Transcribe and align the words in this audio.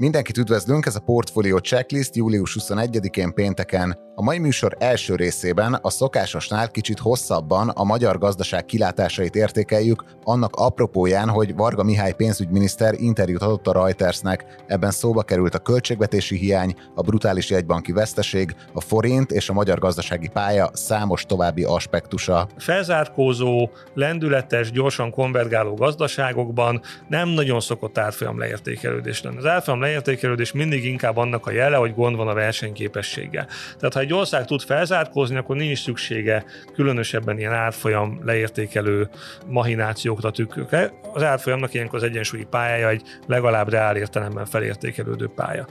Mindenkit 0.00 0.36
üdvözlünk, 0.36 0.86
ez 0.86 0.96
a 0.96 1.00
Portfolio 1.00 1.58
Checklist 1.58 2.16
július 2.16 2.56
21-én 2.60 3.34
pénteken. 3.34 3.98
A 4.14 4.22
mai 4.22 4.38
műsor 4.38 4.76
első 4.78 5.14
részében 5.14 5.78
a 5.82 5.90
szokásosnál 5.90 6.70
kicsit 6.70 6.98
hosszabban 6.98 7.68
a 7.68 7.84
magyar 7.84 8.18
gazdaság 8.18 8.64
kilátásait 8.64 9.34
értékeljük, 9.34 10.04
annak 10.22 10.56
apropóján, 10.56 11.28
hogy 11.28 11.54
Varga 11.54 11.82
Mihály 11.82 12.12
pénzügyminiszter 12.12 12.94
interjút 12.98 13.42
adott 13.42 13.66
a 13.66 13.72
Reutersnek. 13.72 14.44
Ebben 14.66 14.90
szóba 14.90 15.22
került 15.22 15.54
a 15.54 15.58
költségvetési 15.58 16.36
hiány, 16.36 16.74
a 16.94 17.02
brutális 17.02 17.50
jegybanki 17.50 17.92
veszteség, 17.92 18.54
a 18.72 18.80
forint 18.80 19.30
és 19.30 19.48
a 19.48 19.52
magyar 19.52 19.78
gazdasági 19.78 20.28
pálya 20.28 20.70
számos 20.72 21.24
további 21.24 21.62
aspektusa. 21.62 22.48
Felzárkózó, 22.56 23.70
lendületes, 23.94 24.70
gyorsan 24.70 25.10
konvergáló 25.10 25.74
gazdaságokban 25.74 26.80
nem 27.08 27.28
nagyon 27.28 27.60
szokott 27.60 27.98
árfolyam 27.98 28.38
leértékelődés 28.38 29.22
lenni. 29.22 29.36
Az 29.36 29.46
árfolyam 29.46 29.80
leértékelődés 29.90 30.52
mindig 30.52 30.84
inkább 30.84 31.16
annak 31.16 31.46
a 31.46 31.50
jele, 31.50 31.76
hogy 31.76 31.94
gond 31.94 32.16
van 32.16 32.28
a 32.28 32.34
versenyképességgel. 32.34 33.46
Tehát 33.78 33.94
ha 33.94 34.00
egy 34.00 34.12
ország 34.12 34.44
tud 34.44 34.62
felzárkózni, 34.62 35.36
akkor 35.36 35.56
nincs 35.56 35.82
szüksége 35.82 36.44
különösebben 36.74 37.38
ilyen 37.38 37.52
árfolyam 37.52 38.20
leértékelő 38.24 39.08
mahinációkra, 39.46 40.30
tükrökre. 40.30 40.92
Az 41.12 41.22
árfolyamnak 41.22 41.74
ilyenkor 41.74 41.98
az 41.98 42.04
egyensúlyi 42.04 42.46
pályája 42.50 42.88
egy 42.88 43.02
legalább 43.26 43.68
reál 43.68 43.96
értelemben 43.96 44.46
felértékelődő 44.46 45.30
pálya. 45.34 45.66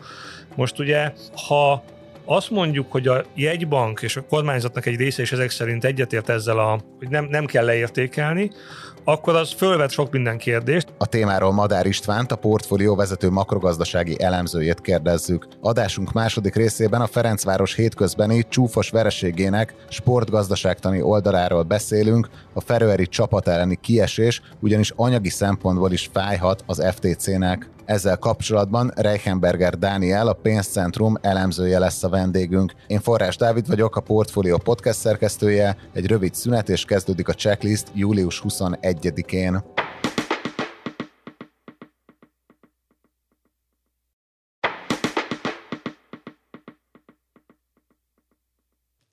Most 0.55 0.79
ugye, 0.79 1.11
ha 1.47 1.83
azt 2.25 2.49
mondjuk, 2.49 2.91
hogy 2.91 3.07
a 3.07 3.23
jegybank 3.35 4.01
és 4.01 4.15
a 4.15 4.25
kormányzatnak 4.25 4.85
egy 4.85 4.95
része 4.95 5.21
is 5.21 5.31
ezek 5.31 5.49
szerint 5.49 5.85
egyetért 5.85 6.29
ezzel, 6.29 6.59
a, 6.59 6.79
hogy 6.97 7.09
nem, 7.09 7.25
nem 7.25 7.45
kell 7.45 7.65
leértékelni, 7.65 8.51
akkor 9.03 9.35
az 9.35 9.53
fölvet 9.53 9.91
sok 9.91 10.11
minden 10.11 10.37
kérdést. 10.37 10.87
A 10.97 11.05
témáról 11.05 11.51
Madár 11.51 11.85
Istvánt, 11.85 12.31
a 12.31 12.35
portfólió 12.35 12.95
vezető 12.95 13.29
makrogazdasági 13.29 14.21
elemzőjét 14.21 14.81
kérdezzük. 14.81 15.47
Adásunk 15.61 16.11
második 16.11 16.55
részében 16.55 17.01
a 17.01 17.07
Ferencváros 17.07 17.75
hétközbeni 17.75 18.45
csúfos 18.49 18.89
vereségének 18.89 19.75
sportgazdaságtani 19.89 21.01
oldaláról 21.01 21.63
beszélünk, 21.63 22.29
a 22.53 22.61
Feröeri 22.61 23.07
csapat 23.07 23.47
elleni 23.47 23.77
kiesés 23.81 24.41
ugyanis 24.59 24.93
anyagi 24.95 25.29
szempontból 25.29 25.91
is 25.91 26.09
fájhat 26.13 26.63
az 26.65 26.83
FTC-nek. 26.95 27.69
Ezzel 27.89 28.17
kapcsolatban 28.17 28.91
Reichenberger 28.95 29.77
Dániel, 29.77 30.27
a 30.27 30.33
pénzcentrum 30.33 31.17
elemzője 31.21 31.79
lesz 31.79 32.03
a 32.03 32.09
vendégünk. 32.09 32.73
Én 32.87 32.99
Forrás 32.99 33.35
Dávid 33.35 33.67
vagyok, 33.67 33.95
a 33.95 34.01
Portfolio 34.01 34.57
podcast 34.57 34.99
szerkesztője. 34.99 35.77
Egy 35.93 36.07
rövid 36.07 36.33
szünet 36.33 36.69
és 36.69 36.85
kezdődik 36.85 37.27
a 37.27 37.33
checklist 37.33 37.87
július 37.93 38.43
21-én. 38.47 39.63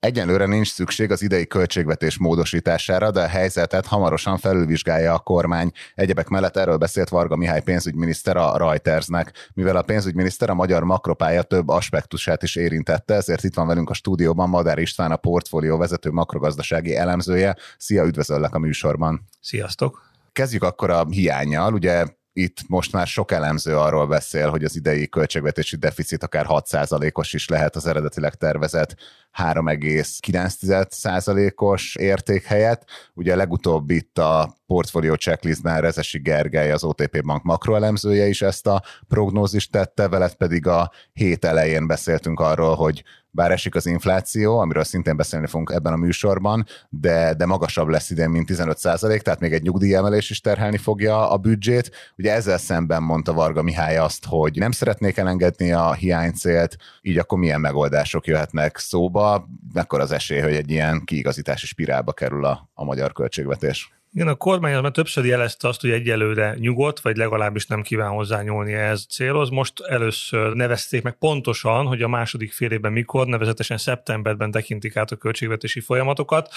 Egyenlőre 0.06 0.46
nincs 0.46 0.72
szükség 0.72 1.10
az 1.10 1.22
idei 1.22 1.46
költségvetés 1.46 2.18
módosítására, 2.18 3.10
de 3.10 3.20
a 3.20 3.26
helyzetet 3.26 3.86
hamarosan 3.86 4.38
felülvizsgálja 4.38 5.14
a 5.14 5.18
kormány. 5.18 5.70
Egyebek 5.94 6.28
mellett 6.28 6.56
erről 6.56 6.76
beszélt 6.76 7.08
Varga 7.08 7.36
Mihály 7.36 7.62
pénzügyminiszter 7.62 8.36
a 8.36 8.56
Reutersnek. 8.56 9.50
Mivel 9.54 9.76
a 9.76 9.82
pénzügyminiszter 9.82 10.50
a 10.50 10.54
magyar 10.54 10.84
makropálya 10.84 11.42
több 11.42 11.68
aspektusát 11.68 12.42
is 12.42 12.56
érintette, 12.56 13.14
ezért 13.14 13.44
itt 13.44 13.54
van 13.54 13.66
velünk 13.66 13.90
a 13.90 13.94
stúdióban 13.94 14.48
Madár 14.48 14.78
István, 14.78 15.12
a 15.12 15.16
portfólió 15.16 15.78
vezető 15.78 16.10
makrogazdasági 16.10 16.96
elemzője. 16.96 17.56
Szia, 17.78 18.04
üdvözöllek 18.04 18.54
a 18.54 18.58
műsorban. 18.58 19.28
Sziasztok! 19.40 20.02
Kezdjük 20.32 20.62
akkor 20.62 20.90
a 20.90 21.06
hiányjal. 21.10 21.72
Ugye 21.72 22.04
itt 22.36 22.68
most 22.68 22.92
már 22.92 23.06
sok 23.06 23.30
elemző 23.30 23.76
arról 23.76 24.06
beszél, 24.06 24.50
hogy 24.50 24.64
az 24.64 24.76
idei 24.76 25.08
költségvetési 25.08 25.76
deficit 25.76 26.22
akár 26.22 26.46
6%-os 26.48 27.32
is 27.32 27.48
lehet 27.48 27.76
az 27.76 27.86
eredetileg 27.86 28.34
tervezett 28.34 28.94
3,9%-os 29.36 31.96
érték 31.96 32.44
helyett. 32.44 32.84
Ugye 33.14 33.36
legutóbb 33.36 33.90
itt 33.90 34.18
a 34.18 34.56
portfolio 34.66 35.14
checklistben 35.14 35.80
Rezesi 35.80 36.18
Gergely, 36.18 36.72
az 36.72 36.84
OTP 36.84 37.24
Bank 37.24 37.42
makroelemzője 37.42 38.26
is 38.26 38.42
ezt 38.42 38.66
a 38.66 38.82
prognózist 39.08 39.70
tette, 39.70 40.08
veled 40.08 40.34
pedig 40.34 40.66
a 40.66 40.90
hét 41.12 41.44
elején 41.44 41.86
beszéltünk 41.86 42.40
arról, 42.40 42.74
hogy 42.74 43.02
bár 43.36 43.50
esik 43.50 43.74
az 43.74 43.86
infláció, 43.86 44.58
amiről 44.58 44.84
szintén 44.84 45.16
beszélni 45.16 45.46
fogunk 45.46 45.70
ebben 45.74 45.92
a 45.92 45.96
műsorban, 45.96 46.66
de, 46.88 47.34
de 47.34 47.46
magasabb 47.46 47.88
lesz 47.88 48.10
idén, 48.10 48.30
mint 48.30 48.48
15% 48.52 49.20
tehát 49.20 49.40
még 49.40 49.52
egy 49.52 49.62
nyugdíjemelés 49.62 50.30
is 50.30 50.40
terhelni 50.40 50.76
fogja 50.76 51.30
a 51.30 51.36
büdzsét. 51.36 51.90
Ugye 52.18 52.32
ezzel 52.32 52.58
szemben 52.58 53.02
mondta 53.02 53.32
Varga 53.32 53.62
Mihály 53.62 53.96
azt, 53.96 54.24
hogy 54.28 54.58
nem 54.58 54.70
szeretnék 54.70 55.16
elengedni 55.16 55.72
a 55.72 55.92
hiánycélt, 55.92 56.76
így 57.02 57.18
akkor 57.18 57.38
milyen 57.38 57.60
megoldások 57.60 58.26
jöhetnek 58.26 58.78
szóba, 58.78 59.48
mekkora 59.72 60.02
az 60.02 60.12
esély, 60.12 60.40
hogy 60.40 60.54
egy 60.54 60.70
ilyen 60.70 61.02
kiigazítási 61.04 61.66
spirálba 61.66 62.12
kerül 62.12 62.44
a, 62.44 62.68
a 62.74 62.84
magyar 62.84 63.12
költségvetés? 63.12 63.95
Igen, 64.16 64.28
a 64.28 64.34
kormány 64.34 64.74
az 64.74 64.82
már 64.82 64.90
többször 64.90 65.24
jelezte 65.24 65.68
azt, 65.68 65.80
hogy 65.80 65.90
egyelőre 65.90 66.54
nyugodt, 66.58 67.00
vagy 67.00 67.16
legalábbis 67.16 67.66
nem 67.66 67.82
kíván 67.82 68.10
hozzányúlni 68.10 68.72
ehhez 68.72 69.06
célhoz. 69.10 69.48
Most 69.48 69.80
először 69.80 70.52
nevezték 70.52 71.02
meg 71.02 71.12
pontosan, 71.18 71.86
hogy 71.86 72.02
a 72.02 72.08
második 72.08 72.52
fél 72.52 72.70
évben 72.70 72.92
mikor, 72.92 73.26
nevezetesen 73.26 73.78
szeptemberben 73.78 74.50
tekintik 74.50 74.96
át 74.96 75.10
a 75.10 75.16
költségvetési 75.16 75.80
folyamatokat. 75.80 76.48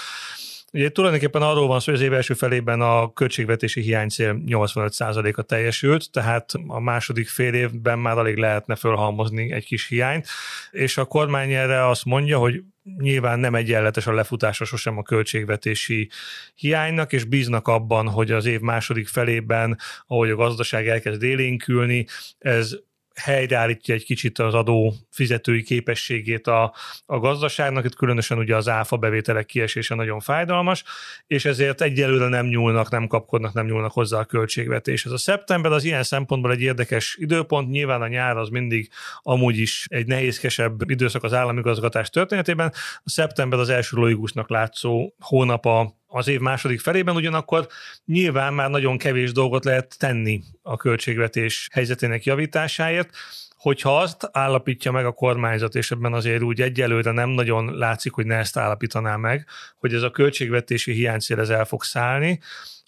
Ugye 0.74 0.90
tulajdonképpen 0.90 1.42
arról 1.42 1.68
van 1.68 1.80
szó, 1.80 1.92
hogy 1.92 2.02
az 2.02 2.08
év 2.08 2.14
első 2.14 2.34
felében 2.34 2.82
a 2.82 3.14
költségvetési 3.14 3.82
hiánycél 3.82 4.42
85%-a 4.46 5.42
teljesült, 5.42 6.12
tehát 6.12 6.54
a 6.68 6.80
második 6.80 7.28
fél 7.28 7.54
évben 7.54 8.00
már 8.00 8.18
alig 8.18 8.38
lehetne 8.38 8.76
fölhalmozni 8.76 9.52
egy 9.52 9.66
kis 9.66 9.88
hiányt, 9.88 10.28
és 10.72 10.98
a 10.98 11.06
kormány 11.06 11.52
erre 11.52 11.88
azt 11.88 12.06
mondja, 12.06 12.38
hogy 12.38 12.64
nyilván 12.98 13.40
nem 13.40 13.56
egyenletes 13.56 14.08
a 14.08 14.14
lefutása 14.14 14.66
sosem 14.66 14.98
a 14.98 15.04
költségvetési 15.04 16.10
hiánynak, 16.56 17.14
és 17.14 17.24
bíznak 17.24 17.68
abban, 17.68 18.08
hogy 18.08 18.32
az 18.32 18.46
év 18.46 18.60
második 18.60 19.08
felében, 19.08 19.78
ahogy 20.08 20.30
a 20.30 20.36
gazdaság 20.36 20.88
elkezd 20.88 21.24
élénkülni, 21.24 22.06
ez 22.40 22.78
helyreállítja 23.16 23.94
egy 23.94 24.04
kicsit 24.04 24.40
az 24.40 24.54
adó 24.54 24.94
fizetői 25.12 25.64
képességét 25.64 26.48
a, 26.48 26.74
a 27.06 27.20
gazdaságnak, 27.20 27.86
itt 27.86 27.96
különösen 27.96 28.38
ugye 28.38 28.56
az 28.56 28.68
áfa 28.68 28.98
bevételek 28.98 29.46
kiesése 29.46 29.96
nagyon 29.96 30.20
fájdalmas, 30.20 30.84
és 31.28 31.46
ezért 31.46 31.82
egyelőre 31.82 32.28
nem 32.28 32.46
nyúlnak, 32.46 32.90
nem 32.90 33.08
kapkodnak, 33.08 33.54
nem 33.54 33.66
nyúlnak 33.66 33.92
hozzá 33.92 34.20
a 34.20 34.26
költségvetéshez. 34.26 35.12
A 35.12 35.18
szeptember 35.18 35.72
az 35.72 35.84
ilyen 35.84 36.04
szempontból 36.04 36.52
egy 36.52 36.62
érdekes 36.62 37.16
időpont, 37.20 37.70
nyilván 37.70 38.02
a 38.02 38.08
nyár 38.08 38.38
az 38.38 38.50
mindig 38.50 38.90
amúgy 39.22 39.58
is 39.58 39.86
egy 39.90 40.08
nehézkesebb 40.08 40.90
időszak 40.90 41.24
az 41.24 41.34
államigazgatás 41.34 42.10
történetében. 42.10 42.74
A 43.04 43.10
szeptember 43.10 43.60
az 43.60 43.70
első 43.70 43.98
logikusnak 43.98 44.50
látszó 44.50 45.14
hónap 45.20 45.66
a 45.66 45.99
az 46.12 46.28
év 46.28 46.40
második 46.40 46.80
felében, 46.80 47.16
ugyanakkor 47.16 47.68
nyilván 48.06 48.54
már 48.54 48.70
nagyon 48.70 48.98
kevés 48.98 49.32
dolgot 49.32 49.66
lehet 49.66 49.96
tenni 50.00 50.44
a 50.62 50.78
költségvetés 50.78 51.68
helyzetének 51.72 52.24
javításáért, 52.24 53.10
hogyha 53.58 53.98
azt 53.98 54.30
állapítja 54.32 54.92
meg 54.92 55.06
a 55.06 55.12
kormányzat, 55.12 55.76
és 55.76 55.92
ebben 55.92 56.14
azért 56.14 56.42
úgy 56.42 56.62
egyelőre 56.62 57.12
nem 57.12 57.30
nagyon 57.30 57.78
látszik, 57.78 58.12
hogy 58.12 58.26
ne 58.26 58.36
ezt 58.36 58.58
állapítaná 58.58 59.16
meg, 59.16 59.48
hogy 59.78 59.94
ez 59.94 60.02
a 60.02 60.12
költségvetési 60.12 60.92
hiánycél 60.92 61.40
ez 61.40 61.50
el 61.50 61.66
fog 61.66 61.84
szállni, 61.84 62.40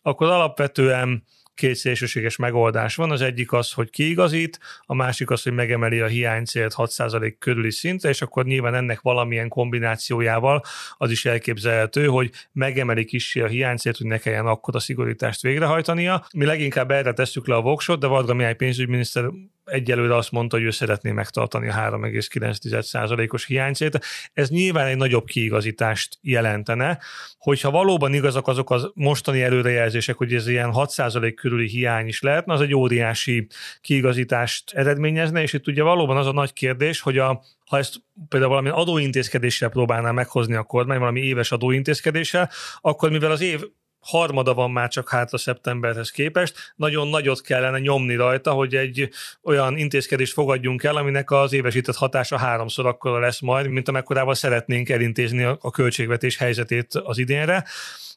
akkor 0.01 0.27
alapvetően 0.27 1.23
két 1.61 1.75
szélsőséges 1.75 2.35
megoldás 2.35 2.95
van. 2.95 3.11
Az 3.11 3.22
egyik 3.22 3.51
az, 3.51 3.72
hogy 3.72 3.89
kiigazít, 3.89 4.59
a 4.85 4.94
másik 4.94 5.29
az, 5.29 5.44
hogy 5.44 5.53
megemeli 5.53 5.99
a 5.99 6.07
hiánycélt 6.07 6.73
6% 6.77 7.35
körüli 7.39 7.72
szintre, 7.72 8.09
és 8.09 8.22
akkor 8.22 8.45
nyilván 8.45 8.75
ennek 8.75 9.01
valamilyen 9.01 9.47
kombinációjával 9.47 10.61
az 10.97 11.11
is 11.11 11.25
elképzelhető, 11.25 12.05
hogy 12.05 12.31
megemeli 12.51 13.05
kicsi 13.05 13.41
a 13.41 13.47
hiánycélt, 13.47 13.97
hogy 13.97 14.07
ne 14.07 14.17
kelljen 14.17 14.46
akkor 14.46 14.75
a 14.75 14.79
szigorítást 14.79 15.41
végrehajtania. 15.41 16.25
Mi 16.34 16.46
leginkább 16.46 16.91
erre 16.91 17.13
tesszük 17.13 17.47
le 17.47 17.55
a 17.55 17.61
voksot, 17.61 17.99
de 17.99 18.08
Varga 18.08 18.34
Mihály 18.34 18.55
pénzügyminiszter 18.55 19.29
egyelőre 19.66 20.16
azt 20.16 20.31
mondta, 20.31 20.55
hogy 20.55 20.66
ő 20.66 20.72
szeretné 20.72 21.11
megtartani 21.11 21.69
a 21.69 21.73
3,9%-os 21.73 23.46
hiánycét. 23.46 23.99
Ez 24.34 24.49
nyilván 24.49 24.87
egy 24.87 24.97
nagyobb 24.97 25.25
kiigazítást 25.25 26.17
jelentene, 26.22 26.99
hogyha 27.37 27.72
valóban 27.72 28.13
igazak 28.13 28.47
azok 28.47 28.72
az 28.72 28.91
mostani 28.93 29.41
előrejelzések, 29.41 30.16
hogy 30.16 30.34
ez 30.34 30.47
ilyen 30.47 30.72
6% 30.73 31.34
körüli 31.35 31.67
hiány 31.67 32.08
is 32.08 32.22
lehetne, 32.22 32.53
az 32.53 32.61
egy 32.61 32.73
óriási 32.73 33.47
kiigazítást 33.81 34.72
eredményezne, 34.72 35.41
és 35.41 35.53
itt 35.53 35.67
ugye 35.67 35.84
valóban 35.84 36.17
az 36.17 36.28
a 36.28 36.31
nagy 36.31 36.53
kérdés, 36.53 37.02
hogy 37.02 37.17
a, 37.17 37.43
ha 37.66 37.78
ezt 37.78 37.96
például 38.29 38.52
valami 38.52 38.69
adóintézkedéssel 38.69 39.69
próbálná 39.69 40.11
meghozni 40.11 40.55
a 40.55 40.63
kormány, 40.63 40.99
valami 40.99 41.22
éves 41.22 41.52
adóintézkedéssel, 41.52 42.49
akkor 42.81 43.09
mivel 43.09 43.31
az 43.31 43.41
év 43.41 43.61
harmada 44.01 44.53
van 44.53 44.71
már 44.71 44.89
csak 44.89 45.09
hátra 45.09 45.37
szeptemberhez 45.37 46.09
képest, 46.09 46.73
nagyon 46.75 47.07
nagyot 47.07 47.41
kellene 47.41 47.79
nyomni 47.79 48.15
rajta, 48.15 48.51
hogy 48.51 48.75
egy 48.75 49.09
olyan 49.43 49.77
intézkedést 49.77 50.33
fogadjunk 50.33 50.83
el, 50.83 50.95
aminek 50.95 51.31
az 51.31 51.53
évesített 51.53 51.95
hatása 51.95 52.37
háromszor 52.37 52.85
akkora 52.85 53.19
lesz 53.19 53.39
majd, 53.39 53.67
mint 53.67 53.87
amekkorával 53.87 54.33
szeretnénk 54.33 54.89
elintézni 54.89 55.43
a 55.43 55.71
költségvetés 55.71 56.37
helyzetét 56.37 56.93
az 56.93 57.17
idénre. 57.17 57.65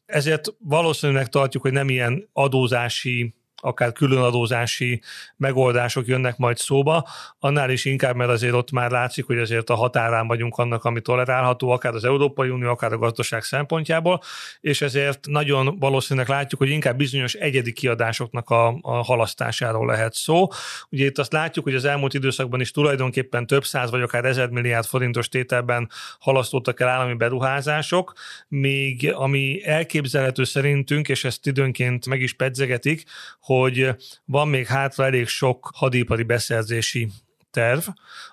Ezért 0.06 0.54
valószínűleg 0.58 1.28
tartjuk, 1.28 1.62
hogy 1.62 1.72
nem 1.72 1.88
ilyen 1.88 2.28
adózási 2.32 3.34
akár 3.62 3.93
különadózási 3.93 5.03
megoldások 5.37 6.06
jönnek 6.06 6.37
majd 6.37 6.56
szóba, 6.56 7.09
annál 7.39 7.71
is 7.71 7.85
inkább, 7.85 8.17
mert 8.17 8.31
azért 8.31 8.55
ott 8.55 8.71
már 8.71 8.91
látszik, 8.91 9.25
hogy 9.25 9.39
azért 9.39 9.71
a 9.71 9.75
határán 9.75 10.27
vagyunk 10.27 10.56
annak, 10.56 10.85
ami 10.85 11.01
tolerálható, 11.01 11.71
akár 11.71 11.95
az 11.95 12.05
Európai 12.05 12.49
Unió, 12.49 12.69
akár 12.69 12.93
a 12.93 12.99
gazdaság 12.99 13.43
szempontjából, 13.43 14.21
és 14.61 14.81
ezért 14.81 15.27
nagyon 15.27 15.79
valószínűleg 15.79 16.29
látjuk, 16.29 16.61
hogy 16.61 16.71
inkább 16.71 16.97
bizonyos 16.97 17.35
egyedi 17.35 17.73
kiadásoknak 17.73 18.51
a, 18.51 18.79
a 18.81 19.03
halasztásáról 19.03 19.87
lehet 19.87 20.15
szó. 20.15 20.49
Ugye 20.91 21.05
itt 21.05 21.19
azt 21.19 21.33
látjuk, 21.33 21.65
hogy 21.65 21.75
az 21.75 21.85
elmúlt 21.85 22.15
időszakban 22.15 22.61
is 22.61 22.71
tulajdonképpen 22.71 23.47
több 23.47 23.65
száz 23.65 23.91
vagy 23.91 24.03
akár 24.03 24.25
ezer 24.25 24.49
milliárd 24.49 24.87
forintos 24.87 25.29
tételben 25.29 25.91
halasztottak 26.19 26.81
el 26.81 26.89
állami 26.89 27.15
beruházások, 27.15 28.12
még 28.49 29.12
ami 29.15 29.61
elképzelhető 29.65 30.45
szerintünk, 30.45 31.09
és 31.09 31.25
ezt 31.25 31.47
időnként 31.47 32.06
meg 32.06 32.21
is 32.21 32.33
pedzegetik, 32.33 33.05
hogy 33.41 33.53
van 34.25 34.49
még 34.49 34.67
hátra 34.67 35.05
elég 35.05 35.27
sok 35.27 35.71
hadipari 35.75 36.23
beszerzési 36.23 37.09
terv, 37.51 37.87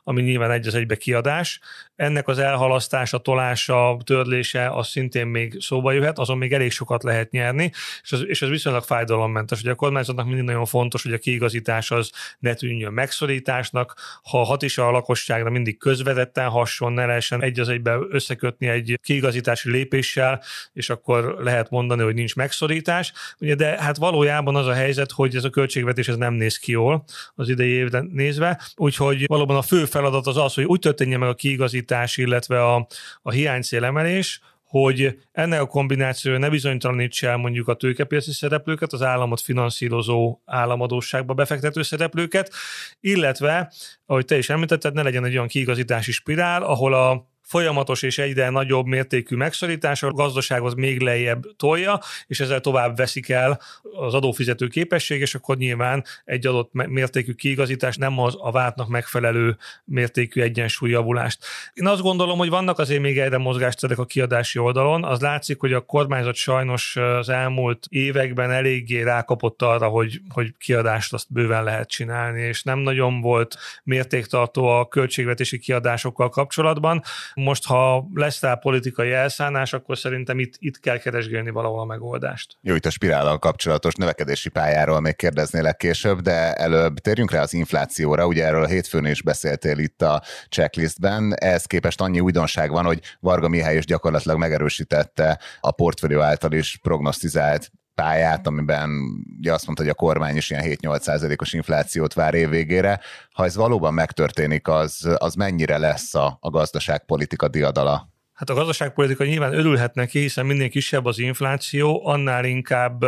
ami 0.04 0.22
nyilván 0.22 0.52
egy 0.52 0.68
az 0.68 0.76
egybe 0.76 0.96
kiadás, 0.96 1.60
ennek 2.01 2.27
az 2.27 2.39
elhalasztása, 2.39 3.18
tolása, 3.18 3.98
törlése 4.03 4.69
az 4.69 4.88
szintén 4.88 5.27
még 5.27 5.57
szóba 5.59 5.92
jöhet, 5.92 6.19
azon 6.19 6.38
még 6.38 6.53
elég 6.53 6.71
sokat 6.71 7.03
lehet 7.03 7.31
nyerni, 7.31 7.71
és 8.03 8.12
ez, 8.12 8.21
és 8.25 8.42
ez 8.42 8.50
viszonylag 8.50 8.83
fájdalommentes. 8.83 9.62
Ugye 9.62 9.71
a 9.71 9.75
kormányzatnak 9.75 10.25
mindig 10.25 10.44
nagyon 10.44 10.65
fontos, 10.65 11.03
hogy 11.03 11.13
a 11.13 11.18
kiigazítás 11.18 11.92
az 11.92 12.12
ne 12.39 12.53
tűnjön 12.53 12.94
megszorításnak, 12.94 14.19
ha 14.24 14.44
hat 14.44 14.62
is 14.62 14.77
a 14.77 14.92
lakosságra 14.92 15.50
mindig 15.50 15.77
közvetetten 15.77 16.50
hasson, 16.50 16.94
ne 16.94 17.06
lehessen 17.06 17.44
egy 17.44 17.59
az 17.59 17.69
egybe 17.69 17.98
összekötni 18.09 18.68
egy 18.68 19.00
kiigazítási 19.03 19.71
lépéssel, 19.71 20.42
és 20.74 20.89
akkor 20.89 21.36
lehet 21.39 21.69
mondani, 21.69 22.03
hogy 22.03 22.13
nincs 22.13 22.36
megszorítás. 22.36 23.13
Ugye, 23.39 23.56
de 23.56 23.81
hát 23.81 23.98
valójában 23.98 24.56
az 24.56 24.68
a 24.68 24.74
helyzet, 24.74 25.12
hogy 25.12 25.36
ez 25.36 25.44
a 25.44 25.50
költségvetés 25.50 26.07
ez 26.07 26.15
nem 26.15 26.33
néz 26.33 26.57
ki 26.57 26.71
jól 26.71 27.03
az 27.36 27.50
idei 27.50 27.69
évre 27.69 28.03
nézve, 28.12 28.62
úgyhogy 28.75 29.25
valóban 29.25 29.57
a 29.57 29.62
fő 29.62 29.86
feladat 29.86 30.27
az 30.27 30.38
az, 30.38 30.53
hogy 30.53 30.63
úgy 30.63 30.80
történjen 30.80 31.19
meg 31.19 31.30
a 31.30 31.33
kiigazítás, 31.33 31.89
likviditás, 31.92 32.18
illetve 32.18 32.64
a, 32.64 32.88
a 33.22 33.32
hiánycélemelés, 33.32 34.42
hogy 34.64 35.20
ennek 35.32 35.62
a 35.62 35.66
kombinációja 35.66 36.38
ne 36.38 36.50
bizonytalanítsa 36.50 37.28
el 37.28 37.38
mondjuk 37.38 37.68
a 37.68 37.74
tőkepiaci 37.74 38.32
szereplőket, 38.32 38.94
az 38.94 39.02
államot 39.02 39.42
finanszírozó 39.42 40.40
államadóságba 40.46 41.34
befektető 41.34 41.82
szereplőket, 41.82 42.54
illetve, 43.00 43.72
ahogy 44.06 44.26
te 44.26 44.38
is 44.38 44.50
említetted, 44.50 44.94
ne 44.94 45.04
legyen 45.04 45.26
egy 45.26 45.36
olyan 45.36 45.48
kiigazítási 45.48 46.12
spirál, 46.12 46.64
ahol 46.64 46.94
a 46.94 47.31
folyamatos 47.51 48.01
és 48.01 48.18
egyre 48.18 48.50
nagyobb 48.50 48.86
mértékű 48.86 49.36
megszorítás 49.36 50.03
a 50.03 50.12
gazdasághoz 50.12 50.74
még 50.74 51.00
lejjebb 51.00 51.44
tolja, 51.57 52.00
és 52.27 52.39
ezzel 52.39 52.59
tovább 52.59 52.98
veszik 52.98 53.30
el 53.30 53.59
az 53.81 54.13
adófizető 54.13 54.68
képesség, 54.68 55.21
és 55.21 55.36
akkor 55.36 55.57
nyilván 55.57 56.03
egy 56.25 56.48
adott 56.48 56.69
mértékű 56.74 57.33
kiigazítás 57.33 57.98
nem 57.98 58.19
az 58.19 58.36
a 58.39 58.51
vártnak 58.51 58.88
megfelelő 58.88 59.57
mértékű 59.86 60.42
egyensúlyjavulást. 60.42 61.45
Én 61.74 61.88
azt 61.88 62.01
gondolom, 62.01 62.38
hogy 62.38 62.50
vannak 62.50 62.80
azért 62.80 63.01
még 63.01 63.19
egyre 63.19 63.38
mozgásterek 63.38 63.98
a 63.98 64.06
kiadási 64.06 64.59
oldalon. 64.59 65.03
Az 65.03 65.19
látszik, 65.19 65.59
hogy 65.59 65.74
a 65.74 65.86
kormányzat 65.86 66.36
sajnos 66.36 66.95
az 66.95 67.30
elmúlt 67.30 67.86
években 67.89 68.51
eléggé 68.51 69.01
rákapott 69.01 69.62
arra, 69.62 69.88
hogy, 69.88 70.21
hogy 70.30 70.53
kiadást 70.57 71.13
azt 71.13 71.27
bőven 71.30 71.63
lehet 71.63 71.89
csinálni, 71.89 72.42
és 72.42 72.63
nem 72.63 72.80
nagyon 72.80 73.21
volt 73.21 73.57
mértéktartó 73.83 74.68
a 74.68 74.88
költségvetési 74.88 75.59
kiadásokkal 75.59 76.30
kapcsolatban 76.30 77.03
most, 77.44 77.66
ha 77.66 78.08
lesz 78.14 78.42
rá 78.42 78.56
politikai 78.56 79.12
elszánás, 79.12 79.74
akkor 79.74 79.98
szerintem 79.98 80.40
itt, 80.40 80.54
itt 80.58 80.80
kell 80.80 80.98
keresgélni 80.98 81.50
valahol 81.50 81.80
a 81.80 81.86
megoldást. 81.86 82.58
Jó, 82.62 82.76
itt 82.76 82.86
a 82.86 82.90
spirállal 82.90 83.40
kapcsolatos 83.40 83.94
növekedési 83.94 84.50
pályáról 84.50 85.00
még 85.00 85.16
kérdeznélek 85.16 85.78
később, 85.78 86.20
de 86.20 86.54
előbb 86.54 86.98
térjünk 86.98 87.32
rá 87.32 87.42
az 87.42 87.54
inflációra. 87.54 88.26
Ugye 88.26 88.46
erről 88.46 88.64
a 88.64 88.68
hétfőn 88.68 89.06
is 89.06 89.22
beszéltél 89.22 89.78
itt 89.78 90.02
a 90.02 90.22
checklistben. 90.50 91.34
Ehhez 91.36 91.66
képest 91.66 92.02
annyi 92.02 92.20
újdonság 92.20 92.72
van, 92.72 92.86
hogy 92.86 93.00
Varga 93.20 93.48
Mihály 93.48 93.78
is 93.78 93.86
gyakorlatilag 93.86 94.38
megerősítette 94.38 95.40
a 95.60 95.72
portfólió 95.72 96.22
által 96.22 96.52
is 96.52 96.78
prognosztizált 96.82 97.72
pályát, 98.01 98.48
amiben 98.48 98.89
ugye 99.38 99.53
azt 99.53 99.65
mondta, 99.65 99.83
hogy 99.83 99.92
a 99.92 99.95
kormány 99.95 100.36
is 100.36 100.50
ilyen 100.50 100.63
7-8 100.65 101.42
os 101.42 101.53
inflációt 101.53 102.13
vár 102.13 102.33
évvégére. 102.33 103.00
Ha 103.31 103.45
ez 103.45 103.56
valóban 103.56 103.94
megtörténik, 103.94 104.68
az, 104.68 105.15
az 105.18 105.33
mennyire 105.33 105.77
lesz 105.77 106.15
a, 106.15 106.38
a 106.39 106.50
gazdaságpolitika 106.50 107.48
diadala? 107.48 108.09
Hát 108.33 108.50
a 108.50 108.53
gazdaságpolitika 108.53 109.24
nyilván 109.24 109.53
örülhet 109.53 109.95
neki, 109.95 110.19
hiszen 110.19 110.45
minél 110.45 110.69
kisebb 110.69 111.06
az 111.06 111.19
infláció, 111.19 112.07
annál 112.07 112.45
inkább 112.45 113.06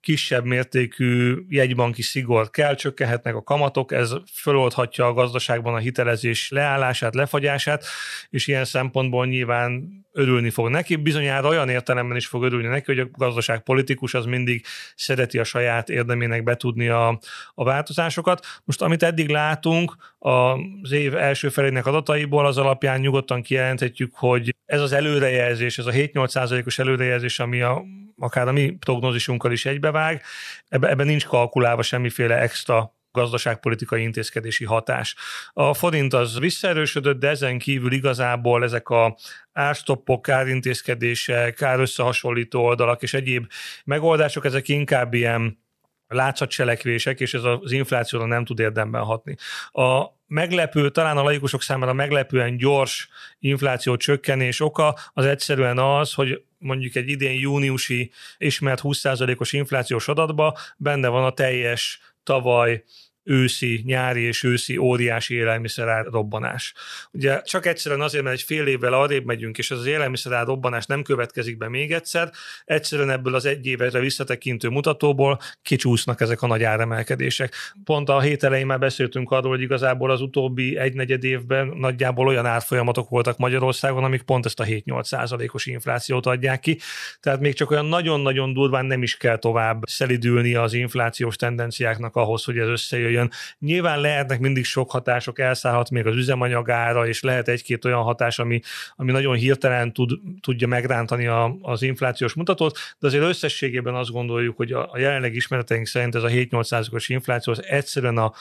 kisebb 0.00 0.44
mértékű 0.44 1.36
jegybanki 1.48 2.02
szigor 2.02 2.50
kell, 2.50 2.74
csökkenhetnek 2.74 3.34
a 3.34 3.42
kamatok, 3.42 3.92
ez 3.92 4.12
föloldhatja 4.32 5.06
a 5.06 5.12
gazdaságban 5.12 5.74
a 5.74 5.78
hitelezés 5.78 6.50
leállását, 6.50 7.14
lefagyását, 7.14 7.84
és 8.30 8.46
ilyen 8.46 8.64
szempontból 8.64 9.26
nyilván 9.26 9.88
örülni 10.12 10.50
fog 10.50 10.68
neki. 10.68 10.96
Bizonyára 10.96 11.48
olyan 11.48 11.68
értelemben 11.68 12.16
is 12.16 12.26
fog 12.26 12.42
örülni 12.42 12.66
neki, 12.66 12.84
hogy 12.84 12.98
a 12.98 13.08
gazdaságpolitikus 13.12 14.14
az 14.14 14.24
mindig 14.24 14.64
szereti 14.96 15.38
a 15.38 15.44
saját 15.44 15.88
érdemének 15.88 16.42
betudni 16.42 16.88
a, 16.88 17.18
a 17.54 17.64
változásokat. 17.64 18.46
Most 18.64 18.82
amit 18.82 19.02
eddig 19.02 19.28
látunk 19.28 19.96
az 20.18 20.90
év 20.90 21.16
első 21.16 21.48
felének 21.48 21.86
adataiból, 21.86 22.46
az 22.46 22.58
alapján 22.58 23.00
nyugodtan 23.00 23.42
kijelenthetjük, 23.42 24.14
hogy 24.14 24.54
ez 24.64 24.80
az 24.80 24.92
előrejelzés, 24.92 25.78
ez 25.78 25.86
a 25.86 25.92
7-8 25.92 26.66
os 26.66 26.78
előrejelzés, 26.78 27.38
ami 27.38 27.60
a, 27.60 27.84
akár 28.18 28.48
a 28.48 28.52
mi 28.52 28.70
prognózisunkkal 28.70 29.52
is 29.52 29.66
egybevág, 29.66 30.22
ebben 30.68 30.90
ebbe 30.90 31.04
nincs 31.04 31.26
kalkulálva 31.26 31.82
semmiféle 31.82 32.38
extra 32.38 32.96
gazdaságpolitikai 33.12 34.02
intézkedési 34.02 34.64
hatás. 34.64 35.14
A 35.52 35.74
forint 35.74 36.12
az 36.12 36.38
visszaerősödött, 36.38 37.18
de 37.18 37.28
ezen 37.28 37.58
kívül 37.58 37.92
igazából 37.92 38.62
ezek 38.62 38.88
a 38.88 39.16
árstoppok, 39.52 40.28
árintézkedések, 40.28 41.62
árösszehasonlító 41.62 42.64
oldalak 42.64 43.02
és 43.02 43.14
egyéb 43.14 43.46
megoldások, 43.84 44.44
ezek 44.44 44.68
inkább 44.68 45.14
ilyen 45.14 45.66
látszatcselekvések, 46.08 47.20
és 47.20 47.34
ez 47.34 47.42
az 47.42 47.72
inflációra 47.72 48.26
nem 48.26 48.44
tud 48.44 48.58
érdemben 48.58 49.02
hatni. 49.02 49.36
A 49.72 50.04
meglepő, 50.26 50.90
talán 50.90 51.16
a 51.16 51.22
laikusok 51.22 51.62
számára 51.62 51.92
meglepően 51.92 52.56
gyors 52.56 53.08
infláció 53.38 53.96
csökkenés 53.96 54.60
oka 54.60 54.98
az 55.12 55.24
egyszerűen 55.24 55.78
az, 55.78 56.12
hogy 56.12 56.42
mondjuk 56.58 56.94
egy 56.94 57.08
idén 57.08 57.40
júniusi 57.40 58.10
ismert 58.38 58.80
20%-os 58.82 59.52
inflációs 59.52 60.08
adatba 60.08 60.58
benne 60.76 61.08
van 61.08 61.24
a 61.24 61.32
teljes 61.32 62.00
tavaly 62.22 62.84
őszi, 63.28 63.82
nyári 63.84 64.22
és 64.22 64.42
őszi 64.42 64.76
óriási 64.76 65.34
élelmiszerár 65.34 66.06
robbanás. 66.06 66.74
Ugye 67.10 67.42
csak 67.42 67.66
egyszerűen 67.66 68.00
azért, 68.00 68.24
mert 68.24 68.36
egy 68.36 68.42
fél 68.42 68.66
évvel 68.66 68.92
arrébb 68.92 69.24
megyünk, 69.24 69.58
és 69.58 69.70
ez 69.70 69.78
az 69.78 69.86
élelmiszerár 69.86 70.46
robbanás 70.46 70.86
nem 70.86 71.02
következik 71.02 71.58
be 71.58 71.68
még 71.68 71.92
egyszer, 71.92 72.30
egyszerűen 72.64 73.10
ebből 73.10 73.34
az 73.34 73.44
egy 73.44 73.66
évre 73.66 73.98
visszatekintő 73.98 74.68
mutatóból 74.68 75.38
kicsúsznak 75.62 76.20
ezek 76.20 76.42
a 76.42 76.46
nagy 76.46 76.62
áremelkedések. 76.62 77.54
Pont 77.84 78.08
a 78.08 78.20
hét 78.20 78.44
elején 78.44 78.66
már 78.66 78.78
beszéltünk 78.78 79.30
arról, 79.30 79.50
hogy 79.50 79.60
igazából 79.60 80.10
az 80.10 80.20
utóbbi 80.20 80.76
egynegyed 80.78 81.24
évben 81.24 81.66
nagyjából 81.76 82.26
olyan 82.26 82.46
árfolyamatok 82.46 83.08
voltak 83.08 83.36
Magyarországon, 83.38 84.04
amik 84.04 84.22
pont 84.22 84.46
ezt 84.46 84.60
a 84.60 84.64
7-8 84.64 85.02
százalékos 85.02 85.66
inflációt 85.66 86.26
adják 86.26 86.60
ki. 86.60 86.78
Tehát 87.20 87.40
még 87.40 87.54
csak 87.54 87.70
olyan 87.70 87.86
nagyon-nagyon 87.86 88.52
durván 88.52 88.86
nem 88.86 89.02
is 89.02 89.16
kell 89.16 89.38
tovább 89.38 89.82
szelidülni 89.86 90.54
az 90.54 90.72
inflációs 90.72 91.36
tendenciáknak 91.36 92.16
ahhoz, 92.16 92.44
hogy 92.44 92.58
ez 92.58 92.68
összejöjjön 92.68 93.17
jön. 93.18 93.30
Nyilván 93.58 94.00
lehetnek 94.00 94.40
mindig 94.40 94.64
sok 94.64 94.90
hatások, 94.90 95.38
elszállhat 95.38 95.90
még 95.90 96.06
az 96.06 96.16
üzemanyagára, 96.16 97.06
és 97.06 97.22
lehet 97.22 97.48
egy-két 97.48 97.84
olyan 97.84 98.02
hatás, 98.02 98.38
ami, 98.38 98.60
ami 98.96 99.12
nagyon 99.12 99.34
hirtelen 99.34 99.92
tud, 99.92 100.10
tudja 100.40 100.66
megrántani 100.66 101.26
a, 101.26 101.56
az 101.62 101.82
inflációs 101.82 102.34
mutatót, 102.34 102.78
de 102.98 103.06
azért 103.06 103.24
összességében 103.24 103.94
azt 103.94 104.10
gondoljuk, 104.10 104.56
hogy 104.56 104.72
a, 104.72 104.92
a 104.92 104.98
jelenleg 104.98 105.34
ismereteink 105.34 105.86
szerint 105.86 106.14
ez 106.14 106.22
a 106.22 106.28
7-8%-os 106.28 107.08
infláció 107.08 107.52
az 107.52 107.62
egyszerűen 107.64 108.18
a 108.18 108.32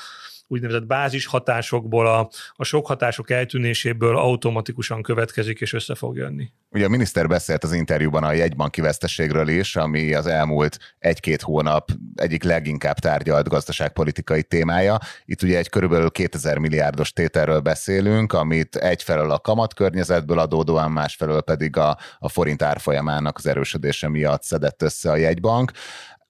úgynevezett 0.47 0.85
bázis 0.85 1.25
hatásokból, 1.25 2.07
a, 2.07 2.29
a 2.51 2.63
sok 2.63 2.87
hatások 2.87 3.29
eltűnéséből 3.29 4.17
automatikusan 4.17 5.01
következik 5.01 5.61
és 5.61 5.73
össze 5.73 5.95
fog 5.95 6.15
jönni. 6.15 6.51
Ugye 6.71 6.85
a 6.85 6.89
miniszter 6.89 7.27
beszélt 7.27 7.63
az 7.63 7.73
interjúban 7.73 8.23
a 8.23 8.31
jegybanki 8.31 8.81
veszteségről 8.81 9.47
is, 9.47 9.75
ami 9.75 10.13
az 10.13 10.27
elmúlt 10.27 10.77
egy-két 10.99 11.41
hónap 11.41 11.91
egyik 12.15 12.43
leginkább 12.43 12.99
tárgyalt 12.99 13.47
gazdaságpolitikai 13.47 14.43
témája. 14.43 14.97
Itt 15.25 15.41
ugye 15.41 15.57
egy 15.57 15.69
körülbelül 15.69 16.09
2000 16.09 16.57
milliárdos 16.57 17.13
tételről 17.13 17.59
beszélünk, 17.59 18.33
amit 18.33 18.75
egyfelől 18.75 19.31
a 19.31 19.39
kamatkörnyezetből 19.39 20.39
adódóan, 20.39 20.91
másfelől 20.91 21.41
pedig 21.41 21.77
a, 21.77 21.97
a 22.19 22.29
forint 22.29 22.61
árfolyamának 22.61 23.37
az 23.37 23.47
erősödése 23.47 24.09
miatt 24.09 24.43
szedett 24.43 24.81
össze 24.81 25.11
a 25.11 25.15
jegybank. 25.15 25.71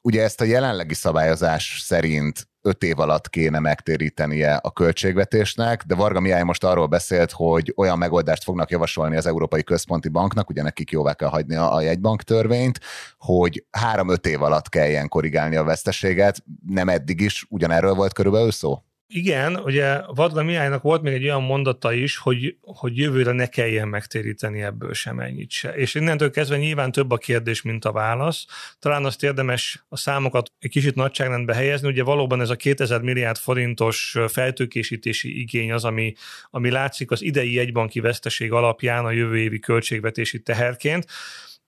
Ugye 0.07 0.23
ezt 0.23 0.41
a 0.41 0.45
jelenlegi 0.45 0.93
szabályozás 0.93 1.79
szerint 1.83 2.47
öt 2.61 2.83
év 2.83 2.99
alatt 2.99 3.29
kéne 3.29 3.59
megtérítenie 3.59 4.55
a 4.55 4.71
költségvetésnek, 4.71 5.83
de 5.83 5.95
Varga 5.95 6.19
Mihály 6.19 6.43
most 6.43 6.63
arról 6.63 6.87
beszélt, 6.87 7.31
hogy 7.31 7.73
olyan 7.75 7.97
megoldást 7.97 8.43
fognak 8.43 8.69
javasolni 8.69 9.17
az 9.17 9.25
Európai 9.25 9.63
Központi 9.63 10.09
Banknak, 10.09 10.49
ugye 10.49 10.61
nekik 10.61 10.91
jóvá 10.91 11.13
kell 11.13 11.29
hagyni 11.29 11.55
a 11.55 11.81
jegybank 11.81 12.21
törvényt, 12.21 12.79
hogy 13.17 13.65
három-öt 13.71 14.27
év 14.27 14.41
alatt 14.41 14.69
kelljen 14.69 15.07
korrigálni 15.07 15.55
a 15.55 15.63
veszteséget. 15.63 16.43
Nem 16.67 16.89
eddig 16.89 17.21
is 17.21 17.45
ugyanerről 17.49 17.93
volt 17.93 18.13
körülbelül 18.13 18.51
szó? 18.51 18.81
Igen, 19.09 19.55
ugye 19.55 20.01
Vadga 20.07 20.43
Mihálynak 20.43 20.81
volt 20.81 21.01
még 21.01 21.13
egy 21.13 21.23
olyan 21.23 21.43
mondata 21.43 21.93
is, 21.93 22.17
hogy, 22.17 22.57
hogy 22.61 22.97
jövőre 22.97 23.31
ne 23.31 23.47
kelljen 23.47 23.87
megtéríteni 23.87 24.61
ebből 24.61 24.93
sem 24.93 25.19
ennyit 25.19 25.51
se. 25.51 25.69
És 25.75 25.95
innentől 25.95 26.31
kezdve 26.31 26.57
nyilván 26.57 26.91
több 26.91 27.11
a 27.11 27.17
kérdés, 27.17 27.61
mint 27.61 27.85
a 27.85 27.91
válasz. 27.91 28.45
Talán 28.79 29.05
azt 29.05 29.23
érdemes 29.23 29.85
a 29.89 29.97
számokat 29.97 30.51
egy 30.59 30.69
kicsit 30.69 30.95
nagyságrendbe 30.95 31.53
helyezni. 31.53 31.87
Ugye 31.87 32.03
valóban 32.03 32.41
ez 32.41 32.49
a 32.49 32.55
2000 32.55 33.01
milliárd 33.01 33.37
forintos 33.37 34.17
feltőkésítési 34.27 35.39
igény 35.39 35.71
az, 35.71 35.83
ami, 35.83 36.13
ami 36.49 36.69
látszik 36.69 37.11
az 37.11 37.21
idei 37.21 37.59
egybanki 37.59 37.99
veszteség 37.99 38.51
alapján 38.51 39.05
a 39.05 39.11
jövő 39.11 39.37
évi 39.37 39.59
költségvetési 39.59 40.41
teherként. 40.41 41.05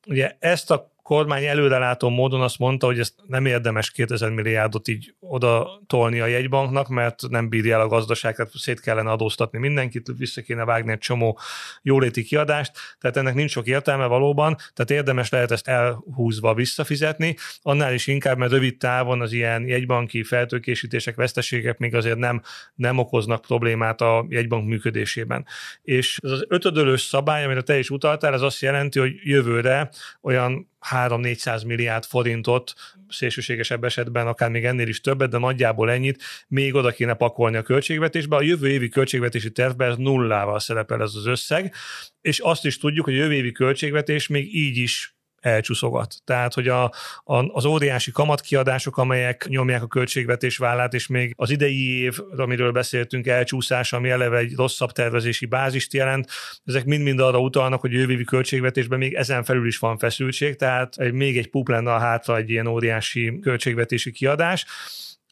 Ugye 0.08 0.36
ezt 0.40 0.72
a 0.72 0.92
kormány 1.10 1.46
előrelátó 1.46 2.10
módon 2.10 2.42
azt 2.42 2.60
mondta, 2.60 2.86
hogy 2.86 3.00
ezt 3.00 3.14
nem 3.28 3.46
érdemes 3.46 3.92
2000 3.92 4.30
milliárdot 4.30 4.88
így 4.88 5.14
oda 5.20 5.82
tolni 5.88 6.20
a 6.20 6.26
jegybanknak, 6.26 6.88
mert 6.88 7.30
nem 7.30 7.50
bírja 7.50 7.74
el 7.74 7.82
a 7.82 7.88
gazdaság, 7.88 8.36
tehát 8.36 8.52
szét 8.56 8.80
kellene 8.80 9.12
adóztatni 9.12 9.60
mindenkit, 9.60 10.12
vissza 10.18 10.42
kéne 10.42 10.66
vágni 10.66 10.92
egy 10.92 10.98
csomó 10.98 11.40
jóléti 11.82 12.24
kiadást, 12.24 12.72
tehát 13.00 13.18
ennek 13.18 13.34
nincs 13.34 13.52
sok 13.52 13.68
értelme 13.68 14.06
valóban, 14.06 14.56
tehát 14.74 14.92
érdemes 14.92 15.30
lehet 15.30 15.52
ezt 15.52 15.68
elhúzva 15.68 16.54
visszafizetni, 16.54 17.36
annál 17.62 17.94
is 17.94 18.08
inkább, 18.08 18.38
mert 18.38 18.52
rövid 18.52 18.78
távon 18.78 19.22
az 19.22 19.32
ilyen 19.32 19.68
jegybanki 19.68 20.24
feltőkésítések, 20.24 21.16
veszteségek 21.16 21.78
még 21.78 21.96
azért 21.96 22.18
nem, 22.18 22.42
nem 22.76 22.98
okoznak 22.98 23.42
problémát 23.42 24.02
a 24.02 24.26
jegybank 24.30 24.68
működésében. 24.68 25.46
És 25.82 26.18
ez 26.22 26.32
az 26.32 26.46
ötödölős 26.48 27.02
szabály, 27.02 27.44
amire 27.44 27.62
te 27.62 27.78
is 27.78 27.90
utaltál, 27.90 28.34
ez 28.34 28.42
azt 28.42 28.62
jelenti, 28.62 29.00
hogy 29.00 29.14
jövőre 29.24 29.90
olyan 30.22 30.68
3-400 30.92 31.66
milliárd 31.66 32.06
forintot, 32.06 32.74
szélsőségesebb 33.10 33.84
esetben 33.84 34.28
akár 34.28 34.50
még 34.50 34.66
ennél 34.66 34.88
is 34.88 35.02
többet, 35.02 35.30
de 35.30 35.38
nagyjából 35.38 35.92
ennyit 35.92 36.24
még 36.48 36.76
oda 36.76 36.92
kéne 36.92 37.14
pakolni 37.14 37.58
a 37.58 37.62
költségvetésbe. 37.62 38.36
A 38.36 38.42
jövő 38.42 38.70
évi 38.70 38.90
költségvetési 38.90 39.52
tervben 39.52 39.90
ez 39.90 39.98
nullával 39.98 40.60
szerepel 40.60 41.02
ez 41.02 41.16
az 41.16 41.26
összeg, 41.26 41.74
és 42.22 42.40
azt 42.40 42.66
is 42.66 42.78
tudjuk, 42.78 43.06
hogy 43.06 43.14
a 43.14 43.22
jövő 43.22 43.34
évi 43.34 43.52
költségvetés 43.52 44.28
még 44.28 44.56
így 44.56 44.78
is 44.78 45.19
elcsúszogat. 45.42 46.16
Tehát, 46.24 46.54
hogy 46.54 46.68
a, 46.68 46.84
a, 47.24 47.44
az 47.54 47.66
óriási 47.66 48.12
kamatkiadások, 48.12 48.98
amelyek 48.98 49.46
nyomják 49.48 49.84
a 49.84 49.88
költségvetés 49.88 50.58
vállát, 50.58 50.94
és 50.94 51.08
még 51.08 51.34
az 51.38 51.50
idei 51.50 52.02
év, 52.02 52.18
amiről 52.38 52.72
beszéltünk, 52.72 53.28
elcsúszás, 53.28 53.94
ami 53.94 54.10
eleve 54.10 54.38
egy 54.38 54.56
rosszabb 54.56 54.92
tervezési 54.92 55.46
bázist 55.46 55.94
jelent, 55.94 56.30
ezek 56.66 56.86
mind-mind 56.86 57.20
arra 57.20 57.40
utalnak, 57.40 57.82
hogy 57.82 57.96
a 57.96 57.98
jövővi 57.98 58.24
költségvetésben 58.24 59.00
még 59.00 59.14
ezen 59.14 59.44
felül 59.44 59.68
is 59.68 59.78
van 59.78 59.98
feszültség, 59.98 60.56
tehát 60.56 61.12
még 61.12 61.38
egy 61.38 61.50
pup 61.50 61.70
lenne 61.70 61.94
a 61.94 62.00
hátra 62.00 62.38
egy 62.38 62.50
ilyen 62.50 62.68
óriási 62.68 63.40
költségvetési 63.42 64.12
kiadás. 64.12 64.66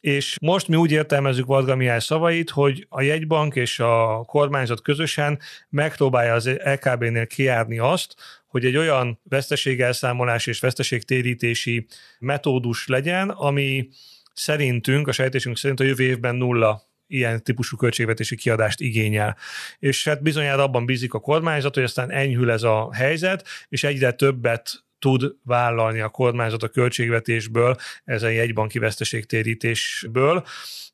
És 0.00 0.36
most 0.40 0.68
mi 0.68 0.76
úgy 0.76 0.90
értelmezzük 0.90 1.46
Varga 1.46 1.76
Mihály 1.76 2.00
szavait, 2.00 2.50
hogy 2.50 2.86
a 2.88 3.02
jegybank 3.02 3.54
és 3.54 3.78
a 3.80 4.22
kormányzat 4.26 4.82
közösen 4.82 5.38
megpróbálja 5.68 6.34
az 6.34 6.50
LKB-nél 6.64 7.26
kiárni 7.26 7.78
azt, 7.78 8.14
hogy 8.48 8.64
egy 8.64 8.76
olyan 8.76 9.20
veszteségelszámolás 9.22 10.46
és 10.46 10.60
veszteségtérítési 10.60 11.86
metódus 12.18 12.86
legyen, 12.86 13.28
ami 13.28 13.88
szerintünk, 14.34 15.08
a 15.08 15.12
sejtésünk 15.12 15.56
szerint 15.56 15.80
a 15.80 15.84
jövő 15.84 16.04
évben 16.04 16.34
nulla 16.34 16.82
ilyen 17.06 17.42
típusú 17.42 17.76
költségvetési 17.76 18.36
kiadást 18.36 18.80
igényel. 18.80 19.36
És 19.78 20.04
hát 20.04 20.22
bizonyára 20.22 20.62
abban 20.62 20.86
bízik 20.86 21.14
a 21.14 21.20
kormányzat, 21.20 21.74
hogy 21.74 21.82
aztán 21.82 22.10
enyhül 22.10 22.50
ez 22.50 22.62
a 22.62 22.94
helyzet, 22.94 23.46
és 23.68 23.84
egyre 23.84 24.12
többet 24.12 24.84
tud 24.98 25.34
vállalni 25.44 26.00
a 26.00 26.08
kormányzat 26.08 26.62
a 26.62 26.68
költségvetésből, 26.68 27.76
ezen 28.04 28.32
jegybanki 28.32 28.78
veszteségtérítésből, 28.78 30.44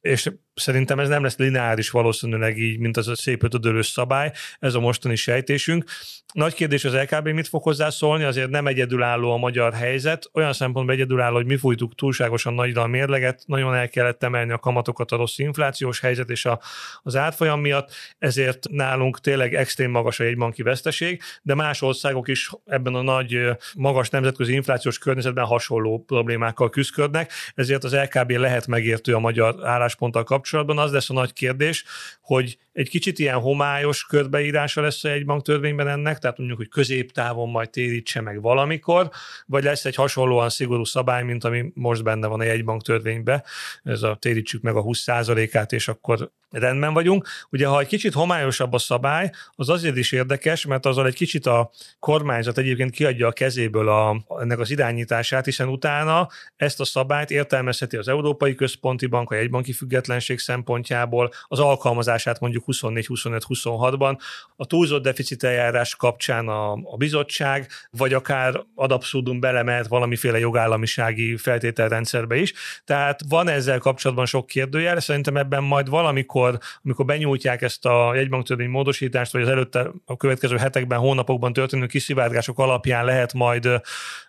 és 0.00 0.30
szerintem 0.54 0.98
ez 0.98 1.08
nem 1.08 1.22
lesz 1.22 1.36
lineáris 1.36 1.90
valószínűleg 1.90 2.58
így, 2.58 2.78
mint 2.78 2.96
az 2.96 3.08
a 3.08 3.16
szép 3.16 3.42
ötödölős 3.42 3.86
szabály, 3.86 4.32
ez 4.58 4.74
a 4.74 4.80
mostani 4.80 5.16
sejtésünk. 5.16 5.84
Nagy 6.32 6.54
kérdés 6.54 6.84
az 6.84 6.94
LKB 6.94 7.28
mit 7.28 7.48
fog 7.48 7.62
hozzászólni, 7.62 8.24
azért 8.24 8.50
nem 8.50 8.66
egyedülálló 8.66 9.32
a 9.32 9.36
magyar 9.36 9.72
helyzet, 9.72 10.30
olyan 10.32 10.52
szempontból 10.52 10.94
egyedülálló, 10.94 11.34
hogy 11.34 11.46
mi 11.46 11.56
fújtuk 11.56 11.94
túlságosan 11.94 12.54
nagyra 12.54 12.82
a 12.82 12.86
mérleget, 12.86 13.42
nagyon 13.46 13.74
el 13.74 13.88
kellett 13.88 14.22
emelni 14.22 14.52
a 14.52 14.58
kamatokat 14.58 15.12
a 15.12 15.16
rossz 15.16 15.38
inflációs 15.38 16.00
helyzet 16.00 16.30
és 16.30 16.44
a, 16.44 16.60
az 17.02 17.16
átfolyam 17.16 17.60
miatt, 17.60 17.92
ezért 18.18 18.68
nálunk 18.70 19.20
tényleg 19.20 19.54
extrém 19.54 19.90
magas 19.90 20.20
a 20.20 20.24
jegybanki 20.24 20.62
veszteség, 20.62 21.22
de 21.42 21.54
más 21.54 21.82
országok 21.82 22.28
is 22.28 22.50
ebben 22.64 22.94
a 22.94 23.02
nagy, 23.02 23.38
magas 23.74 24.10
nemzetközi 24.10 24.52
inflációs 24.52 24.98
környezetben 24.98 25.44
hasonló 25.44 26.04
problémákkal 26.06 26.70
küzdködnek, 26.70 27.32
ezért 27.54 27.84
az 27.84 27.94
LKB 27.94 28.30
lehet 28.30 28.66
megértő 28.66 29.14
a 29.14 29.18
magyar 29.18 29.66
állásponttal 29.66 30.24
kapcsolatban, 30.24 30.43
kapcsolatban 30.44 30.78
az 30.78 30.92
lesz 30.92 31.10
a 31.10 31.12
nagy 31.12 31.32
kérdés, 31.32 31.84
hogy 32.20 32.58
egy 32.74 32.88
kicsit 32.88 33.18
ilyen 33.18 33.40
homályos 33.40 34.04
körbeírása 34.04 34.80
lesz 34.80 35.04
egy 35.04 35.24
banktörvényben 35.24 35.88
ennek, 35.88 36.18
tehát 36.18 36.38
mondjuk, 36.38 36.58
hogy 36.58 36.68
középtávon 36.68 37.48
majd 37.48 37.70
térítse 37.70 38.20
meg 38.20 38.40
valamikor, 38.40 39.10
vagy 39.46 39.64
lesz 39.64 39.84
egy 39.84 39.94
hasonlóan 39.94 40.48
szigorú 40.48 40.84
szabály, 40.84 41.22
mint 41.22 41.44
ami 41.44 41.72
most 41.74 42.02
benne 42.02 42.26
van 42.26 42.40
a 42.40 42.44
jegybanktörvényben, 42.44 43.42
ez 43.82 44.02
a 44.02 44.16
térítsük 44.20 44.62
meg 44.62 44.76
a 44.76 44.82
20%-át, 44.82 45.72
és 45.72 45.88
akkor 45.88 46.30
rendben 46.50 46.92
vagyunk. 46.92 47.28
Ugye, 47.50 47.66
ha 47.66 47.80
egy 47.80 47.86
kicsit 47.86 48.12
homályosabb 48.12 48.72
a 48.72 48.78
szabály, 48.78 49.30
az 49.54 49.68
azért 49.68 49.96
is 49.96 50.12
érdekes, 50.12 50.66
mert 50.66 50.86
azzal 50.86 51.06
egy 51.06 51.14
kicsit 51.14 51.46
a 51.46 51.70
kormányzat 51.98 52.58
egyébként 52.58 52.90
kiadja 52.90 53.26
a 53.26 53.32
kezéből 53.32 53.88
a, 53.88 54.24
ennek 54.40 54.58
az 54.58 54.70
irányítását, 54.70 55.44
hiszen 55.44 55.68
utána 55.68 56.28
ezt 56.56 56.80
a 56.80 56.84
szabályt 56.84 57.30
értelmezheti 57.30 57.96
az 57.96 58.08
Európai 58.08 58.54
Központi 58.54 59.06
Bank 59.06 59.30
a 59.30 59.34
jegybanki 59.34 59.72
függetlenség 59.72 60.38
szempontjából, 60.38 61.30
az 61.48 61.58
alkalmazását 61.58 62.40
mondjuk 62.40 62.63
24-25-26-ban, 62.66 64.18
a 64.56 64.66
túlzott 64.66 65.02
deficit 65.02 65.44
eljárás 65.44 65.96
kapcsán 65.96 66.48
a, 66.48 66.72
a 66.72 66.96
bizottság, 66.96 67.68
vagy 67.90 68.12
akár 68.12 68.64
ad 68.74 68.92
abszurdum 68.92 69.40
belemelt 69.40 69.86
valamiféle 69.86 70.38
jogállamisági 70.38 71.36
feltételrendszerbe 71.36 72.36
is. 72.36 72.52
Tehát 72.84 73.20
van 73.28 73.48
ezzel 73.48 73.78
kapcsolatban 73.78 74.26
sok 74.26 74.46
kérdőjel, 74.46 75.00
szerintem 75.00 75.36
ebben 75.36 75.62
majd 75.62 75.88
valamikor 75.88 76.44
amikor, 76.44 76.58
amikor 76.82 77.04
benyújtják 77.04 77.62
ezt 77.62 77.86
a 77.86 78.14
jegybanktörvény 78.14 78.68
módosítást, 78.68 79.32
vagy 79.32 79.42
az 79.42 79.48
előtte 79.48 79.90
a 80.04 80.16
következő 80.16 80.56
hetekben, 80.56 80.98
hónapokban 80.98 81.52
történő 81.52 81.86
kiszivárgások 81.86 82.58
alapján 82.58 83.04
lehet 83.04 83.32
majd 83.32 83.68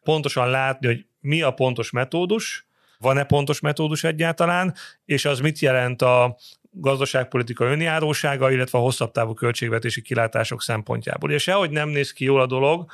pontosan 0.03 0.49
látni, 0.49 0.87
hogy 0.87 1.05
mi 1.19 1.41
a 1.41 1.51
pontos 1.51 1.91
metódus, 1.91 2.67
van-e 2.99 3.23
pontos 3.23 3.59
metódus 3.59 4.03
egyáltalán, 4.03 4.73
és 5.05 5.25
az 5.25 5.39
mit 5.39 5.59
jelent 5.59 6.01
a 6.01 6.37
gazdaságpolitika 6.77 7.65
önjárósága, 7.65 8.51
illetve 8.51 8.77
a 8.77 8.81
hosszabb 8.81 9.11
távú 9.11 9.33
költségvetési 9.33 10.01
kilátások 10.01 10.61
szempontjából. 10.61 11.31
És 11.31 11.43
sehogy 11.43 11.69
nem 11.69 11.89
néz 11.89 12.11
ki 12.11 12.23
jól 12.23 12.41
a 12.41 12.45
dolog, 12.45 12.85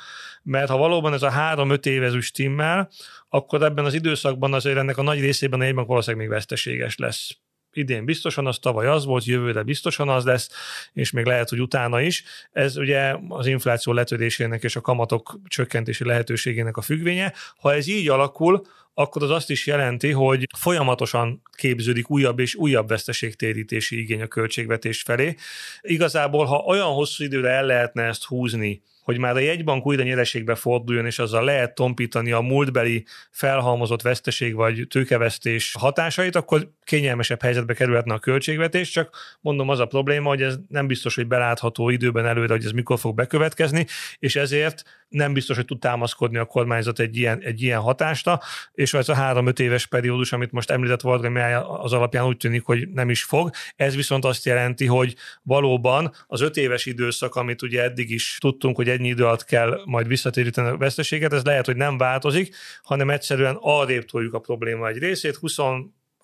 mert 0.42 0.70
ha 0.70 0.76
valóban 0.76 1.12
ez 1.12 1.22
a 1.22 1.30
három-öt 1.30 1.86
évezű 1.86 2.20
stimmel, 2.20 2.90
akkor 3.28 3.62
ebben 3.62 3.84
az 3.84 3.94
időszakban 3.94 4.54
azért 4.54 4.76
ennek 4.76 4.98
a 4.98 5.02
nagy 5.02 5.20
részében 5.20 5.60
a 5.60 5.64
jegybank 5.64 5.88
valószínűleg 5.88 6.26
még 6.26 6.36
veszteséges 6.36 6.96
lesz 6.96 7.36
idén 7.72 8.04
biztosan 8.04 8.46
az, 8.46 8.58
tavaly 8.58 8.86
az 8.86 9.04
volt, 9.04 9.24
jövőre 9.24 9.62
biztosan 9.62 10.08
az 10.08 10.24
lesz, 10.24 10.50
és 10.92 11.10
még 11.10 11.24
lehet, 11.24 11.48
hogy 11.48 11.60
utána 11.60 12.00
is. 12.00 12.24
Ez 12.52 12.76
ugye 12.76 13.16
az 13.28 13.46
infláció 13.46 13.92
letörésének 13.92 14.62
és 14.62 14.76
a 14.76 14.80
kamatok 14.80 15.40
csökkentési 15.46 16.04
lehetőségének 16.04 16.76
a 16.76 16.82
függvénye. 16.82 17.32
Ha 17.56 17.74
ez 17.74 17.86
így 17.86 18.08
alakul, 18.08 18.62
akkor 18.94 19.22
az 19.22 19.30
azt 19.30 19.50
is 19.50 19.66
jelenti, 19.66 20.10
hogy 20.10 20.46
folyamatosan 20.58 21.42
képződik 21.56 22.10
újabb 22.10 22.38
és 22.38 22.54
újabb 22.54 22.88
veszteségtérítési 22.88 23.98
igény 23.98 24.22
a 24.22 24.26
költségvetés 24.26 25.02
felé. 25.02 25.34
Igazából, 25.80 26.44
ha 26.44 26.56
olyan 26.56 26.92
hosszú 26.92 27.24
időre 27.24 27.48
el 27.48 27.66
lehetne 27.66 28.02
ezt 28.02 28.24
húzni, 28.24 28.82
hogy 29.02 29.18
már 29.18 29.36
a 29.36 29.38
jegybank 29.38 29.86
újra 29.86 30.02
nyereségbe 30.02 30.54
forduljon, 30.54 31.06
és 31.06 31.18
azzal 31.18 31.44
lehet 31.44 31.74
tompítani 31.74 32.32
a 32.32 32.40
múltbeli 32.40 33.04
felhalmozott 33.30 34.02
veszteség 34.02 34.54
vagy 34.54 34.86
tőkevesztés 34.88 35.74
hatásait, 35.78 36.36
akkor 36.36 36.70
kényelmesebb 36.84 37.42
helyzetbe 37.42 37.74
kerülhetne 37.74 38.14
a 38.14 38.18
költségvetés, 38.18 38.90
csak 38.90 39.16
mondom 39.40 39.68
az 39.68 39.78
a 39.78 39.86
probléma, 39.86 40.28
hogy 40.28 40.42
ez 40.42 40.56
nem 40.68 40.86
biztos, 40.86 41.14
hogy 41.14 41.26
belátható 41.26 41.88
időben 41.88 42.26
előre, 42.26 42.52
hogy 42.52 42.64
ez 42.64 42.70
mikor 42.70 42.98
fog 42.98 43.14
bekövetkezni, 43.14 43.86
és 44.18 44.36
ezért 44.36 44.82
nem 45.12 45.32
biztos, 45.32 45.56
hogy 45.56 45.64
tud 45.64 45.78
támaszkodni 45.78 46.38
a 46.38 46.44
kormányzat 46.44 46.98
egy 46.98 47.16
ilyen, 47.16 47.40
egy 47.40 47.62
ilyen 47.62 47.80
hatásra, 47.80 48.40
és 48.72 48.94
ez 48.94 49.08
a 49.08 49.14
három-öt 49.14 49.60
éves 49.60 49.86
periódus, 49.86 50.32
amit 50.32 50.52
most 50.52 50.70
említett 50.70 51.00
Varga 51.00 51.58
az 51.58 51.92
alapján 51.92 52.26
úgy 52.26 52.36
tűnik, 52.36 52.64
hogy 52.64 52.88
nem 52.88 53.10
is 53.10 53.24
fog. 53.24 53.50
Ez 53.76 53.96
viszont 53.96 54.24
azt 54.24 54.44
jelenti, 54.44 54.86
hogy 54.86 55.14
valóban 55.42 56.12
az 56.26 56.40
öt 56.40 56.56
éves 56.56 56.86
időszak, 56.86 57.34
amit 57.34 57.62
ugye 57.62 57.82
eddig 57.82 58.10
is 58.10 58.36
tudtunk, 58.40 58.76
hogy 58.76 58.88
ennyi 58.88 59.08
idő 59.08 59.24
alatt 59.24 59.44
kell 59.44 59.80
majd 59.84 60.06
visszatéríteni 60.06 60.68
a 60.68 60.76
veszteséget, 60.76 61.32
ez 61.32 61.44
lehet, 61.44 61.66
hogy 61.66 61.76
nem 61.76 61.98
változik, 61.98 62.56
hanem 62.82 63.10
egyszerűen 63.10 63.56
arrébb 63.60 64.04
toljuk 64.04 64.34
a 64.34 64.38
probléma 64.38 64.88
egy 64.88 64.98
részét, 64.98 65.36
20 65.36 65.58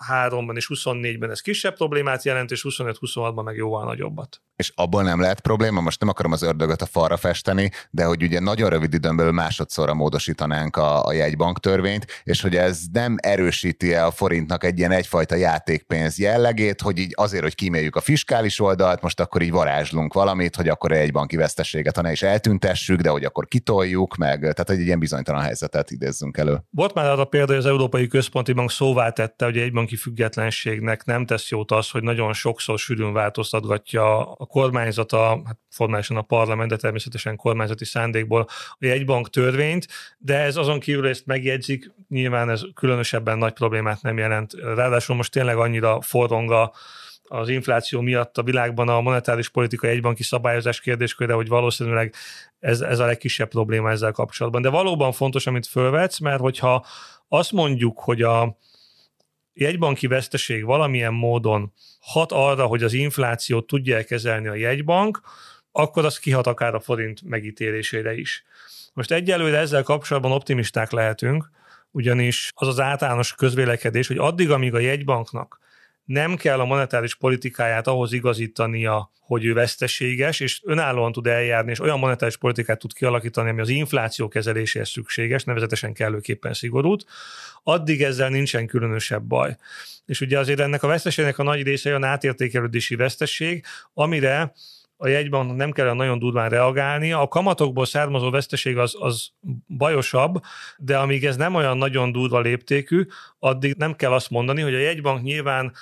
3-ban 0.08 0.56
és 0.56 0.70
24-ben 0.74 1.30
ez 1.30 1.40
kisebb 1.40 1.74
problémát 1.74 2.24
jelent, 2.24 2.50
és 2.50 2.66
25-26-ban 2.68 3.44
meg 3.44 3.56
jóval 3.56 3.84
nagyobbat. 3.84 4.42
És 4.56 4.72
abból 4.74 5.02
nem 5.02 5.20
lehet 5.20 5.40
probléma, 5.40 5.80
most 5.80 6.00
nem 6.00 6.08
akarom 6.08 6.32
az 6.32 6.42
ördögöt 6.42 6.82
a 6.82 6.86
falra 6.86 7.16
festeni, 7.16 7.70
de 7.90 8.04
hogy 8.04 8.22
ugye 8.22 8.40
nagyon 8.40 8.70
rövid 8.70 8.94
időn 8.94 9.16
belül 9.16 9.32
másodszorra 9.32 9.94
módosítanánk 9.94 10.76
a, 10.76 11.04
a 11.04 11.12
jegybank 11.12 11.60
törvényt, 11.60 12.06
és 12.24 12.40
hogy 12.40 12.56
ez 12.56 12.80
nem 12.92 13.16
erősíti 13.18 13.94
el 13.94 14.06
a 14.06 14.10
forintnak 14.10 14.64
egy 14.64 14.78
ilyen 14.78 14.90
egyfajta 14.90 15.34
játékpénz 15.34 16.18
jellegét, 16.18 16.80
hogy 16.80 16.98
így 16.98 17.12
azért, 17.16 17.42
hogy 17.42 17.54
kíméljük 17.54 17.96
a 17.96 18.00
fiskális 18.00 18.60
oldalt, 18.60 19.02
most 19.02 19.20
akkor 19.20 19.42
így 19.42 19.50
varázslunk 19.50 20.12
valamit, 20.12 20.56
hogy 20.56 20.68
akkor 20.68 20.92
egy 20.92 21.12
banki 21.12 21.36
veszteséget, 21.36 21.96
ha 21.96 22.02
ne 22.02 22.12
is 22.12 22.22
eltüntessük, 22.22 23.00
de 23.00 23.08
hogy 23.08 23.24
akkor 23.24 23.46
kitoljuk 23.46 24.16
meg, 24.16 24.40
tehát 24.40 24.70
egy 24.70 24.80
ilyen 24.80 24.98
bizonytalan 24.98 25.42
helyzetet 25.42 25.90
idézzünk 25.90 26.36
elő. 26.36 26.62
Volt 26.70 26.94
már 26.94 27.10
arra 27.10 27.24
példa, 27.24 27.52
hogy 27.52 27.60
az 27.60 27.66
Európai 27.66 28.06
Központi 28.06 28.52
Bank 28.52 28.70
szóvá 28.70 29.10
tette, 29.10 29.44
hogy 29.44 29.58
egy 29.58 29.72
banki 29.88 30.02
függetlenségnek 30.02 31.04
nem 31.04 31.26
tesz 31.26 31.50
jót 31.50 31.70
az, 31.70 31.90
hogy 31.90 32.02
nagyon 32.02 32.32
sokszor 32.32 32.78
sűrűn 32.78 33.12
változtatgatja 33.12 34.32
a 34.32 34.46
kormányzata, 34.46 35.42
hát 35.44 35.58
formálisan 35.70 36.16
a 36.16 36.22
parlament, 36.22 36.70
de 36.70 36.76
természetesen 36.76 37.36
kormányzati 37.36 37.84
szándékból 37.84 38.46
a 38.70 38.76
jegybank 38.78 39.30
törvényt, 39.30 39.86
de 40.18 40.38
ez 40.38 40.56
azon 40.56 40.80
kívül 40.80 41.08
ezt 41.08 41.26
megjegyzik, 41.26 41.92
nyilván 42.08 42.50
ez 42.50 42.62
különösebben 42.74 43.38
nagy 43.38 43.52
problémát 43.52 44.02
nem 44.02 44.18
jelent. 44.18 44.52
Ráadásul 44.52 45.16
most 45.16 45.32
tényleg 45.32 45.56
annyira 45.56 46.00
forrong 46.00 46.50
a 46.50 46.72
az 47.30 47.48
infláció 47.48 48.00
miatt 48.00 48.38
a 48.38 48.42
világban 48.42 48.88
a 48.88 49.00
monetáris 49.00 49.48
politika 49.48 49.86
egybanki 49.86 50.22
szabályozás 50.22 50.80
kérdésköre, 50.80 51.32
hogy 51.32 51.48
valószínűleg 51.48 52.14
ez, 52.60 52.80
ez 52.80 52.98
a 52.98 53.06
legkisebb 53.06 53.48
probléma 53.48 53.90
ezzel 53.90 54.12
kapcsolatban. 54.12 54.62
De 54.62 54.68
valóban 54.68 55.12
fontos, 55.12 55.46
amit 55.46 55.66
fölvetsz, 55.66 56.18
mert 56.18 56.40
hogyha 56.40 56.86
azt 57.28 57.52
mondjuk, 57.52 58.00
hogy 58.00 58.22
a, 58.22 58.58
jegybanki 59.58 60.06
veszteség 60.06 60.64
valamilyen 60.64 61.12
módon 61.12 61.72
hat 62.00 62.32
arra, 62.32 62.66
hogy 62.66 62.82
az 62.82 62.92
inflációt 62.92 63.66
tudja 63.66 64.04
kezelni 64.04 64.48
a 64.48 64.54
jegybank, 64.54 65.20
akkor 65.72 66.04
az 66.04 66.18
kihat 66.18 66.46
akár 66.46 66.74
a 66.74 66.80
forint 66.80 67.22
megítélésére 67.22 68.14
is. 68.14 68.44
Most 68.92 69.10
egyelőre 69.10 69.58
ezzel 69.58 69.82
kapcsolatban 69.82 70.32
optimisták 70.32 70.90
lehetünk, 70.90 71.50
ugyanis 71.90 72.52
az 72.54 72.68
az 72.68 72.80
általános 72.80 73.34
közvélekedés, 73.34 74.06
hogy 74.06 74.18
addig, 74.18 74.50
amíg 74.50 74.74
a 74.74 74.78
jegybanknak 74.78 75.58
nem 76.08 76.36
kell 76.36 76.60
a 76.60 76.64
monetáris 76.64 77.14
politikáját 77.14 77.86
ahhoz 77.86 78.12
igazítania, 78.12 79.10
hogy 79.20 79.44
ő 79.44 79.52
veszteséges, 79.52 80.40
és 80.40 80.60
önállóan 80.64 81.12
tud 81.12 81.26
eljárni, 81.26 81.70
és 81.70 81.80
olyan 81.80 81.98
monetáris 81.98 82.36
politikát 82.36 82.78
tud 82.78 82.92
kialakítani, 82.92 83.48
ami 83.50 83.60
az 83.60 83.68
infláció 83.68 84.28
kezeléséhez 84.28 84.88
szükséges, 84.88 85.44
nevezetesen 85.44 85.92
kellőképpen 85.92 86.52
szigorút, 86.52 87.04
addig 87.62 88.02
ezzel 88.02 88.28
nincsen 88.28 88.66
különösebb 88.66 89.22
baj. 89.22 89.56
És 90.06 90.20
ugye 90.20 90.38
azért 90.38 90.60
ennek 90.60 90.82
a 90.82 90.86
veszteségnek 90.86 91.38
a 91.38 91.42
nagy 91.42 91.62
része 91.62 91.88
olyan 91.88 92.04
átértékelődési 92.04 92.96
veszteség, 92.96 93.64
amire 93.94 94.52
a 94.96 95.08
jegybanknak 95.08 95.56
nem 95.56 95.70
kell 95.70 95.94
nagyon 95.94 96.18
durván 96.18 96.48
reagálni. 96.48 97.12
A 97.12 97.28
kamatokból 97.28 97.86
származó 97.86 98.30
veszteség 98.30 98.78
az, 98.78 98.96
az 98.98 99.30
bajosabb, 99.66 100.40
de 100.78 100.98
amíg 100.98 101.24
ez 101.24 101.36
nem 101.36 101.54
olyan 101.54 101.78
nagyon 101.78 102.12
durva 102.12 102.40
léptékű, 102.40 103.06
addig 103.38 103.74
nem 103.76 103.96
kell 103.96 104.12
azt 104.12 104.30
mondani, 104.30 104.60
hogy 104.60 104.74
a 104.74 104.78
jegybank 104.78 105.22
nyilván 105.22 105.72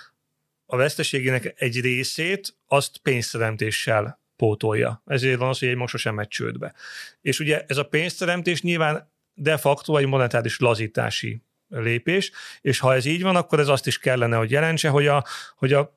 a 0.66 0.76
veszteségének 0.76 1.54
egy 1.56 1.80
részét 1.80 2.56
azt 2.66 2.98
pénzteremtéssel 2.98 4.20
pótolja. 4.36 5.02
Ezért 5.06 5.38
van 5.38 5.48
az, 5.48 5.58
hogy 5.58 5.68
egy 5.68 5.76
most 5.76 5.92
sosem 5.92 6.14
megy 6.14 6.28
csődbe. 6.28 6.74
És 7.20 7.40
ugye 7.40 7.64
ez 7.68 7.76
a 7.76 7.84
pénzteremtés 7.84 8.62
nyilván 8.62 9.10
de 9.34 9.56
facto 9.56 9.96
egy 9.96 10.06
monetáris 10.06 10.58
lazítási 10.58 11.42
lépés, 11.68 12.32
és 12.60 12.78
ha 12.78 12.94
ez 12.94 13.04
így 13.04 13.22
van, 13.22 13.36
akkor 13.36 13.60
ez 13.60 13.68
azt 13.68 13.86
is 13.86 13.98
kellene, 13.98 14.36
hogy 14.36 14.50
jelentse, 14.50 14.88
hogy 14.88 15.06
a, 15.06 15.24
hogy 15.56 15.72
a 15.72 15.96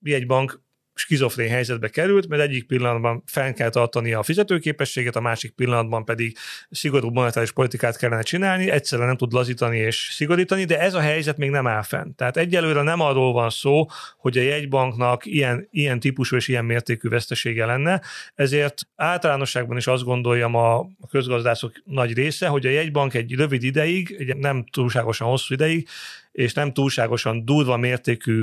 jegybank 0.00 0.60
skizofrén 0.94 1.48
helyzetbe 1.48 1.88
került, 1.88 2.28
mert 2.28 2.42
egyik 2.42 2.66
pillanatban 2.66 3.22
fenn 3.26 3.52
kell 3.52 3.68
tartani 3.68 4.12
a 4.12 4.22
fizetőképességet, 4.22 5.16
a 5.16 5.20
másik 5.20 5.52
pillanatban 5.52 6.04
pedig 6.04 6.36
szigorú 6.70 7.10
monetáris 7.10 7.52
politikát 7.52 7.96
kellene 7.96 8.22
csinálni, 8.22 8.70
egyszerűen 8.70 9.06
nem 9.06 9.16
tud 9.16 9.32
lazítani 9.32 9.78
és 9.78 10.08
szigorítani, 10.12 10.64
de 10.64 10.80
ez 10.80 10.94
a 10.94 11.00
helyzet 11.00 11.36
még 11.36 11.50
nem 11.50 11.66
áll 11.66 11.82
fenn. 11.82 12.14
Tehát 12.14 12.36
egyelőre 12.36 12.82
nem 12.82 13.00
arról 13.00 13.32
van 13.32 13.50
szó, 13.50 13.86
hogy 14.16 14.38
a 14.38 14.42
jegybanknak 14.42 15.26
ilyen, 15.26 15.68
ilyen 15.70 16.00
típusú 16.00 16.36
és 16.36 16.48
ilyen 16.48 16.64
mértékű 16.64 17.08
vesztesége 17.08 17.66
lenne, 17.66 18.00
ezért 18.34 18.82
általánosságban 18.96 19.76
is 19.76 19.86
azt 19.86 20.04
gondoljam 20.04 20.54
a 20.54 20.86
közgazdászok 21.10 21.72
nagy 21.84 22.14
része, 22.14 22.46
hogy 22.46 22.66
a 22.66 22.70
jegybank 22.70 23.14
egy 23.14 23.34
rövid 23.34 23.62
ideig, 23.62 24.16
egy 24.18 24.36
nem 24.36 24.64
túlságosan 24.64 25.28
hosszú 25.28 25.54
ideig, 25.54 25.88
és 26.32 26.52
nem 26.52 26.72
túlságosan 26.72 27.44
durva 27.44 27.76
mértékű 27.76 28.42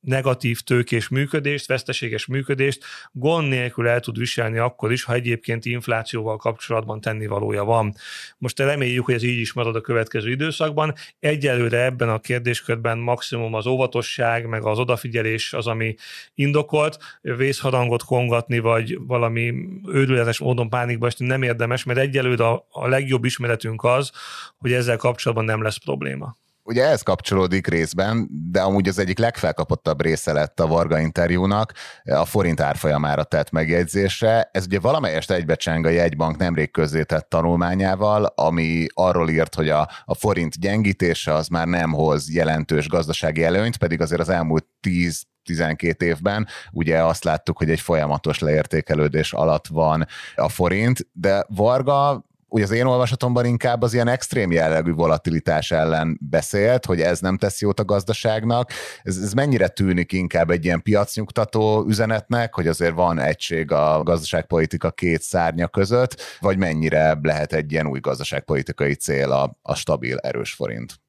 negatív 0.00 0.60
tőkés 0.60 1.08
működést, 1.08 1.66
veszteséges 1.66 2.26
működést 2.26 2.84
gond 3.12 3.48
nélkül 3.48 3.88
el 3.88 4.00
tud 4.00 4.18
viselni 4.18 4.58
akkor 4.58 4.92
is, 4.92 5.02
ha 5.02 5.12
egyébként 5.12 5.64
inflációval 5.64 6.36
kapcsolatban 6.36 7.00
tennivalója 7.00 7.64
van. 7.64 7.94
Most 8.38 8.58
reméljük, 8.58 9.04
hogy 9.04 9.14
ez 9.14 9.22
így 9.22 9.40
is 9.40 9.52
marad 9.52 9.76
a 9.76 9.80
következő 9.80 10.30
időszakban. 10.30 10.94
Egyelőre 11.18 11.84
ebben 11.84 12.08
a 12.08 12.20
kérdéskörben 12.20 12.98
maximum 12.98 13.54
az 13.54 13.66
óvatosság, 13.66 14.46
meg 14.46 14.64
az 14.64 14.78
odafigyelés 14.78 15.52
az, 15.52 15.66
ami 15.66 15.94
indokolt. 16.34 16.98
Vészharangot 17.20 18.02
kongatni, 18.04 18.58
vagy 18.58 18.98
valami 19.06 19.54
őrületes 19.86 20.38
módon 20.38 20.68
pánikba 20.68 21.06
esni 21.06 21.26
nem 21.26 21.42
érdemes, 21.42 21.84
mert 21.84 21.98
egyelőre 21.98 22.44
a, 22.46 22.88
legjobb 22.88 23.24
ismeretünk 23.24 23.84
az, 23.84 24.12
hogy 24.56 24.72
ezzel 24.72 24.96
kapcsolatban 24.96 25.44
nem 25.44 25.62
lesz 25.62 25.76
probléma 25.76 26.36
ugye 26.64 26.84
ez 26.84 27.02
kapcsolódik 27.02 27.66
részben, 27.66 28.28
de 28.50 28.60
amúgy 28.60 28.88
az 28.88 28.98
egyik 28.98 29.18
legfelkapottabb 29.18 30.02
része 30.02 30.32
lett 30.32 30.60
a 30.60 30.66
Varga 30.66 30.98
interjúnak, 30.98 31.72
a 32.04 32.24
forint 32.24 32.60
árfolyamára 32.60 33.24
tett 33.24 33.50
megjegyzése. 33.50 34.48
Ez 34.52 34.64
ugye 34.64 34.80
valamelyest 34.80 35.30
egybecseng 35.30 35.86
a 35.86 35.88
jegybank 35.88 36.36
nemrég 36.36 36.70
közzétett 36.70 37.28
tanulmányával, 37.28 38.24
ami 38.24 38.86
arról 38.94 39.28
írt, 39.28 39.54
hogy 39.54 39.68
a, 39.68 39.88
a 40.04 40.14
forint 40.14 40.60
gyengítése 40.60 41.32
az 41.32 41.48
már 41.48 41.66
nem 41.66 41.92
hoz 41.92 42.34
jelentős 42.34 42.88
gazdasági 42.88 43.44
előnyt, 43.44 43.76
pedig 43.76 44.00
azért 44.00 44.20
az 44.20 44.28
elmúlt 44.28 44.66
10 44.80 45.22
12 45.44 46.06
évben, 46.06 46.46
ugye 46.72 47.02
azt 47.02 47.24
láttuk, 47.24 47.58
hogy 47.58 47.70
egy 47.70 47.80
folyamatos 47.80 48.38
leértékelődés 48.38 49.32
alatt 49.32 49.66
van 49.66 50.06
a 50.34 50.48
forint, 50.48 51.06
de 51.12 51.44
Varga 51.48 52.24
ugye 52.54 52.64
az 52.64 52.70
én 52.70 52.84
olvasatomban 52.84 53.44
inkább 53.44 53.82
az 53.82 53.94
ilyen 53.94 54.08
extrém 54.08 54.52
jellegű 54.52 54.92
volatilitás 54.92 55.70
ellen 55.70 56.18
beszélt, 56.20 56.84
hogy 56.84 57.00
ez 57.00 57.20
nem 57.20 57.36
tesz 57.36 57.60
jót 57.60 57.80
a 57.80 57.84
gazdaságnak. 57.84 58.70
Ez, 59.02 59.16
ez 59.16 59.32
mennyire 59.32 59.68
tűnik 59.68 60.12
inkább 60.12 60.50
egy 60.50 60.64
ilyen 60.64 60.82
piacnyugtató 60.82 61.84
üzenetnek, 61.88 62.54
hogy 62.54 62.68
azért 62.68 62.94
van 62.94 63.18
egység 63.18 63.72
a 63.72 64.02
gazdaságpolitika 64.02 64.90
két 64.90 65.22
szárnya 65.22 65.68
között, 65.68 66.38
vagy 66.40 66.58
mennyire 66.58 67.18
lehet 67.22 67.52
egy 67.52 67.72
ilyen 67.72 67.86
új 67.86 68.00
gazdaságpolitikai 68.00 68.94
cél 68.94 69.30
a, 69.30 69.58
a 69.62 69.74
stabil, 69.74 70.18
erős 70.18 70.52
forint? 70.52 71.02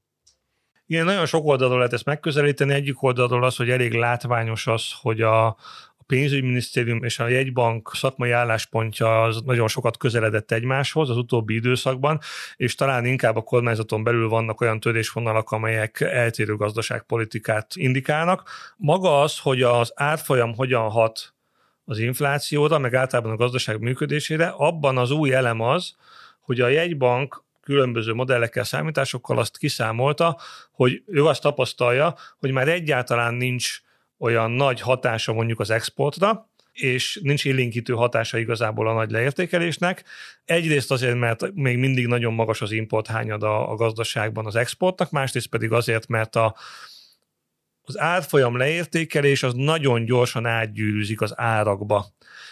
Igen, 0.88 1.06
nagyon 1.06 1.26
sok 1.26 1.46
oldalról 1.46 1.78
lehet 1.78 1.94
ezt 1.94 2.06
megközelíteni. 2.06 2.74
Egyik 2.74 3.04
oldalról 3.04 3.44
az, 3.44 3.56
hogy 3.56 3.70
elég 3.70 3.94
látványos 3.94 4.68
az, 4.68 4.84
hogy 5.02 5.22
a, 5.22 5.58
pénzügyminisztérium 6.08 7.04
és 7.04 7.20
a 7.20 7.28
jegybank 7.28 7.92
szakmai 7.94 8.32
álláspontja 8.32 9.24
az 9.24 9.42
nagyon 9.42 9.68
sokat 9.68 9.98
közeledett 9.98 10.52
egymáshoz 10.52 11.10
az 11.10 11.18
utóbbi 11.18 11.54
időszakban, 11.54 12.20
és 12.56 12.76
talán 12.76 13.06
inkább 13.06 13.36
a 13.36 13.42
kormányzaton 13.42 14.04
belül 14.04 14.30
vannak 14.30 14.62
olyan 14.62 14.80
törésvonalak, 14.80 15.52
amelyek 15.52 16.00
eltérő 16.02 16.56
gazdaságpolitikát 16.56 17.72
indikálnak. 17.74 18.50
Maga 18.78 19.22
az, 19.22 19.40
hogy 19.40 19.62
az 19.62 19.92
árfolyam 19.96 20.56
hogyan 20.56 20.90
hat 20.90 21.34
az 21.86 22.00
inflációra, 22.00 22.78
meg 22.78 22.94
általában 22.94 23.32
a 23.32 23.36
gazdaság 23.36 23.80
működésére, 23.80 24.48
abban 24.48 24.98
az 24.98 25.12
új 25.12 25.34
elem 25.34 25.62
az, 25.62 25.96
hogy 26.40 26.62
a 26.62 26.68
jegybank 26.68 27.44
különböző 27.62 28.14
modellekkel, 28.14 28.64
számításokkal 28.64 29.38
azt 29.38 29.58
kiszámolta, 29.58 30.38
hogy 30.72 31.04
ő 31.08 31.26
azt 31.26 31.42
tapasztalja, 31.42 32.16
hogy 32.38 32.52
már 32.52 32.68
egyáltalán 32.68 33.34
nincs 33.34 33.82
olyan 34.18 34.52
nagy 34.52 34.82
hatása 34.82 35.34
mondjuk 35.34 35.60
az 35.60 35.70
exportra, 35.70 36.50
és 36.74 37.20
nincs 37.24 37.46
illinkítő 37.46 37.94
hatása 37.94 38.38
igazából 38.38 38.88
a 38.88 38.94
nagy 38.94 39.12
leértékelésnek. 39.12 40.04
Egyrészt 40.46 40.92
azért, 40.92 41.16
mert 41.16 41.54
még 41.54 41.78
mindig 41.78 42.08
nagyon 42.08 42.34
magas 42.34 42.62
az 42.62 42.72
import 42.72 43.08
hányad 43.08 43.44
a, 43.44 43.72
a 43.72 43.76
gazdaságban 43.76 44.46
az 44.46 44.56
exportnak, 44.56 45.12
másrészt 45.12 45.48
pedig 45.48 45.72
azért, 45.72 46.08
mert 46.08 46.36
a, 46.36 46.56
az 47.82 48.00
árfolyam 48.00 48.58
leértékelés 48.58 49.44
az 49.44 49.54
nagyon 49.54 50.06
gyorsan 50.06 50.46
átgyűrűzik 50.46 51.22
az 51.22 51.34
árakba 51.40 52.06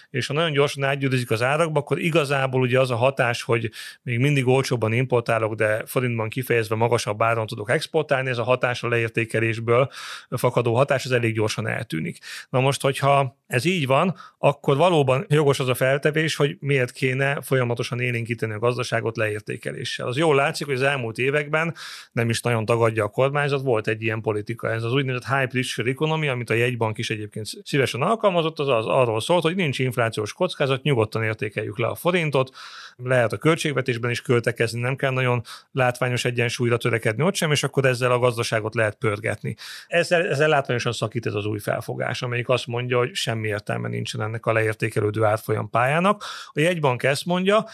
és 0.10 0.28
ha 0.28 0.34
nagyon 0.34 0.52
gyorsan 0.52 0.84
átgyűrűzik 0.84 1.32
az 1.32 1.42
árakba, 1.42 1.80
akkor 1.80 2.00
igazából 2.00 2.62
ugye 2.62 2.80
az 2.80 2.92
a 2.92 2.96
hatás, 2.96 3.42
hogy 3.42 3.72
még 4.02 4.20
mindig 4.20 4.48
olcsóbban 4.48 4.94
importálok, 4.94 5.54
de 5.54 5.84
forintban 5.86 6.30
kifejezve 6.30 6.76
magasabb 6.76 7.22
áron 7.22 7.48
tudok 7.48 7.70
exportálni, 7.70 8.30
ez 8.30 8.38
a 8.38 8.44
hatás 8.44 8.84
a 8.84 8.88
leértékelésből 8.88 9.90
fakadó 10.30 10.76
hatás, 10.76 11.06
az 11.06 11.12
elég 11.12 11.34
gyorsan 11.34 11.68
eltűnik. 11.68 12.18
Na 12.50 12.60
most, 12.60 12.82
hogyha 12.82 13.38
ez 13.48 13.66
így 13.66 13.88
van, 13.88 14.16
akkor 14.38 14.78
valóban 14.78 15.26
jogos 15.30 15.60
az 15.60 15.68
a 15.68 15.74
feltevés, 15.74 16.36
hogy 16.36 16.58
miért 16.60 16.92
kéne 16.92 17.42
folyamatosan 17.42 18.00
élénkíteni 18.00 18.54
a 18.54 18.60
gazdaságot 18.60 19.18
leértékeléssel. 19.18 20.08
Az 20.08 20.18
jól 20.18 20.36
látszik, 20.36 20.66
hogy 20.66 20.76
az 20.76 20.82
elmúlt 20.82 21.18
években 21.18 21.76
nem 22.12 22.30
is 22.30 22.42
nagyon 22.42 22.66
tagadja 22.66 23.04
a 23.04 23.08
kormányzat, 23.08 23.62
volt 23.62 23.88
egy 23.88 24.02
ilyen 24.02 24.22
politika. 24.22 24.72
Ez 24.72 24.84
az 24.84 24.94
úgynevezett 24.94 25.38
high 25.38 25.50
pressure 25.50 25.90
economy, 25.90 26.28
amit 26.28 26.50
a 26.50 26.54
jegybank 26.54 26.98
is 26.98 27.10
egyébként 27.10 27.48
szívesen 27.64 28.02
alkalmazott, 28.02 28.60
az, 28.60 28.68
az 28.68 28.86
arról 28.86 29.22
szólt, 29.22 29.44
hogy 29.44 29.56
nincs 29.64 29.80
inflációs 29.80 30.34
kockázat, 30.34 30.84
nyugodtan 30.84 31.24
értékeljük 31.24 31.80
le 31.80 31.88
a 31.88 31.96
forintot, 31.96 32.56
lehet 32.96 33.34
a 33.34 33.38
költségvetésben 33.38 34.12
is 34.12 34.22
költekezni, 34.22 34.80
nem 34.80 34.96
kell 34.96 35.12
nagyon 35.12 35.42
látványos 35.72 36.26
egyensúlyra 36.26 36.78
törekedni 36.78 37.24
ott 37.24 37.36
sem, 37.36 37.52
és 37.52 37.64
akkor 37.64 37.86
ezzel 37.86 38.12
a 38.12 38.20
gazdaságot 38.20 38.76
lehet 38.76 38.96
pörgetni. 38.96 39.56
Ezzel, 39.88 40.28
ezzel 40.28 40.50
látványosan 40.50 40.92
szakít 40.92 41.26
ez 41.26 41.34
az 41.34 41.46
új 41.46 41.60
felfogás, 41.60 42.22
amelyik 42.22 42.50
azt 42.50 42.68
mondja, 42.68 42.98
hogy 42.98 43.14
semmi 43.14 43.48
értelme 43.48 43.88
nincsen 43.88 44.22
ennek 44.22 44.46
a 44.46 44.54
leértékelődő 44.54 45.24
árfolyam 45.24 45.70
pályának. 45.70 46.24
A 46.48 46.60
jegybank 46.60 47.04
ezt 47.04 47.26
mondja, 47.26 47.66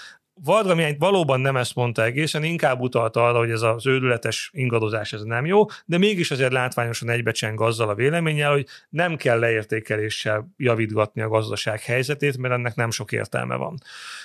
Varga 0.44 0.76
Mihály 0.76 0.96
valóban 1.00 1.40
nem 1.40 1.58
ezt 1.58 1.76
mondta 1.76 2.04
egészen, 2.04 2.44
inkább 2.44 2.80
utalta 2.80 3.28
arra, 3.28 3.38
hogy 3.38 3.52
ez 3.52 3.62
az 3.62 3.88
őrületes 3.88 4.50
ingadozás 4.54 5.14
ez 5.14 5.22
nem 5.22 5.46
jó, 5.46 5.66
de 5.86 5.98
mégis 5.98 6.32
azért 6.32 6.52
látványosan 6.52 7.10
egybecseng 7.10 7.62
azzal 7.62 7.90
a 7.90 7.96
véleménnyel, 7.96 8.52
hogy 8.52 8.66
nem 8.90 9.16
kell 9.16 9.40
leértékeléssel 9.40 10.54
javítgatni 10.58 11.22
a 11.22 11.28
gazdaság 11.28 11.82
helyzetét, 11.82 12.38
mert 12.38 12.54
ennek 12.54 12.76
nem 12.76 12.92
sok 12.92 13.12
értelme 13.12 13.56
van. 13.56 13.78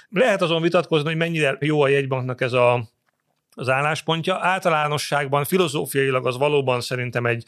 Lehet 0.09 0.43
azon 0.43 0.63
vitatkozni, 0.63 1.09
hogy 1.09 1.17
mennyire 1.17 1.57
jó 1.61 1.81
a 1.83 1.89
jegybanknak 1.89 2.41
ez 2.41 2.53
a, 2.53 2.89
az 3.51 3.69
álláspontja. 3.69 4.39
Általánosságban 4.41 5.45
filozófiailag 5.45 6.27
az 6.27 6.37
valóban 6.37 6.81
szerintem 6.81 7.27
egy, 7.27 7.45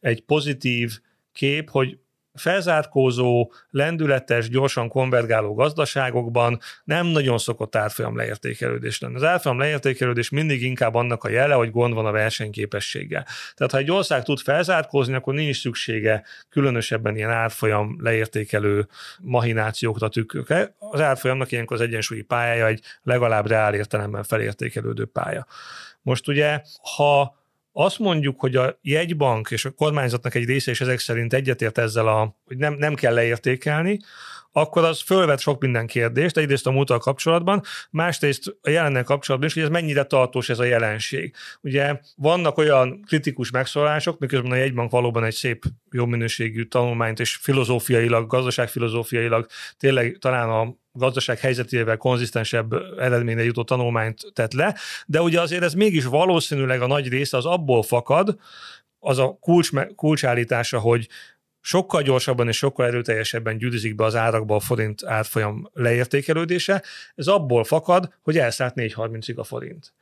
egy 0.00 0.24
pozitív 0.24 0.98
kép, 1.32 1.70
hogy 1.70 1.98
felzárkózó, 2.34 3.52
lendületes, 3.70 4.48
gyorsan 4.48 4.88
konvergáló 4.88 5.54
gazdaságokban 5.54 6.60
nem 6.84 7.06
nagyon 7.06 7.38
szokott 7.38 7.76
árfolyam 7.76 8.16
leértékelődés 8.16 9.00
lenni. 9.00 9.14
Az 9.14 9.22
árfolyam 9.22 9.58
leértékelődés 9.58 10.28
mindig 10.28 10.62
inkább 10.62 10.94
annak 10.94 11.24
a 11.24 11.28
jele, 11.28 11.54
hogy 11.54 11.70
gond 11.70 11.94
van 11.94 12.06
a 12.06 12.10
versenyképességgel. 12.10 13.26
Tehát 13.54 13.72
ha 13.72 13.78
egy 13.78 13.90
ország 13.90 14.22
tud 14.22 14.38
felzárkózni, 14.38 15.14
akkor 15.14 15.34
nincs 15.34 15.60
szüksége 15.60 16.24
különösebben 16.48 17.16
ilyen 17.16 17.30
árfolyam 17.30 17.96
leértékelő 18.00 18.88
mahinációkra, 19.20 20.08
tükrökre. 20.08 20.74
Az 20.78 21.00
árfolyamnak 21.00 21.52
ilyenkor 21.52 21.76
az 21.76 21.82
egyensúlyi 21.82 22.22
pályája 22.22 22.66
egy 22.66 22.82
legalább 23.02 23.46
reál 23.46 23.74
értelemben 23.74 24.22
felértékelődő 24.22 25.04
pálya. 25.04 25.46
Most 26.02 26.28
ugye, 26.28 26.62
ha 26.96 27.42
azt 27.76 27.98
mondjuk, 27.98 28.40
hogy 28.40 28.56
a 28.56 28.78
jegybank 28.82 29.50
és 29.50 29.64
a 29.64 29.70
kormányzatnak 29.70 30.34
egy 30.34 30.44
része 30.44 30.70
is 30.70 30.80
ezek 30.80 30.98
szerint 30.98 31.32
egyetért 31.32 31.78
ezzel, 31.78 32.08
a, 32.08 32.36
hogy 32.44 32.56
nem, 32.56 32.74
nem 32.74 32.94
kell 32.94 33.14
leértékelni, 33.14 34.00
akkor 34.56 34.84
az 34.84 35.02
fölvet 35.02 35.40
sok 35.40 35.60
minden 35.60 35.86
kérdést, 35.86 36.36
egyrészt 36.36 36.66
a 36.66 36.70
múltal 36.70 36.98
kapcsolatban, 36.98 37.62
másrészt 37.90 38.56
a 38.62 38.70
jelennel 38.70 39.04
kapcsolatban 39.04 39.48
is, 39.48 39.54
hogy 39.54 39.62
ez 39.62 39.68
mennyire 39.68 40.04
tartós 40.04 40.48
ez 40.48 40.58
a 40.58 40.64
jelenség. 40.64 41.34
Ugye 41.60 42.00
vannak 42.16 42.58
olyan 42.58 43.00
kritikus 43.06 43.50
megszólások, 43.50 44.18
miközben 44.18 44.50
a 44.50 44.54
jegybank 44.54 44.90
valóban 44.90 45.24
egy 45.24 45.34
szép, 45.34 45.64
jó 45.90 46.06
minőségű 46.06 46.64
tanulmányt, 46.64 47.20
és 47.20 47.34
filozófiailag, 47.34 48.26
gazdaságfilozófiailag 48.26 49.46
tényleg 49.76 50.16
talán 50.20 50.48
a 50.48 50.74
gazdaság 50.92 51.38
helyzetével 51.38 51.96
konzisztensebb 51.96 52.72
eredményre 52.98 53.44
jutó 53.44 53.64
tanulmányt 53.64 54.20
tett 54.32 54.52
le, 54.52 54.76
de 55.06 55.22
ugye 55.22 55.40
azért 55.40 55.62
ez 55.62 55.74
mégis 55.74 56.04
valószínűleg 56.04 56.82
a 56.82 56.86
nagy 56.86 57.08
része 57.08 57.36
az 57.36 57.46
abból 57.46 57.82
fakad, 57.82 58.36
az 58.98 59.18
a 59.18 59.36
kulcs, 59.40 59.70
kulcsállítása, 59.96 60.78
hogy 60.78 61.08
sokkal 61.64 62.02
gyorsabban 62.02 62.48
és 62.48 62.56
sokkal 62.56 62.86
erőteljesebben 62.86 63.58
gyűrűzik 63.58 63.94
be 63.94 64.04
az 64.04 64.14
árakba 64.14 64.54
a 64.56 64.60
forint 64.60 65.04
árfolyam 65.04 65.70
leértékelődése, 65.72 66.82
ez 67.14 67.26
abból 67.26 67.64
fakad, 67.64 68.12
hogy 68.22 68.38
elszállt 68.38 68.74
4.30-ig 68.76 69.36
a 69.36 69.44
forint. 69.44 69.92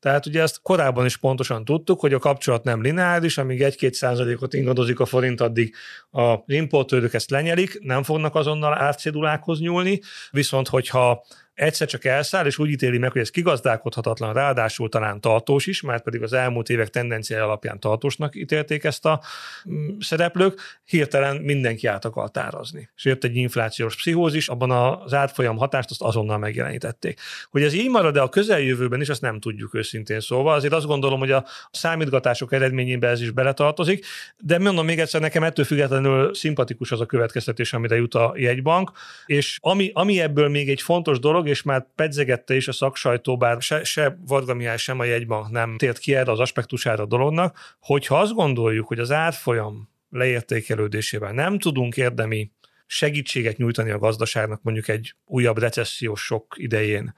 Tehát 0.00 0.26
ugye 0.26 0.42
ezt 0.42 0.60
korábban 0.62 1.04
is 1.04 1.16
pontosan 1.16 1.64
tudtuk, 1.64 2.00
hogy 2.00 2.12
a 2.12 2.18
kapcsolat 2.18 2.64
nem 2.64 2.82
lineáris, 2.82 3.38
amíg 3.38 3.62
1-2 3.64 3.92
százalékot 3.92 4.54
ingadozik 4.54 5.00
a 5.00 5.06
forint, 5.06 5.40
addig 5.40 5.74
a 6.10 6.34
importőrök 6.46 7.14
ezt 7.14 7.30
lenyelik, 7.30 7.78
nem 7.80 8.02
fognak 8.02 8.34
azonnal 8.34 8.78
árcédulákhoz 8.78 9.60
nyúlni, 9.60 10.00
viszont 10.30 10.68
hogyha 10.68 11.24
egyszer 11.58 11.86
csak 11.86 12.04
elszáll, 12.04 12.46
és 12.46 12.58
úgy 12.58 12.70
ítéli 12.70 12.98
meg, 12.98 13.12
hogy 13.12 13.20
ez 13.20 13.30
kigazdálkodhatatlan, 13.30 14.32
ráadásul 14.32 14.88
talán 14.88 15.20
tartós 15.20 15.66
is, 15.66 15.80
mert 15.80 16.02
pedig 16.02 16.22
az 16.22 16.32
elmúlt 16.32 16.68
évek 16.68 16.88
tendenciája 16.88 17.44
alapján 17.44 17.80
tartósnak 17.80 18.36
ítélték 18.36 18.84
ezt 18.84 19.06
a 19.06 19.22
mm, 19.70 19.88
szereplők, 20.00 20.80
hirtelen 20.84 21.36
mindenki 21.36 21.86
át 21.86 22.04
akar 22.04 22.30
tárazni. 22.30 22.88
És 22.96 23.04
jött 23.04 23.24
egy 23.24 23.36
inflációs 23.36 23.96
pszichózis, 23.96 24.48
abban 24.48 24.70
az 24.70 25.14
átfolyam 25.14 25.56
hatást 25.56 25.90
azt 25.90 26.02
azonnal 26.02 26.38
megjelenítették. 26.38 27.20
Hogy 27.50 27.62
ez 27.62 27.72
így 27.72 27.90
marad, 27.90 28.14
de 28.14 28.20
a 28.20 28.28
közeljövőben 28.28 29.00
is, 29.00 29.08
azt 29.08 29.20
nem 29.20 29.40
tudjuk 29.40 29.74
őszintén 29.74 30.20
szóval. 30.20 30.54
Azért 30.54 30.72
azt 30.72 30.86
gondolom, 30.86 31.18
hogy 31.18 31.30
a 31.30 31.44
számítgatások 31.70 32.52
eredményében 32.52 33.10
ez 33.10 33.20
is 33.20 33.30
beletartozik, 33.30 34.06
de 34.38 34.58
mondom 34.58 34.84
még 34.84 34.98
egyszer, 34.98 35.20
nekem 35.20 35.42
ettől 35.42 35.64
függetlenül 35.64 36.34
szimpatikus 36.34 36.92
az 36.92 37.00
a 37.00 37.06
következtetés, 37.06 37.72
amire 37.72 37.96
jut 37.96 38.14
a 38.14 38.32
jegybank, 38.36 38.90
és 39.26 39.58
ami, 39.60 39.90
ami 39.94 40.20
ebből 40.20 40.48
még 40.48 40.68
egy 40.68 40.82
fontos 40.82 41.18
dolog, 41.18 41.47
és 41.48 41.62
már 41.62 41.86
pedzegette 41.94 42.54
is 42.54 42.68
a 42.68 42.72
szaksajtó, 42.72 43.36
bár 43.36 43.62
se, 43.62 43.84
se 43.84 44.18
Varga 44.26 44.54
Mihály, 44.54 44.76
sem 44.76 44.98
a 44.98 45.04
jegybank 45.04 45.50
nem 45.50 45.76
tért 45.76 45.98
ki 45.98 46.14
erre 46.14 46.30
az 46.30 46.40
aspektusára 46.40 47.02
a 47.02 47.06
dolognak, 47.06 47.76
hogyha 47.80 48.18
azt 48.18 48.34
gondoljuk, 48.34 48.86
hogy 48.86 48.98
az 48.98 49.10
árfolyam 49.10 49.88
leértékelődésével 50.10 51.32
nem 51.32 51.58
tudunk 51.58 51.96
érdemi 51.96 52.50
segítséget 52.86 53.56
nyújtani 53.56 53.90
a 53.90 53.98
gazdaságnak 53.98 54.62
mondjuk 54.62 54.88
egy 54.88 55.14
újabb 55.24 55.58
recessziós 55.58 56.24
sok 56.24 56.54
idején, 56.56 57.14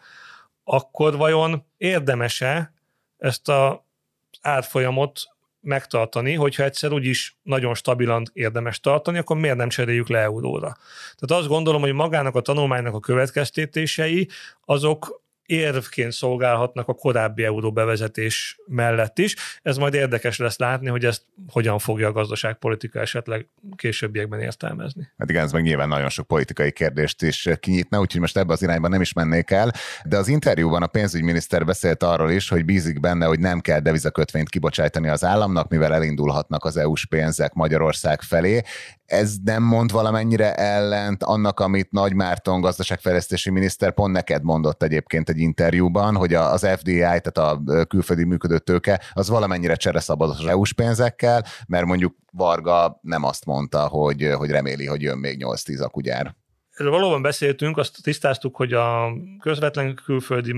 akkor 0.64 1.16
vajon 1.16 1.64
érdemese 1.76 2.74
ezt 3.18 3.48
a 3.48 3.86
árfolyamot 4.40 5.29
megtartani, 5.60 6.34
hogyha 6.34 6.62
egyszer 6.62 6.92
úgyis 6.92 7.38
nagyon 7.42 7.74
stabilan 7.74 8.24
érdemes 8.32 8.80
tartani, 8.80 9.18
akkor 9.18 9.36
miért 9.36 9.56
nem 9.56 9.68
cseréljük 9.68 10.08
le 10.08 10.18
euróra? 10.18 10.76
Tehát 11.18 11.42
azt 11.42 11.48
gondolom, 11.48 11.80
hogy 11.80 11.92
magának 11.92 12.34
a 12.34 12.40
tanulmánynak 12.40 12.94
a 12.94 13.00
következtetései, 13.00 14.28
azok 14.64 15.22
érvként 15.50 16.12
szolgálhatnak 16.12 16.88
a 16.88 16.94
korábbi 16.94 17.44
euró 17.44 17.72
bevezetés 17.72 18.58
mellett 18.66 19.18
is. 19.18 19.36
Ez 19.62 19.76
majd 19.76 19.94
érdekes 19.94 20.38
lesz 20.38 20.58
látni, 20.58 20.88
hogy 20.88 21.04
ezt 21.04 21.22
hogyan 21.48 21.78
fogja 21.78 22.08
a 22.08 22.12
gazdaságpolitika 22.12 23.00
esetleg 23.00 23.48
későbbiekben 23.76 24.40
értelmezni. 24.40 25.08
Hát 25.18 25.30
igen, 25.30 25.44
ez 25.44 25.52
meg 25.52 25.62
nyilván 25.62 25.88
nagyon 25.88 26.08
sok 26.08 26.26
politikai 26.26 26.72
kérdést 26.72 27.22
is 27.22 27.48
kinyitna, 27.60 28.00
úgyhogy 28.00 28.20
most 28.20 28.36
ebbe 28.36 28.52
az 28.52 28.62
irányba 28.62 28.88
nem 28.88 29.00
is 29.00 29.12
mennék 29.12 29.50
el, 29.50 29.72
de 30.04 30.16
az 30.16 30.28
interjúban 30.28 30.82
a 30.82 30.86
pénzügyminiszter 30.86 31.64
beszélt 31.64 32.02
arról 32.02 32.30
is, 32.30 32.48
hogy 32.48 32.64
bízik 32.64 33.00
benne, 33.00 33.26
hogy 33.26 33.38
nem 33.38 33.60
kell 33.60 33.80
devizakötvényt 33.80 34.48
kibocsájtani 34.48 35.08
az 35.08 35.24
államnak, 35.24 35.68
mivel 35.68 35.94
elindulhatnak 35.94 36.64
az 36.64 36.76
EU-s 36.76 37.06
pénzek 37.06 37.52
Magyarország 37.52 38.22
felé 38.22 38.62
ez 39.10 39.34
nem 39.44 39.62
mond 39.62 39.92
valamennyire 39.92 40.54
ellent 40.54 41.22
annak, 41.22 41.60
amit 41.60 41.90
Nagy 41.90 42.14
Márton 42.14 42.60
gazdaságfejlesztési 42.60 43.50
miniszter 43.50 43.92
pont 43.92 44.12
neked 44.12 44.42
mondott 44.42 44.82
egyébként 44.82 45.28
egy 45.28 45.38
interjúban, 45.38 46.16
hogy 46.16 46.34
az 46.34 46.66
FDI, 46.76 46.98
tehát 46.98 47.38
a 47.38 47.62
külföldi 47.88 48.24
működő 48.24 48.58
tőke, 48.58 49.00
az 49.12 49.28
valamennyire 49.28 49.74
csereszabad 49.74 50.30
az 50.30 50.46
EU-s 50.46 50.72
pénzekkel, 50.72 51.44
mert 51.66 51.84
mondjuk 51.86 52.16
Varga 52.32 52.98
nem 53.02 53.24
azt 53.24 53.44
mondta, 53.44 53.86
hogy, 53.86 54.30
hogy 54.36 54.50
reméli, 54.50 54.86
hogy 54.86 55.02
jön 55.02 55.18
még 55.18 55.44
8-10 55.44 55.82
akugyár. 55.82 56.34
Erről 56.70 56.92
valóban 56.92 57.22
beszéltünk, 57.22 57.76
azt 57.76 58.02
tisztáztuk, 58.02 58.56
hogy 58.56 58.72
a 58.72 59.12
közvetlen 59.40 59.94
külföldi 60.04 60.54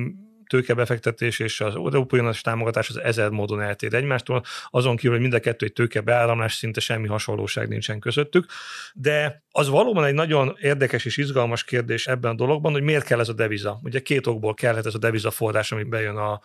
tőkebefektetés 0.52 1.38
és 1.38 1.60
az 1.60 1.74
Európai 1.74 2.18
Uniós 2.18 2.40
támogatás 2.40 2.88
az 2.88 3.00
ezer 3.00 3.30
módon 3.30 3.60
eltér 3.60 3.94
egymástól, 3.94 4.42
azon 4.70 4.96
kívül, 4.96 5.12
hogy 5.12 5.20
mind 5.20 5.34
a 5.34 5.40
kettő 5.40 5.66
egy 5.66 5.72
tőkebeáramlás, 5.72 6.54
szinte 6.54 6.80
semmi 6.80 7.08
hasonlóság 7.08 7.68
nincsen 7.68 8.00
közöttük, 8.00 8.46
de 8.94 9.41
az 9.52 9.68
valóban 9.68 10.04
egy 10.04 10.14
nagyon 10.14 10.56
érdekes 10.60 11.04
és 11.04 11.16
izgalmas 11.16 11.64
kérdés 11.64 12.06
ebben 12.06 12.30
a 12.30 12.34
dologban, 12.34 12.72
hogy 12.72 12.82
miért 12.82 13.04
kell 13.04 13.20
ez 13.20 13.28
a 13.28 13.32
deviza. 13.32 13.80
Ugye 13.82 14.00
két 14.00 14.26
okból 14.26 14.54
kellhet 14.54 14.86
ez 14.86 14.94
a 14.94 14.98
deviza 14.98 15.30
forrás, 15.30 15.72
ami 15.72 15.82
bejön 15.82 16.16
a, 16.16 16.40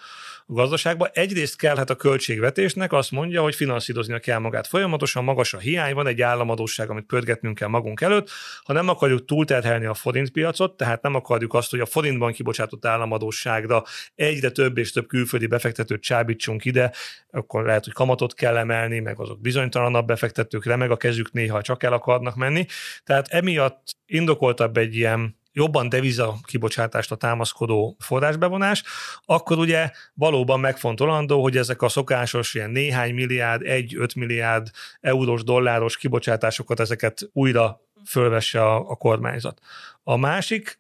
gazdaságba. 0.48 1.08
Egyrészt 1.14 1.58
kellhet 1.58 1.90
a 1.90 1.96
költségvetésnek, 1.96 2.94
azt 2.94 3.12
mondja, 3.12 3.42
hogy 3.42 3.56
finanszíroznia 3.56 4.20
kell 4.20 4.40
magát 4.40 4.68
folyamatosan, 4.68 5.24
magas 5.24 5.54
a 5.54 5.58
hiány, 5.58 5.94
van 5.94 6.08
egy 6.08 6.22
államadóság, 6.22 6.90
amit 6.90 7.06
pörgetnünk 7.06 7.56
kell 7.56 7.68
magunk 7.68 8.02
előtt. 8.02 8.30
Ha 8.64 8.74
nem 8.74 8.90
akarjuk 8.90 9.26
túlterhelni 9.26 9.86
a 9.86 9.94
forintpiacot, 9.94 10.78
tehát 10.78 11.02
nem 11.02 11.16
akarjuk 11.16 11.54
azt, 11.54 11.70
hogy 11.70 11.80
a 11.80 11.86
forintban 11.86 12.32
kibocsátott 12.32 12.86
államadóságra 12.86 13.84
egyre 14.16 14.50
több 14.50 14.78
és 14.78 14.92
több 14.92 15.08
külföldi 15.08 15.48
befektetőt 15.48 16.02
csábítsunk 16.02 16.66
ide, 16.66 16.92
akkor 17.32 17.66
lehet, 17.66 17.84
hogy 17.84 17.94
kamatot 17.94 18.34
kell 18.34 18.58
emelni, 18.58 19.00
meg 19.00 19.20
azok 19.20 19.42
bizonytalanabb 19.42 20.08
befektetők 20.08 20.66
remeg 20.66 20.92
a 20.92 20.98
kezük 20.98 21.32
néha 21.32 21.62
csak 21.62 21.84
el 21.84 21.94
akarnak 21.94 22.36
menni. 22.36 22.66
Tehát 23.04 23.28
emiatt 23.28 23.96
indokoltabb 24.06 24.78
egy 24.78 24.96
ilyen 24.96 25.36
jobban 25.58 25.90
deviza 25.90 26.36
kibocsátást 26.44 27.12
a 27.12 27.16
támaszkodó 27.16 27.96
forrásbevonás, 28.00 28.84
akkor 29.26 29.58
ugye 29.58 29.92
valóban 30.14 30.60
megfontolandó, 30.60 31.42
hogy 31.42 31.58
ezek 31.58 31.82
a 31.82 31.90
szokásos 31.90 32.54
ilyen 32.54 32.70
néhány 32.70 33.14
milliárd, 33.14 33.62
egy-öt 33.62 34.16
milliárd 34.16 34.70
eurós, 35.02 35.44
dolláros 35.44 35.98
kibocsátásokat, 35.98 36.80
ezeket 36.80 37.30
újra 37.34 37.82
fölvesse 38.06 38.62
a, 38.62 38.76
a 38.90 38.96
kormányzat. 38.96 39.62
A 40.04 40.16
másik 40.16 40.80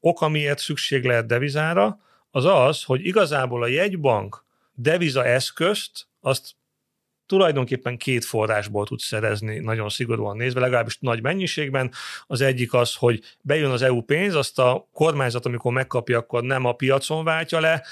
ok, 0.00 0.20
amiért 0.20 0.58
szükség 0.58 1.04
lehet 1.04 1.26
devizára, 1.26 2.00
az 2.30 2.44
az, 2.44 2.82
hogy 2.82 3.06
igazából 3.06 3.62
a 3.62 3.66
jegybank 3.66 4.44
deviza 4.74 5.24
eszközt 5.24 6.08
azt 6.20 6.54
tulajdonképpen 7.28 7.96
két 7.96 8.24
forrásból 8.24 8.86
tudsz 8.86 9.04
szerezni, 9.04 9.58
nagyon 9.58 9.88
szigorúan 9.88 10.36
nézve, 10.36 10.60
legalábbis 10.60 10.98
nagy 11.00 11.22
mennyiségben. 11.22 11.90
Az 12.26 12.40
egyik 12.40 12.74
az, 12.74 12.94
hogy 12.94 13.22
bejön 13.40 13.70
az 13.70 13.82
EU 13.82 14.00
pénz, 14.00 14.34
azt 14.34 14.58
a 14.58 14.88
kormányzat, 14.92 15.46
amikor 15.46 15.72
megkapja, 15.72 16.18
akkor 16.18 16.42
nem 16.42 16.64
a 16.64 16.72
piacon 16.72 17.24
váltja 17.24 17.60
le, 17.60 17.82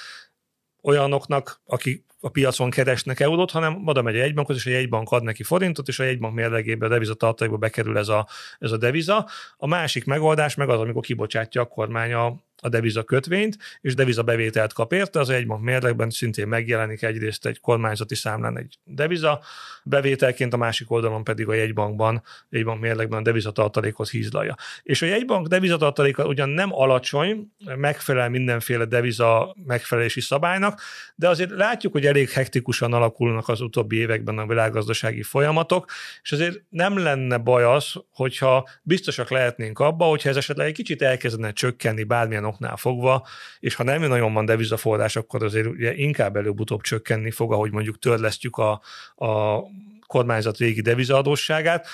olyanoknak, 0.82 1.60
akik 1.66 2.04
a 2.20 2.28
piacon 2.28 2.70
keresnek 2.70 3.20
eurót, 3.20 3.50
hanem 3.50 3.86
oda 3.86 4.02
megy 4.02 4.14
a 4.14 4.18
jegybankhoz, 4.18 4.56
és 4.56 4.66
a 4.66 4.70
jegybank 4.70 5.10
ad 5.10 5.22
neki 5.22 5.42
forintot, 5.42 5.88
és 5.88 5.98
a 5.98 6.04
jegybank 6.04 6.34
mérlegébe 6.34 6.86
a 6.86 6.88
deviza 6.88 7.14
tartalékba 7.14 7.56
bekerül 7.58 7.98
ez 7.98 8.08
a, 8.08 8.26
ez 8.58 8.72
a 8.72 8.76
deviza. 8.76 9.28
A 9.56 9.66
másik 9.66 10.04
megoldás 10.04 10.54
meg 10.54 10.68
az, 10.68 10.80
amikor 10.80 11.02
kibocsátja 11.02 11.60
a 11.60 11.66
kormány 11.66 12.12
a, 12.12 12.36
a 12.62 12.68
deviza 12.68 13.02
kötvényt, 13.02 13.58
és 13.80 13.94
deviza 13.94 14.22
bevételt 14.22 14.72
kap 14.72 14.92
érte, 14.92 15.20
az 15.20 15.30
egybank 15.30 15.62
mérlegben 15.62 16.10
szintén 16.10 16.48
megjelenik 16.48 17.02
egyrészt 17.02 17.46
egy 17.46 17.60
kormányzati 17.60 18.14
számlán 18.14 18.58
egy 18.58 18.78
deviza 18.84 19.40
bevételként, 19.84 20.52
a 20.52 20.56
másik 20.56 20.90
oldalon 20.90 21.24
pedig 21.24 21.48
a 21.48 21.54
jegybankban, 21.54 22.22
jegybank 22.48 22.80
mérlegben 22.80 23.18
a 23.18 23.22
deviza 23.22 23.50
tartalékhoz 23.50 24.10
hízlalja. 24.10 24.56
És 24.82 25.02
a 25.02 25.06
jegybank 25.06 25.46
deviza 25.46 25.76
tartaléka 25.76 26.26
ugyan 26.26 26.48
nem 26.48 26.74
alacsony, 26.74 27.52
megfelel 27.76 28.28
mindenféle 28.28 28.84
deviza 28.84 29.56
megfelelési 29.66 30.20
szabálynak, 30.20 30.80
de 31.14 31.28
azért 31.28 31.50
látjuk, 31.50 31.92
hogy 31.92 32.06
elég 32.06 32.30
hektikusan 32.30 32.92
alakulnak 32.92 33.48
az 33.48 33.60
utóbbi 33.60 33.96
években 33.96 34.38
a 34.38 34.46
világgazdasági 34.46 35.22
folyamatok, 35.22 35.90
és 36.22 36.32
azért 36.32 36.62
nem 36.68 36.98
lenne 36.98 37.38
baj 37.38 37.64
az, 37.64 37.92
hogyha 38.10 38.68
biztosak 38.82 39.30
lehetnénk 39.30 39.78
abba, 39.78 40.04
hogyha 40.04 40.28
ez 40.28 40.36
esetleg 40.36 40.66
egy 40.66 40.74
kicsit 40.74 41.02
elkezdene 41.02 41.52
csökkenni 41.52 42.04
bármilyen 42.04 42.44
oknál 42.46 42.76
fogva, 42.76 43.26
és 43.60 43.74
ha 43.74 43.82
nem 43.82 44.00
nagyon 44.00 44.32
van 44.32 44.44
devizaforrás, 44.44 45.16
akkor 45.16 45.44
azért 45.44 45.66
ugye 45.66 45.94
inkább 45.94 46.36
előbb-utóbb 46.36 46.80
csökkenni 46.80 47.30
fog, 47.30 47.52
ahogy 47.52 47.72
mondjuk 47.72 47.98
törlesztjük 47.98 48.56
a, 48.56 48.80
a 49.16 49.62
kormányzat 50.06 50.56
régi 50.56 50.80
devizaadósságát, 50.80 51.86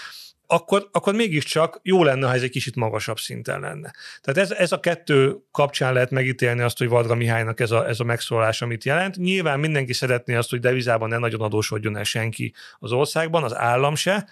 akkor, 0.52 0.88
akkor 0.92 1.14
mégiscsak 1.14 1.80
jó 1.82 2.04
lenne, 2.04 2.26
ha 2.26 2.34
ez 2.34 2.42
egy 2.42 2.50
kicsit 2.50 2.76
magasabb 2.76 3.18
szinten 3.18 3.60
lenne. 3.60 3.92
Tehát 4.20 4.50
ez, 4.50 4.56
ez 4.58 4.72
a 4.72 4.80
kettő 4.80 5.36
kapcsán 5.50 5.92
lehet 5.92 6.10
megítélni 6.10 6.60
azt, 6.60 6.78
hogy 6.78 6.88
Varga 6.88 7.14
Mihálynak 7.14 7.60
ez 7.60 7.70
a, 7.70 7.88
ez 7.88 8.00
a 8.00 8.04
megszólás, 8.04 8.62
amit 8.62 8.84
jelent. 8.84 9.16
Nyilván 9.16 9.60
mindenki 9.60 9.92
szeretné 9.92 10.34
azt, 10.34 10.50
hogy 10.50 10.60
devizában 10.60 11.08
ne 11.08 11.18
nagyon 11.18 11.40
adósodjon 11.40 11.96
el 11.96 12.04
senki 12.04 12.54
az 12.78 12.92
országban, 12.92 13.42
az 13.42 13.56
állam 13.56 13.94
se, 13.94 14.28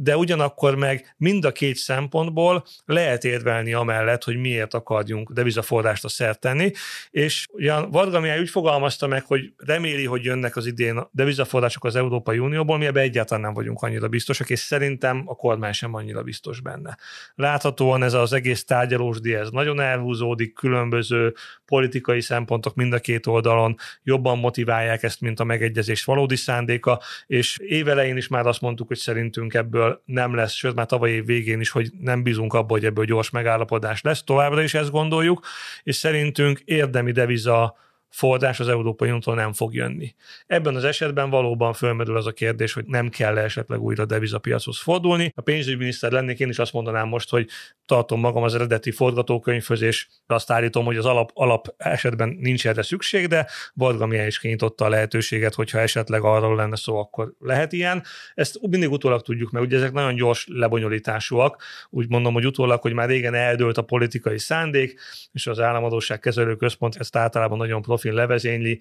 de 0.00 0.16
ugyanakkor 0.16 0.74
meg 0.74 1.14
mind 1.16 1.44
a 1.44 1.52
két 1.52 1.76
szempontból 1.76 2.64
lehet 2.84 3.24
érvelni 3.24 3.72
amellett, 3.72 4.24
hogy 4.24 4.36
miért 4.36 4.74
akarjunk 4.74 5.30
devizaforrást 5.30 6.04
a 6.04 6.08
szert 6.08 6.40
tenni, 6.40 6.70
és 7.10 7.46
ugyan 7.52 7.90
Varga 7.90 8.20
Mihály 8.20 8.40
úgy 8.40 8.50
fogalmazta 8.50 9.06
meg, 9.06 9.24
hogy 9.24 9.52
reméli, 9.56 10.04
hogy 10.04 10.24
jönnek 10.24 10.56
az 10.56 10.66
idén 10.66 11.08
devizaforrások 11.10 11.84
az 11.84 11.96
Európai 11.96 12.38
Unióból, 12.38 12.78
mi 12.78 12.86
ebbe 12.86 13.00
egyáltalán 13.00 13.42
nem 13.42 13.54
vagyunk 13.54 13.82
annyira 13.82 14.08
biztosak, 14.08 14.50
és 14.50 14.58
szerintem 14.58 15.22
a 15.26 15.34
kormány 15.34 15.72
sem 15.72 15.94
annyira 15.94 16.22
biztos 16.22 16.60
benne. 16.60 16.98
Láthatóan 17.34 18.02
ez 18.02 18.12
az 18.14 18.32
egész 18.32 18.64
tárgyalósdi, 18.64 19.34
ez 19.34 19.50
nagyon 19.50 19.80
elhúzódik, 19.80 20.54
különböző 20.54 21.34
politikai 21.64 22.20
szempontok 22.20 22.74
mind 22.74 22.92
a 22.92 22.98
két 22.98 23.26
oldalon 23.26 23.76
jobban 24.02 24.38
motiválják 24.38 25.02
ezt, 25.02 25.20
mint 25.20 25.40
a 25.40 25.44
megegyezés 25.44 26.04
valódi 26.04 26.36
szándéka, 26.36 27.00
és 27.26 27.58
évelején 27.58 28.16
is 28.16 28.28
már 28.28 28.46
azt 28.46 28.60
mondtuk, 28.60 28.86
hogy 28.86 28.96
szerintünk 28.96 29.54
ebből 29.54 29.87
ebből 29.88 30.02
nem 30.04 30.34
lesz, 30.34 30.52
sőt 30.52 30.74
már 30.74 30.86
tavaly 30.86 31.10
év 31.10 31.24
végén 31.24 31.60
is, 31.60 31.70
hogy 31.70 31.90
nem 32.00 32.22
bízunk 32.22 32.54
abban, 32.54 32.70
hogy 32.70 32.84
ebből 32.84 33.04
gyors 33.04 33.30
megállapodás 33.30 34.02
lesz. 34.02 34.24
Továbbra 34.24 34.62
is 34.62 34.74
ezt 34.74 34.90
gondoljuk, 34.90 35.46
és 35.82 35.96
szerintünk 35.96 36.60
érdemi 36.64 37.12
deviza 37.12 37.76
forrás 38.10 38.60
az 38.60 38.68
Európai 38.68 39.08
Uniótól 39.08 39.34
nem 39.34 39.52
fog 39.52 39.74
jönni. 39.74 40.14
Ebben 40.46 40.74
az 40.74 40.84
esetben 40.84 41.30
valóban 41.30 41.72
fölmerül 41.72 42.16
az 42.16 42.26
a 42.26 42.32
kérdés, 42.32 42.72
hogy 42.72 42.84
nem 42.86 43.08
kell 43.08 43.38
esetleg 43.38 43.80
újra 43.80 44.04
devizapiachoz 44.04 44.80
fordulni. 44.80 45.32
A 45.34 45.40
pénzügyminiszter 45.40 46.12
lennék, 46.12 46.38
én 46.38 46.48
is 46.48 46.58
azt 46.58 46.72
mondanám 46.72 47.08
most, 47.08 47.30
hogy 47.30 47.48
tartom 47.86 48.20
magam 48.20 48.42
az 48.42 48.54
eredeti 48.54 48.90
forgatókönyvhöz, 48.90 49.82
és 49.82 50.06
azt 50.26 50.50
állítom, 50.50 50.84
hogy 50.84 50.96
az 50.96 51.04
alap, 51.04 51.30
alap 51.34 51.74
esetben 51.76 52.36
nincs 52.40 52.66
erre 52.66 52.82
szükség, 52.82 53.26
de 53.26 53.46
Varga 53.74 54.06
Mihály 54.06 54.26
is 54.26 54.38
kinyitotta 54.38 54.84
a 54.84 54.88
lehetőséget, 54.88 55.54
hogyha 55.54 55.78
esetleg 55.78 56.22
arról 56.22 56.56
lenne 56.56 56.76
szó, 56.76 56.98
akkor 56.98 57.32
lehet 57.38 57.72
ilyen. 57.72 58.02
Ezt 58.34 58.58
mindig 58.60 58.90
utólag 58.90 59.22
tudjuk 59.22 59.50
meg, 59.50 59.62
ugye 59.62 59.76
ezek 59.76 59.92
nagyon 59.92 60.14
gyors 60.14 60.46
lebonyolításúak. 60.50 61.62
Úgy 61.90 62.08
mondom, 62.08 62.32
hogy 62.32 62.46
utólag, 62.46 62.80
hogy 62.80 62.92
már 62.92 63.08
régen 63.08 63.34
eldőlt 63.34 63.78
a 63.78 63.82
politikai 63.82 64.38
szándék, 64.38 65.00
és 65.32 65.46
az 65.46 65.60
államadóság 65.60 66.18
kezelő 66.18 66.56
központ 66.56 66.96
ezt 66.96 67.16
általában 67.16 67.58
nagyon 67.58 67.82
profil 67.98 68.12
levezényli, 68.12 68.80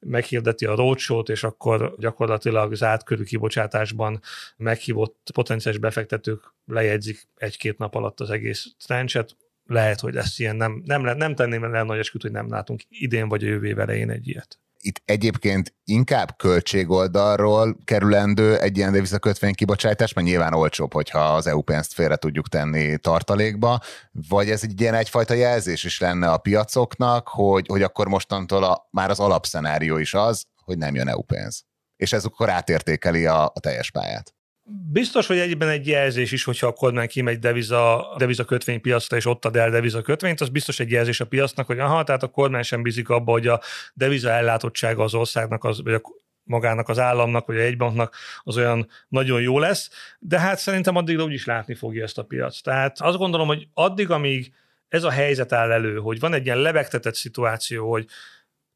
meghirdeti 0.00 0.66
a 0.66 0.74
roadshow 0.74 1.20
és 1.20 1.44
akkor 1.44 1.94
gyakorlatilag 1.98 2.74
zárt 2.74 3.04
körű 3.04 3.22
kibocsátásban 3.22 4.20
meghívott 4.56 5.30
potenciális 5.34 5.80
befektetők 5.80 6.54
lejegyzik 6.66 7.28
egy-két 7.36 7.78
nap 7.78 7.94
alatt 7.94 8.20
az 8.20 8.30
egész 8.30 8.66
trencset. 8.86 9.36
Lehet, 9.66 10.00
hogy 10.00 10.14
lesz 10.14 10.38
ilyen, 10.38 10.56
nem, 10.56 10.82
nem, 10.84 11.02
nem 11.16 11.34
tenném 11.34 11.64
el 11.64 11.84
nagy 11.84 11.98
esküt, 11.98 12.22
hogy 12.22 12.30
nem 12.30 12.48
látunk 12.48 12.82
idén 12.88 13.28
vagy 13.28 13.44
a 13.44 13.46
jövő 13.46 13.80
elején 13.80 14.10
egy 14.10 14.28
ilyet 14.28 14.58
itt 14.86 15.02
egyébként 15.04 15.74
inkább 15.84 16.36
költségoldalról 16.36 17.76
kerülendő 17.84 18.58
egy 18.58 18.76
ilyen 18.76 18.92
devizakötvény 18.92 19.54
kibocsátás, 19.54 20.12
mert 20.12 20.26
nyilván 20.26 20.54
olcsóbb, 20.54 20.92
hogyha 20.92 21.18
az 21.18 21.46
EU 21.46 21.60
pénzt 21.60 21.92
félre 21.92 22.16
tudjuk 22.16 22.48
tenni 22.48 22.98
tartalékba, 22.98 23.80
vagy 24.28 24.50
ez 24.50 24.62
egy 24.62 24.80
ilyen 24.80 24.94
egyfajta 24.94 25.34
jelzés 25.34 25.84
is 25.84 26.00
lenne 26.00 26.30
a 26.30 26.38
piacoknak, 26.38 27.28
hogy, 27.28 27.66
hogy 27.66 27.82
akkor 27.82 28.08
mostantól 28.08 28.64
a, 28.64 28.88
már 28.90 29.10
az 29.10 29.20
alapszenárió 29.20 29.96
is 29.98 30.14
az, 30.14 30.44
hogy 30.64 30.78
nem 30.78 30.94
jön 30.94 31.08
EU 31.08 31.22
pénz. 31.22 31.64
És 31.96 32.12
ez 32.12 32.24
akkor 32.24 32.50
átértékeli 32.50 33.26
a, 33.26 33.44
a 33.44 33.60
teljes 33.60 33.90
pályát. 33.90 34.35
Biztos, 34.68 35.26
hogy 35.26 35.38
egyben 35.38 35.68
egy 35.68 35.86
jelzés 35.86 36.32
is, 36.32 36.44
hogyha 36.44 36.66
a 36.66 36.72
kormány 36.72 37.08
kimegy 37.08 37.38
deviza, 37.38 38.14
deviza 38.18 38.44
kötvénypiacra, 38.44 39.16
és 39.16 39.26
ott 39.26 39.44
ad 39.44 39.56
el 39.56 39.70
deviza 39.70 40.02
kötvényt, 40.02 40.40
az 40.40 40.48
biztos 40.48 40.80
egy 40.80 40.90
jelzés 40.90 41.20
a 41.20 41.26
piacnak, 41.26 41.66
hogy 41.66 41.78
aha, 41.78 42.04
tehát 42.04 42.22
a 42.22 42.28
kormány 42.28 42.62
sem 42.62 42.82
bízik 42.82 43.08
abba, 43.08 43.32
hogy 43.32 43.46
a 43.46 43.60
deviza 43.94 44.30
ellátottsága 44.30 45.02
az 45.02 45.14
országnak, 45.14 45.64
az, 45.64 45.82
vagy 45.82 45.92
a 45.92 46.00
magának 46.42 46.88
az 46.88 46.98
államnak, 46.98 47.46
vagy 47.46 47.56
a 47.56 47.60
egybanknak 47.60 48.16
az 48.42 48.56
olyan 48.56 48.88
nagyon 49.08 49.40
jó 49.40 49.58
lesz, 49.58 49.90
de 50.18 50.40
hát 50.40 50.58
szerintem 50.58 50.96
addig 50.96 51.18
úgy 51.18 51.32
is 51.32 51.44
látni 51.44 51.74
fogja 51.74 52.02
ezt 52.02 52.18
a 52.18 52.24
piac. 52.24 52.60
Tehát 52.60 53.00
azt 53.00 53.16
gondolom, 53.16 53.46
hogy 53.46 53.68
addig, 53.74 54.10
amíg 54.10 54.52
ez 54.88 55.02
a 55.02 55.10
helyzet 55.10 55.52
áll 55.52 55.70
elő, 55.70 55.98
hogy 55.98 56.20
van 56.20 56.34
egy 56.34 56.44
ilyen 56.44 56.58
lebegtetett 56.58 57.14
szituáció, 57.14 57.90
hogy 57.90 58.06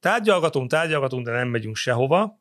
tárgyalgatunk, 0.00 0.70
tárgyalgatunk, 0.70 1.26
de 1.26 1.32
nem 1.32 1.48
megyünk 1.48 1.76
sehova, 1.76 2.39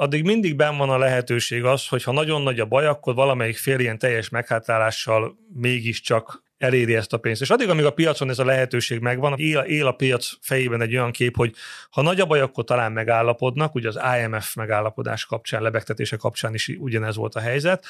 addig 0.00 0.24
mindig 0.24 0.56
benn 0.56 0.76
van 0.76 0.90
a 0.90 0.98
lehetőség 0.98 1.64
az, 1.64 1.88
hogy 1.88 2.02
ha 2.02 2.12
nagyon 2.12 2.42
nagy 2.42 2.60
a 2.60 2.64
baj, 2.64 2.86
akkor 2.86 3.14
valamelyik 3.14 3.56
fél 3.56 3.78
ilyen 3.78 3.98
teljes 3.98 4.28
meghátrálással 4.28 5.36
mégiscsak 5.54 6.42
eléri 6.58 6.94
ezt 6.94 7.12
a 7.12 7.18
pénzt. 7.18 7.40
És 7.40 7.50
addig, 7.50 7.68
amíg 7.68 7.84
a 7.84 7.90
piacon 7.92 8.30
ez 8.30 8.38
a 8.38 8.44
lehetőség 8.44 9.00
megvan, 9.00 9.38
él, 9.38 9.58
él 9.58 9.86
a 9.86 9.92
piac 9.92 10.30
fejében 10.40 10.80
egy 10.80 10.92
olyan 10.92 11.10
kép, 11.10 11.36
hogy 11.36 11.54
ha 11.90 12.02
nagy 12.02 12.20
a 12.20 12.26
baj, 12.26 12.40
akkor 12.40 12.64
talán 12.64 12.92
megállapodnak, 12.92 13.74
ugye 13.74 13.88
az 13.88 13.98
IMF 14.18 14.54
megállapodás 14.54 15.24
kapcsán, 15.24 15.62
lebegtetése 15.62 16.16
kapcsán 16.16 16.54
is 16.54 16.68
ugyanez 16.78 17.16
volt 17.16 17.34
a 17.34 17.40
helyzet, 17.40 17.84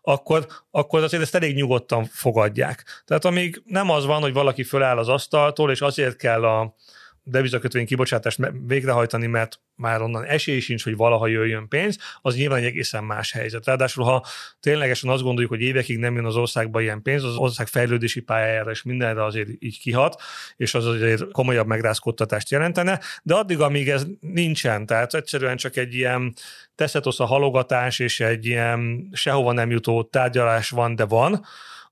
akkor, 0.00 0.46
akkor 0.70 1.02
azért 1.02 1.22
ezt 1.22 1.34
elég 1.34 1.54
nyugodtan 1.54 2.04
fogadják. 2.04 3.02
Tehát 3.04 3.24
amíg 3.24 3.62
nem 3.64 3.90
az 3.90 4.04
van, 4.06 4.20
hogy 4.20 4.32
valaki 4.32 4.64
föláll 4.64 4.98
az 4.98 5.08
asztaltól, 5.08 5.70
és 5.70 5.80
azért 5.80 6.16
kell 6.16 6.44
a, 6.44 6.74
devizakötvény 7.22 7.86
kibocsátást 7.86 8.38
végrehajtani, 8.66 9.26
mert 9.26 9.60
már 9.74 10.02
onnan 10.02 10.24
esély 10.24 10.60
sincs, 10.60 10.84
hogy 10.84 10.96
valaha 10.96 11.26
jöjjön 11.26 11.68
pénz, 11.68 11.98
az 12.20 12.36
nyilván 12.36 12.58
egy 12.58 12.64
egészen 12.64 13.04
más 13.04 13.32
helyzet. 13.32 13.66
Ráadásul, 13.66 14.04
ha 14.04 14.24
ténylegesen 14.60 15.10
azt 15.10 15.22
gondoljuk, 15.22 15.50
hogy 15.50 15.60
évekig 15.60 15.98
nem 15.98 16.14
jön 16.14 16.24
az 16.24 16.36
országba 16.36 16.80
ilyen 16.80 17.02
pénz, 17.02 17.24
az 17.24 17.36
ország 17.36 17.66
fejlődési 17.66 18.20
pályájára 18.20 18.70
és 18.70 18.82
mindenre 18.82 19.24
azért 19.24 19.48
így 19.58 19.80
kihat, 19.80 20.22
és 20.56 20.74
az 20.74 20.86
azért 20.86 21.30
komolyabb 21.30 21.66
megrázkodtatást 21.66 22.50
jelentene, 22.50 23.00
de 23.22 23.34
addig, 23.34 23.60
amíg 23.60 23.88
ez 23.88 24.06
nincsen, 24.20 24.86
tehát 24.86 25.14
egyszerűen 25.14 25.56
csak 25.56 25.76
egy 25.76 25.94
ilyen 25.94 26.34
teszetosz 26.74 27.20
a 27.20 27.24
halogatás 27.24 27.98
és 27.98 28.20
egy 28.20 28.46
ilyen 28.46 29.08
sehova 29.12 29.52
nem 29.52 29.70
jutó 29.70 30.02
tárgyalás 30.02 30.70
van, 30.70 30.94
de 30.94 31.04
van, 31.04 31.44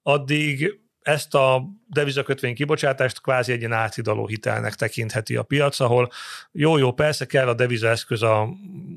addig 0.03 0.81
ezt 1.03 1.35
a 1.35 1.63
devizakötvény 1.87 2.55
kibocsátást 2.55 3.21
kvázi 3.21 3.53
egy 3.53 3.59
ilyen 3.59 3.73
áthidaló 3.73 4.27
hitelnek 4.27 4.75
tekintheti 4.75 5.37
a 5.37 5.43
piac, 5.43 5.81
ahol 5.81 6.11
jó-jó, 6.53 6.93
persze 6.93 7.27
kell 7.27 7.49
a 7.49 7.55
devizaeszköz 7.55 8.23
a 8.23 8.49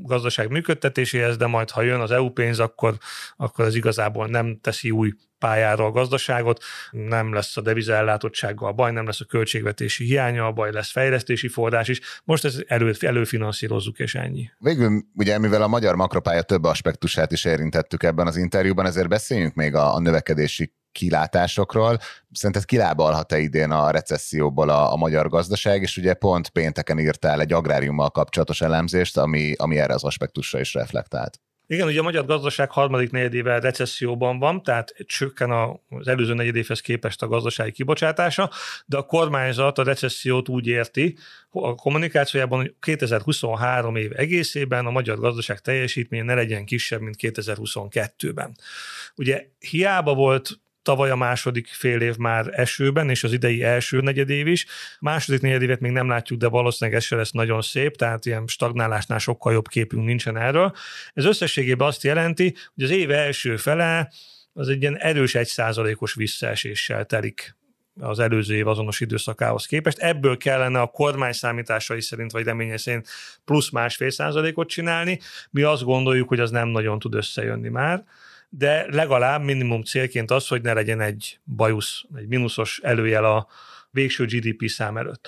gazdaság 0.01 0.49
működtetéséhez, 0.49 1.37
de 1.37 1.47
majd 1.47 1.69
ha 1.69 1.81
jön 1.81 1.99
az 1.99 2.11
EU 2.11 2.29
pénz, 2.29 2.59
akkor, 2.59 2.97
akkor 3.37 3.65
ez 3.65 3.75
igazából 3.75 4.27
nem 4.27 4.59
teszi 4.61 4.91
új 4.91 5.13
pályára 5.43 5.85
a 5.85 5.91
gazdaságot, 5.91 6.63
nem 6.91 7.33
lesz 7.33 7.57
a 7.57 7.61
deviza 7.61 7.93
ellátottsággal 7.93 8.71
baj, 8.71 8.91
nem 8.91 9.05
lesz 9.05 9.21
a 9.21 9.25
költségvetési 9.25 10.05
hiánya, 10.05 10.45
a 10.45 10.51
baj 10.51 10.71
lesz 10.71 10.91
fejlesztési 10.91 11.47
forrás 11.47 11.87
is. 11.87 12.01
Most 12.23 12.45
ezt 12.45 12.65
elő, 12.67 12.93
előfinanszírozzuk, 12.99 13.99
és 13.99 14.15
ennyi. 14.15 14.49
Végül, 14.57 15.03
ugye 15.15 15.37
mivel 15.37 15.61
a 15.61 15.67
magyar 15.67 15.95
makropálya 15.95 16.41
több 16.41 16.63
aspektusát 16.63 17.31
is 17.31 17.45
érintettük 17.45 18.03
ebben 18.03 18.27
az 18.27 18.37
interjúban, 18.37 18.85
ezért 18.85 19.09
beszéljünk 19.09 19.53
még 19.53 19.75
a, 19.75 19.95
a 19.95 19.99
növekedési 19.99 20.73
kilátásokról. 20.91 21.97
Szerinted 22.31 22.65
kilábalhat-e 22.65 23.39
idén 23.39 23.71
a 23.71 23.91
recesszióból 23.91 24.69
a, 24.69 24.91
a 24.91 24.95
magyar 24.95 25.29
gazdaság, 25.29 25.81
és 25.81 25.97
ugye 25.97 26.13
pont 26.13 26.49
pénteken 26.49 26.99
írtál 26.99 27.41
egy 27.41 27.53
agráriummal 27.53 28.09
kapcsolatos 28.09 28.61
elemzést, 28.61 29.17
ami, 29.17 29.53
ami 29.57 29.79
erre 29.79 29.93
az 29.93 30.03
aspektusra 30.03 30.59
is 30.59 30.73
reflektált. 30.73 31.39
Igen, 31.73 31.87
ugye 31.87 31.99
a 31.99 32.03
magyar 32.03 32.25
gazdaság 32.25 32.71
harmadik 32.71 33.11
negyedével 33.11 33.59
recesszióban 33.59 34.39
van, 34.39 34.63
tehát 34.63 34.95
csökken 35.05 35.51
az 35.89 36.07
előző 36.07 36.33
negyedévhez 36.33 36.79
képest 36.79 37.21
a 37.21 37.27
gazdasági 37.27 37.71
kibocsátása, 37.71 38.49
de 38.85 38.97
a 38.97 39.05
kormányzat 39.05 39.77
a 39.77 39.83
recessziót 39.83 40.49
úgy 40.49 40.67
érti 40.67 41.17
a 41.49 41.75
kommunikációjában, 41.75 42.59
hogy 42.59 42.73
2023 42.79 43.95
év 43.95 44.11
egészében 44.15 44.85
a 44.85 44.91
magyar 44.91 45.19
gazdaság 45.19 45.59
teljesítménye 45.59 46.23
ne 46.23 46.33
legyen 46.33 46.65
kisebb, 46.65 47.01
mint 47.01 47.15
2022-ben. 47.19 48.55
Ugye 49.15 49.45
hiába 49.59 50.13
volt 50.13 50.59
tavaly 50.83 51.09
a 51.09 51.15
második 51.15 51.67
fél 51.67 52.01
év 52.01 52.17
már 52.17 52.59
esőben, 52.59 53.09
és 53.09 53.23
az 53.23 53.33
idei 53.33 53.63
első 53.63 53.99
negyedév 53.99 54.47
is. 54.47 54.65
Második 54.99 55.41
negyedévet 55.41 55.79
még 55.79 55.91
nem 55.91 56.07
látjuk, 56.07 56.39
de 56.39 56.47
valószínűleg 56.47 56.99
ez 56.99 57.05
se 57.05 57.15
lesz 57.15 57.31
nagyon 57.31 57.61
szép, 57.61 57.95
tehát 57.95 58.25
ilyen 58.25 58.47
stagnálásnál 58.47 59.19
sokkal 59.19 59.53
jobb 59.53 59.67
képünk 59.67 60.05
nincsen 60.05 60.37
erről. 60.37 60.73
Ez 61.13 61.25
összességében 61.25 61.87
azt 61.87 62.03
jelenti, 62.03 62.55
hogy 62.75 62.83
az 62.83 62.89
év 62.89 63.11
első 63.11 63.57
fele 63.57 64.11
az 64.53 64.69
egy 64.69 64.81
ilyen 64.81 64.97
erős 64.97 65.35
egy 65.35 65.47
százalékos 65.47 66.13
visszaeséssel 66.13 67.05
telik 67.05 67.55
az 67.99 68.19
előző 68.19 68.55
év 68.55 68.67
azonos 68.67 68.99
időszakához 68.99 69.65
képest. 69.65 69.97
Ebből 69.97 70.37
kellene 70.37 70.81
a 70.81 70.87
kormány 70.87 71.31
számításai 71.31 72.01
szerint, 72.01 72.31
vagy 72.31 72.43
reménye 72.43 72.77
szerint 72.77 73.07
plusz 73.45 73.69
másfél 73.69 74.09
százalékot 74.09 74.69
csinálni. 74.69 75.19
Mi 75.49 75.61
azt 75.61 75.83
gondoljuk, 75.83 76.27
hogy 76.27 76.39
az 76.39 76.51
nem 76.51 76.67
nagyon 76.67 76.99
tud 76.99 77.13
összejönni 77.13 77.69
már 77.69 78.03
de 78.57 78.85
legalább 78.89 79.43
minimum 79.43 79.83
célként 79.83 80.31
az, 80.31 80.47
hogy 80.47 80.61
ne 80.61 80.73
legyen 80.73 81.01
egy 81.01 81.39
bajusz, 81.43 82.03
egy 82.15 82.27
mínuszos 82.27 82.79
előjel 82.83 83.25
a 83.25 83.47
végső 83.91 84.25
GDP 84.25 84.67
szám 84.67 84.97
előtt. 84.97 85.27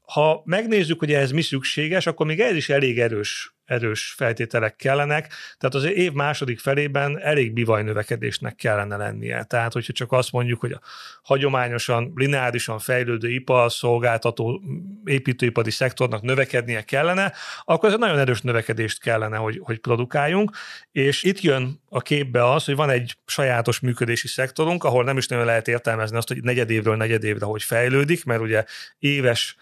Ha 0.00 0.42
megnézzük, 0.44 0.98
hogy 0.98 1.12
ehhez 1.12 1.30
mi 1.30 1.42
szükséges, 1.42 2.06
akkor 2.06 2.26
még 2.26 2.40
ez 2.40 2.56
is 2.56 2.68
elég 2.68 3.00
erős 3.00 3.55
erős 3.66 4.14
feltételek 4.16 4.76
kellenek, 4.76 5.32
tehát 5.58 5.74
az 5.74 5.84
év 5.84 6.12
második 6.12 6.58
felében 6.58 7.20
elég 7.20 7.52
bivaj 7.52 7.82
növekedésnek 7.82 8.54
kellene 8.54 8.96
lennie. 8.96 9.44
Tehát, 9.44 9.72
hogyha 9.72 9.92
csak 9.92 10.12
azt 10.12 10.32
mondjuk, 10.32 10.60
hogy 10.60 10.72
a 10.72 10.80
hagyományosan, 11.22 12.12
lineárisan 12.14 12.78
fejlődő 12.78 13.30
ipar, 13.30 13.72
szolgáltató, 13.72 14.62
építőipari 15.04 15.70
szektornak 15.70 16.22
növekednie 16.22 16.82
kellene, 16.82 17.32
akkor 17.64 17.88
ez 17.88 17.94
egy 17.94 18.00
nagyon 18.00 18.18
erős 18.18 18.40
növekedést 18.40 19.00
kellene, 19.00 19.36
hogy, 19.36 19.60
hogy 19.62 19.78
produkáljunk, 19.78 20.50
és 20.92 21.22
itt 21.22 21.40
jön 21.40 21.80
a 21.88 22.00
képbe 22.00 22.50
az, 22.50 22.64
hogy 22.64 22.76
van 22.76 22.90
egy 22.90 23.16
sajátos 23.26 23.80
működési 23.80 24.28
szektorunk, 24.28 24.84
ahol 24.84 25.04
nem 25.04 25.16
is 25.16 25.26
nagyon 25.26 25.44
lehet 25.44 25.68
értelmezni 25.68 26.16
azt, 26.16 26.28
hogy 26.28 26.42
negyedévről 26.42 26.96
negyedévre 26.96 27.44
hogy 27.44 27.62
fejlődik, 27.62 28.24
mert 28.24 28.40
ugye 28.40 28.64
éves 28.98 29.56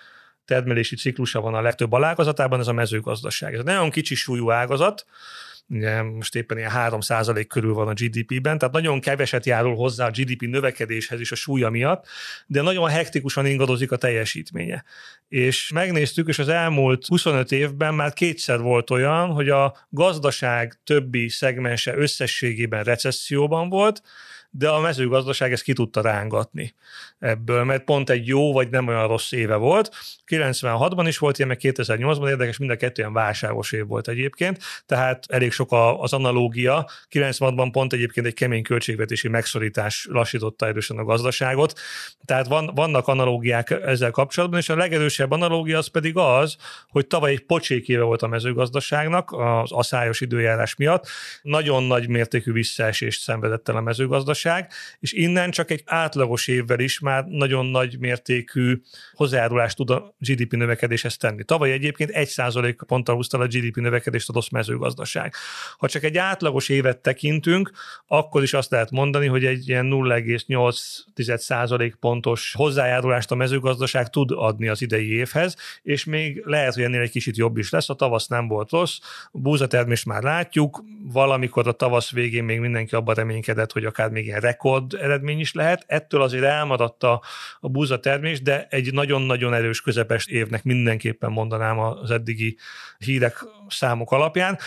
termelési 0.45 0.97
ciklusa 0.97 1.41
van 1.41 1.55
a 1.55 1.61
legtöbb 1.61 1.93
alágazatában, 1.93 2.61
ez 2.61 2.69
a 2.69 2.73
mezőgazdaság. 2.73 3.53
Ez 3.53 3.59
egy 3.59 3.65
nagyon 3.65 3.91
kicsi 3.91 4.15
súlyú 4.15 4.51
ágazat, 4.51 5.05
ugye 5.69 6.03
most 6.03 6.35
éppen 6.35 6.59
ilyen 6.59 6.71
3% 6.75 7.45
körül 7.49 7.75
van 7.75 7.89
a 7.89 7.93
GDP-ben, 7.93 8.59
tehát 8.59 8.75
nagyon 8.75 9.01
keveset 9.01 9.47
járul 9.47 9.75
hozzá 9.75 10.07
a 10.07 10.11
GDP 10.11 10.41
növekedéshez 10.41 11.21
is 11.21 11.33
a 11.33 11.35
súlya 11.35 11.71
miatt, 11.71 12.07
de 12.47 12.63
nagyon 12.63 12.89
hektikusan 12.89 13.47
ingadozik 13.47 13.93
a 13.93 13.97
teljesítménye. 13.97 14.85
És 15.29 15.71
megnéztük, 15.75 16.29
és 16.29 16.39
az 16.39 16.49
elmúlt 16.49 17.07
25 17.07 17.53
évben 17.53 17.95
már 17.95 18.13
kétszer 18.13 18.61
volt 18.61 18.91
olyan, 18.91 19.29
hogy 19.29 19.49
a 19.49 19.87
gazdaság 19.89 20.81
többi 20.85 21.29
szegmense 21.29 21.97
összességében 21.97 22.85
recesszióban 22.85 23.69
volt, 23.69 24.03
de 24.57 24.69
a 24.69 24.81
mezőgazdaság 24.81 25.53
ezt 25.53 25.63
ki 25.63 25.73
tudta 25.73 26.01
rángatni 26.01 26.75
ebből, 27.19 27.65
mert 27.65 27.85
pont 27.85 28.11
egy 28.11 28.27
jó 28.27 28.53
vagy 28.53 28.69
nem 28.69 28.87
olyan 28.87 29.07
rossz 29.07 29.33
éve 29.33 29.55
volt. 29.55 29.91
96-ban 30.27 31.05
is 31.07 31.19
volt 31.19 31.39
ilyen, 31.39 31.49
meg 31.49 31.59
2008-ban 31.63 32.29
érdekes, 32.29 32.59
mind 32.59 32.71
a 32.71 32.91
ilyen 32.95 33.13
válságos 33.13 33.73
év 33.73 33.87
volt 33.87 34.09
egyébként, 34.09 34.59
tehát 34.87 35.25
elég 35.29 35.53
sok 35.53 35.69
az 35.99 36.13
analógia. 36.13 36.91
96-ban 37.11 37.69
pont 37.73 37.93
egyébként 37.93 38.27
egy 38.27 38.35
kemény 38.35 38.63
költségvetési 38.63 39.29
megszorítás 39.29 40.07
lassította 40.11 40.67
erősen 40.67 40.99
a 40.99 41.05
gazdaságot, 41.05 41.81
tehát 42.25 42.47
van, 42.47 42.71
vannak 42.75 43.09
analógiák 43.09 43.71
ezzel 43.71 44.11
kapcsolatban, 44.11 44.59
és 44.59 44.69
a 44.69 44.77
legerősebb 44.77 45.31
analógia 45.31 45.79
az 45.79 45.87
pedig 45.87 46.17
az, 46.17 46.57
hogy 46.89 47.07
tavaly 47.07 47.31
egy 47.31 47.45
pocsék 47.45 47.89
éve 47.89 48.03
volt 48.03 48.23
a 48.23 48.27
mezőgazdaságnak 48.29 49.33
az 49.33 49.73
aszályos 49.73 50.21
időjárás 50.21 50.77
miatt. 50.77 51.07
Nagyon 51.43 51.83
nagy 51.83 52.09
mértékű 52.09 52.53
visszaesést 52.53 53.21
szenvedett 53.21 53.69
el 53.69 53.77
a 53.77 53.81
mezőgazdaság, 53.81 54.43
gazdaság, 54.45 54.71
és 55.01 55.13
innen 55.13 55.51
csak 55.51 55.71
egy 55.71 55.83
átlagos 55.87 56.49
évvel 56.49 56.81
is 56.81 56.99
már 56.99 57.25
nagyon 57.25 57.67
nagy 57.67 57.99
mértékű 57.99 58.81
hozzájárulást 59.13 59.77
tud 59.77 59.91
a 59.91 60.15
GDP 60.19 60.53
növekedéshez 60.53 61.17
tenni. 61.17 61.45
Tavaly 61.45 61.73
egyébként 61.73 62.11
1% 62.13 62.77
ponttal 62.87 63.15
húzta 63.15 63.39
a 63.39 63.47
GDP 63.47 63.77
növekedést 63.77 64.29
a 64.29 64.33
rossz 64.33 64.49
mezőgazdaság. 64.49 65.35
Ha 65.79 65.89
csak 65.89 66.03
egy 66.03 66.17
átlagos 66.17 66.69
évet 66.69 66.99
tekintünk, 66.99 67.71
akkor 68.07 68.43
is 68.43 68.53
azt 68.53 68.71
lehet 68.71 68.91
mondani, 68.91 69.27
hogy 69.27 69.45
egy 69.45 69.69
ilyen 69.69 69.89
0,8 69.91 71.93
pontos 72.01 72.55
hozzájárulást 72.57 73.31
a 73.31 73.35
mezőgazdaság 73.35 74.11
tud 74.11 74.31
adni 74.31 74.69
az 74.69 74.83
idei 74.83 75.13
évhez, 75.13 75.57
és 75.83 76.05
még 76.05 76.43
lehet, 76.45 76.75
hogy 76.75 76.83
ennél 76.83 77.01
egy 77.01 77.11
kicsit 77.11 77.37
jobb 77.37 77.57
is 77.57 77.71
lesz. 77.71 77.89
A 77.89 77.95
tavasz 77.95 78.27
nem 78.27 78.49
volt 78.49 78.71
rossz, 78.71 78.99
búzatermést 79.33 80.07
már 80.07 80.23
látjuk, 80.23 80.85
valamikor 81.13 81.69
a 81.69 81.73
tavasz 81.73 82.11
végén 82.11 82.45
még 82.45 82.61
mindenki 82.61 82.95
abban 82.95 83.15
reménykedett, 83.15 83.73
hogy 83.73 83.85
akár 83.85 84.11
még 84.11 84.31
ilyen 84.35 84.53
rekord 84.53 84.95
eredmény 84.95 85.41
is 85.41 85.53
lehet. 85.53 85.85
Ettől 85.87 86.23
azért 86.23 86.45
elmaradt 86.45 87.03
a, 87.03 87.23
a 87.61 87.69
búza 87.69 88.01
termés, 88.01 88.43
de 88.43 88.67
egy 88.71 88.93
nagyon-nagyon 88.93 89.55
erős 89.55 89.81
közepes 89.81 90.27
évnek 90.27 90.63
mindenképpen 90.63 91.31
mondanám 91.31 91.79
az 91.79 92.11
eddigi 92.11 92.57
hírek 92.99 93.45
számok 93.69 94.13
alapján 94.13 94.59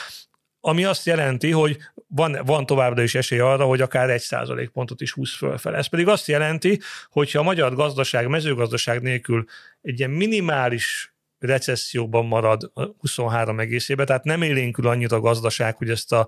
ami 0.60 0.84
azt 0.84 1.06
jelenti, 1.06 1.51
hogy 1.51 1.77
van, 2.08 2.38
van 2.45 2.65
továbbra 2.65 3.01
is 3.01 3.15
esély 3.15 3.39
arra, 3.39 3.65
hogy 3.65 3.82
akár 3.82 4.10
egy 4.10 4.21
százalék 4.21 4.69
pontot 4.69 5.01
is 5.01 5.12
húz 5.12 5.36
fölfel. 5.36 5.75
Ez 5.75 5.88
pedig 5.88 6.08
azt 6.08 6.27
jelenti, 6.27 6.80
hogyha 7.10 7.39
a 7.39 7.43
magyar 7.43 7.75
gazdaság, 7.75 8.27
mezőgazdaság 8.27 9.01
nélkül 9.01 9.45
egy 9.82 9.99
ilyen 9.99 10.12
minimális 10.12 11.15
recesszióban 11.39 12.26
marad 12.26 12.71
a 12.73 12.84
23 13.00 13.60
egészében, 13.60 14.06
tehát 14.06 14.23
nem 14.23 14.41
élénkül 14.41 14.88
annyit 14.88 15.12
a 15.12 15.19
gazdaság, 15.19 15.76
hogy 15.78 15.89
ezt 15.89 16.12
a, 16.12 16.28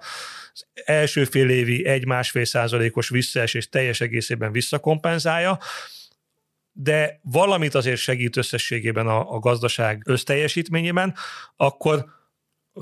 az 0.54 0.66
első 0.86 1.26
fél 1.26 1.50
évi 1.50 1.86
egy-másfél 1.86 2.46
százalékos 2.46 3.10
visszaesés 3.10 3.70
teljes 3.70 4.02
egészében 4.02 4.52
visszakompenzálja, 4.52 5.60
de 6.72 7.20
valamit 7.24 7.76
azért 7.76 8.00
segít 8.00 8.38
összességében 8.38 9.08
a, 9.08 9.34
a 9.34 9.40
gazdaság 9.40 10.02
összteljesítményében, 10.06 11.16
akkor 11.56 12.19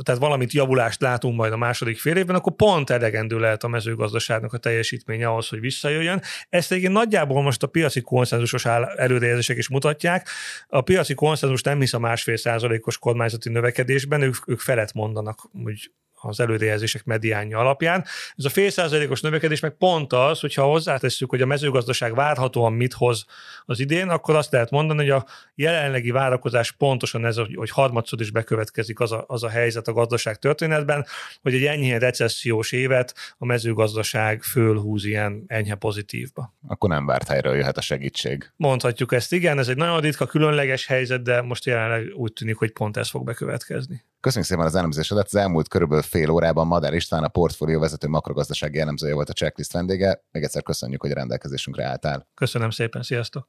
tehát 0.03 0.21
valamit 0.21 0.51
javulást 0.51 1.01
látunk 1.01 1.35
majd 1.35 1.53
a 1.53 1.57
második 1.57 1.99
fél 1.99 2.15
évben, 2.15 2.35
akkor 2.35 2.55
pont 2.55 2.89
elegendő 2.89 3.39
lehet 3.39 3.63
a 3.63 3.67
mezőgazdaságnak 3.67 4.53
a 4.53 4.57
teljesítménye 4.57 5.27
ahhoz, 5.27 5.47
hogy 5.47 5.59
visszajöjjön. 5.59 6.21
Ezt 6.49 6.71
egyébként 6.71 6.95
nagyjából 6.95 7.41
most 7.41 7.63
a 7.63 7.67
piaci 7.67 8.01
konszenzusos 8.01 8.65
előrejelzések 8.65 9.57
is 9.57 9.69
mutatják. 9.69 10.29
A 10.67 10.81
piaci 10.81 11.13
konszenzus 11.13 11.61
nem 11.61 11.79
hisz 11.79 11.93
a 11.93 11.99
másfél 11.99 12.37
százalékos 12.37 12.97
kormányzati 12.97 13.49
növekedésben, 13.49 14.21
ők, 14.21 14.35
ők 14.47 14.59
felett 14.59 14.93
mondanak, 14.93 15.49
hogy 15.63 15.91
az 16.21 16.39
előrejelzések 16.39 17.03
mediánja 17.03 17.59
alapján. 17.59 18.05
Ez 18.35 18.45
a 18.45 18.49
fél 18.49 18.69
százalékos 18.69 19.21
növekedés 19.21 19.59
meg 19.59 19.71
pont 19.71 20.13
az, 20.13 20.39
hogyha 20.39 20.63
hozzátesszük, 20.63 21.29
hogy 21.29 21.41
a 21.41 21.45
mezőgazdaság 21.45 22.15
várhatóan 22.15 22.73
mit 22.73 22.93
hoz 22.93 23.25
az 23.65 23.79
idén, 23.79 24.09
akkor 24.09 24.35
azt 24.35 24.51
lehet 24.51 24.69
mondani, 24.69 24.99
hogy 24.99 25.09
a 25.09 25.25
jelenlegi 25.55 26.11
várakozás 26.11 26.71
pontosan 26.71 27.25
ez, 27.25 27.37
hogy 27.55 27.69
harmadszor 27.69 28.21
is 28.21 28.31
bekövetkezik 28.31 28.99
az 28.99 29.11
a, 29.11 29.23
az 29.27 29.43
a 29.43 29.49
helyzet 29.49 29.87
a 29.87 29.93
gazdaság 29.93 30.35
történetben, 30.35 31.05
hogy 31.41 31.53
egy 31.53 31.65
enyhén 31.65 31.99
recessziós 31.99 32.71
évet 32.71 33.35
a 33.37 33.45
mezőgazdaság 33.45 34.43
fölhúz 34.43 35.05
ilyen 35.05 35.43
enyhe 35.47 35.75
pozitívba. 35.75 36.55
Akkor 36.67 36.89
nem 36.89 37.05
várt 37.05 37.27
helyről 37.27 37.55
jöhet 37.55 37.77
a 37.77 37.81
segítség. 37.81 38.51
Mondhatjuk 38.55 39.13
ezt, 39.13 39.33
igen, 39.33 39.59
ez 39.59 39.67
egy 39.67 39.77
nagyon 39.77 39.99
ritka, 39.99 40.25
különleges 40.25 40.85
helyzet, 40.85 41.21
de 41.23 41.41
most 41.41 41.65
jelenleg 41.65 42.11
úgy 42.15 42.33
tűnik, 42.33 42.55
hogy 42.55 42.71
pont 42.71 42.97
ez 42.97 43.09
fog 43.09 43.25
bekövetkezni. 43.25 44.03
Köszönjük 44.19 44.49
szépen 44.49 44.65
az 44.65 44.75
elemzésedet. 44.75 45.25
Az 45.25 45.35
elmúlt 45.35 45.67
körülbelül 45.67 46.03
fél 46.03 46.29
órában 46.29 46.67
Madár 46.67 46.93
István, 46.93 47.23
a 47.23 47.27
portfólió 47.27 47.79
vezető 47.79 48.07
makrogazdasági 48.07 48.79
elemzője 48.79 49.13
volt 49.13 49.29
a 49.29 49.33
checklist 49.33 49.73
vendége. 49.73 50.23
Még 50.31 50.43
egyszer 50.43 50.63
köszönjük, 50.63 51.01
hogy 51.01 51.11
a 51.11 51.15
rendelkezésünkre 51.15 51.85
álltál. 51.85 52.27
Köszönöm 52.33 52.69
szépen, 52.69 53.01
sziasztok! 53.01 53.47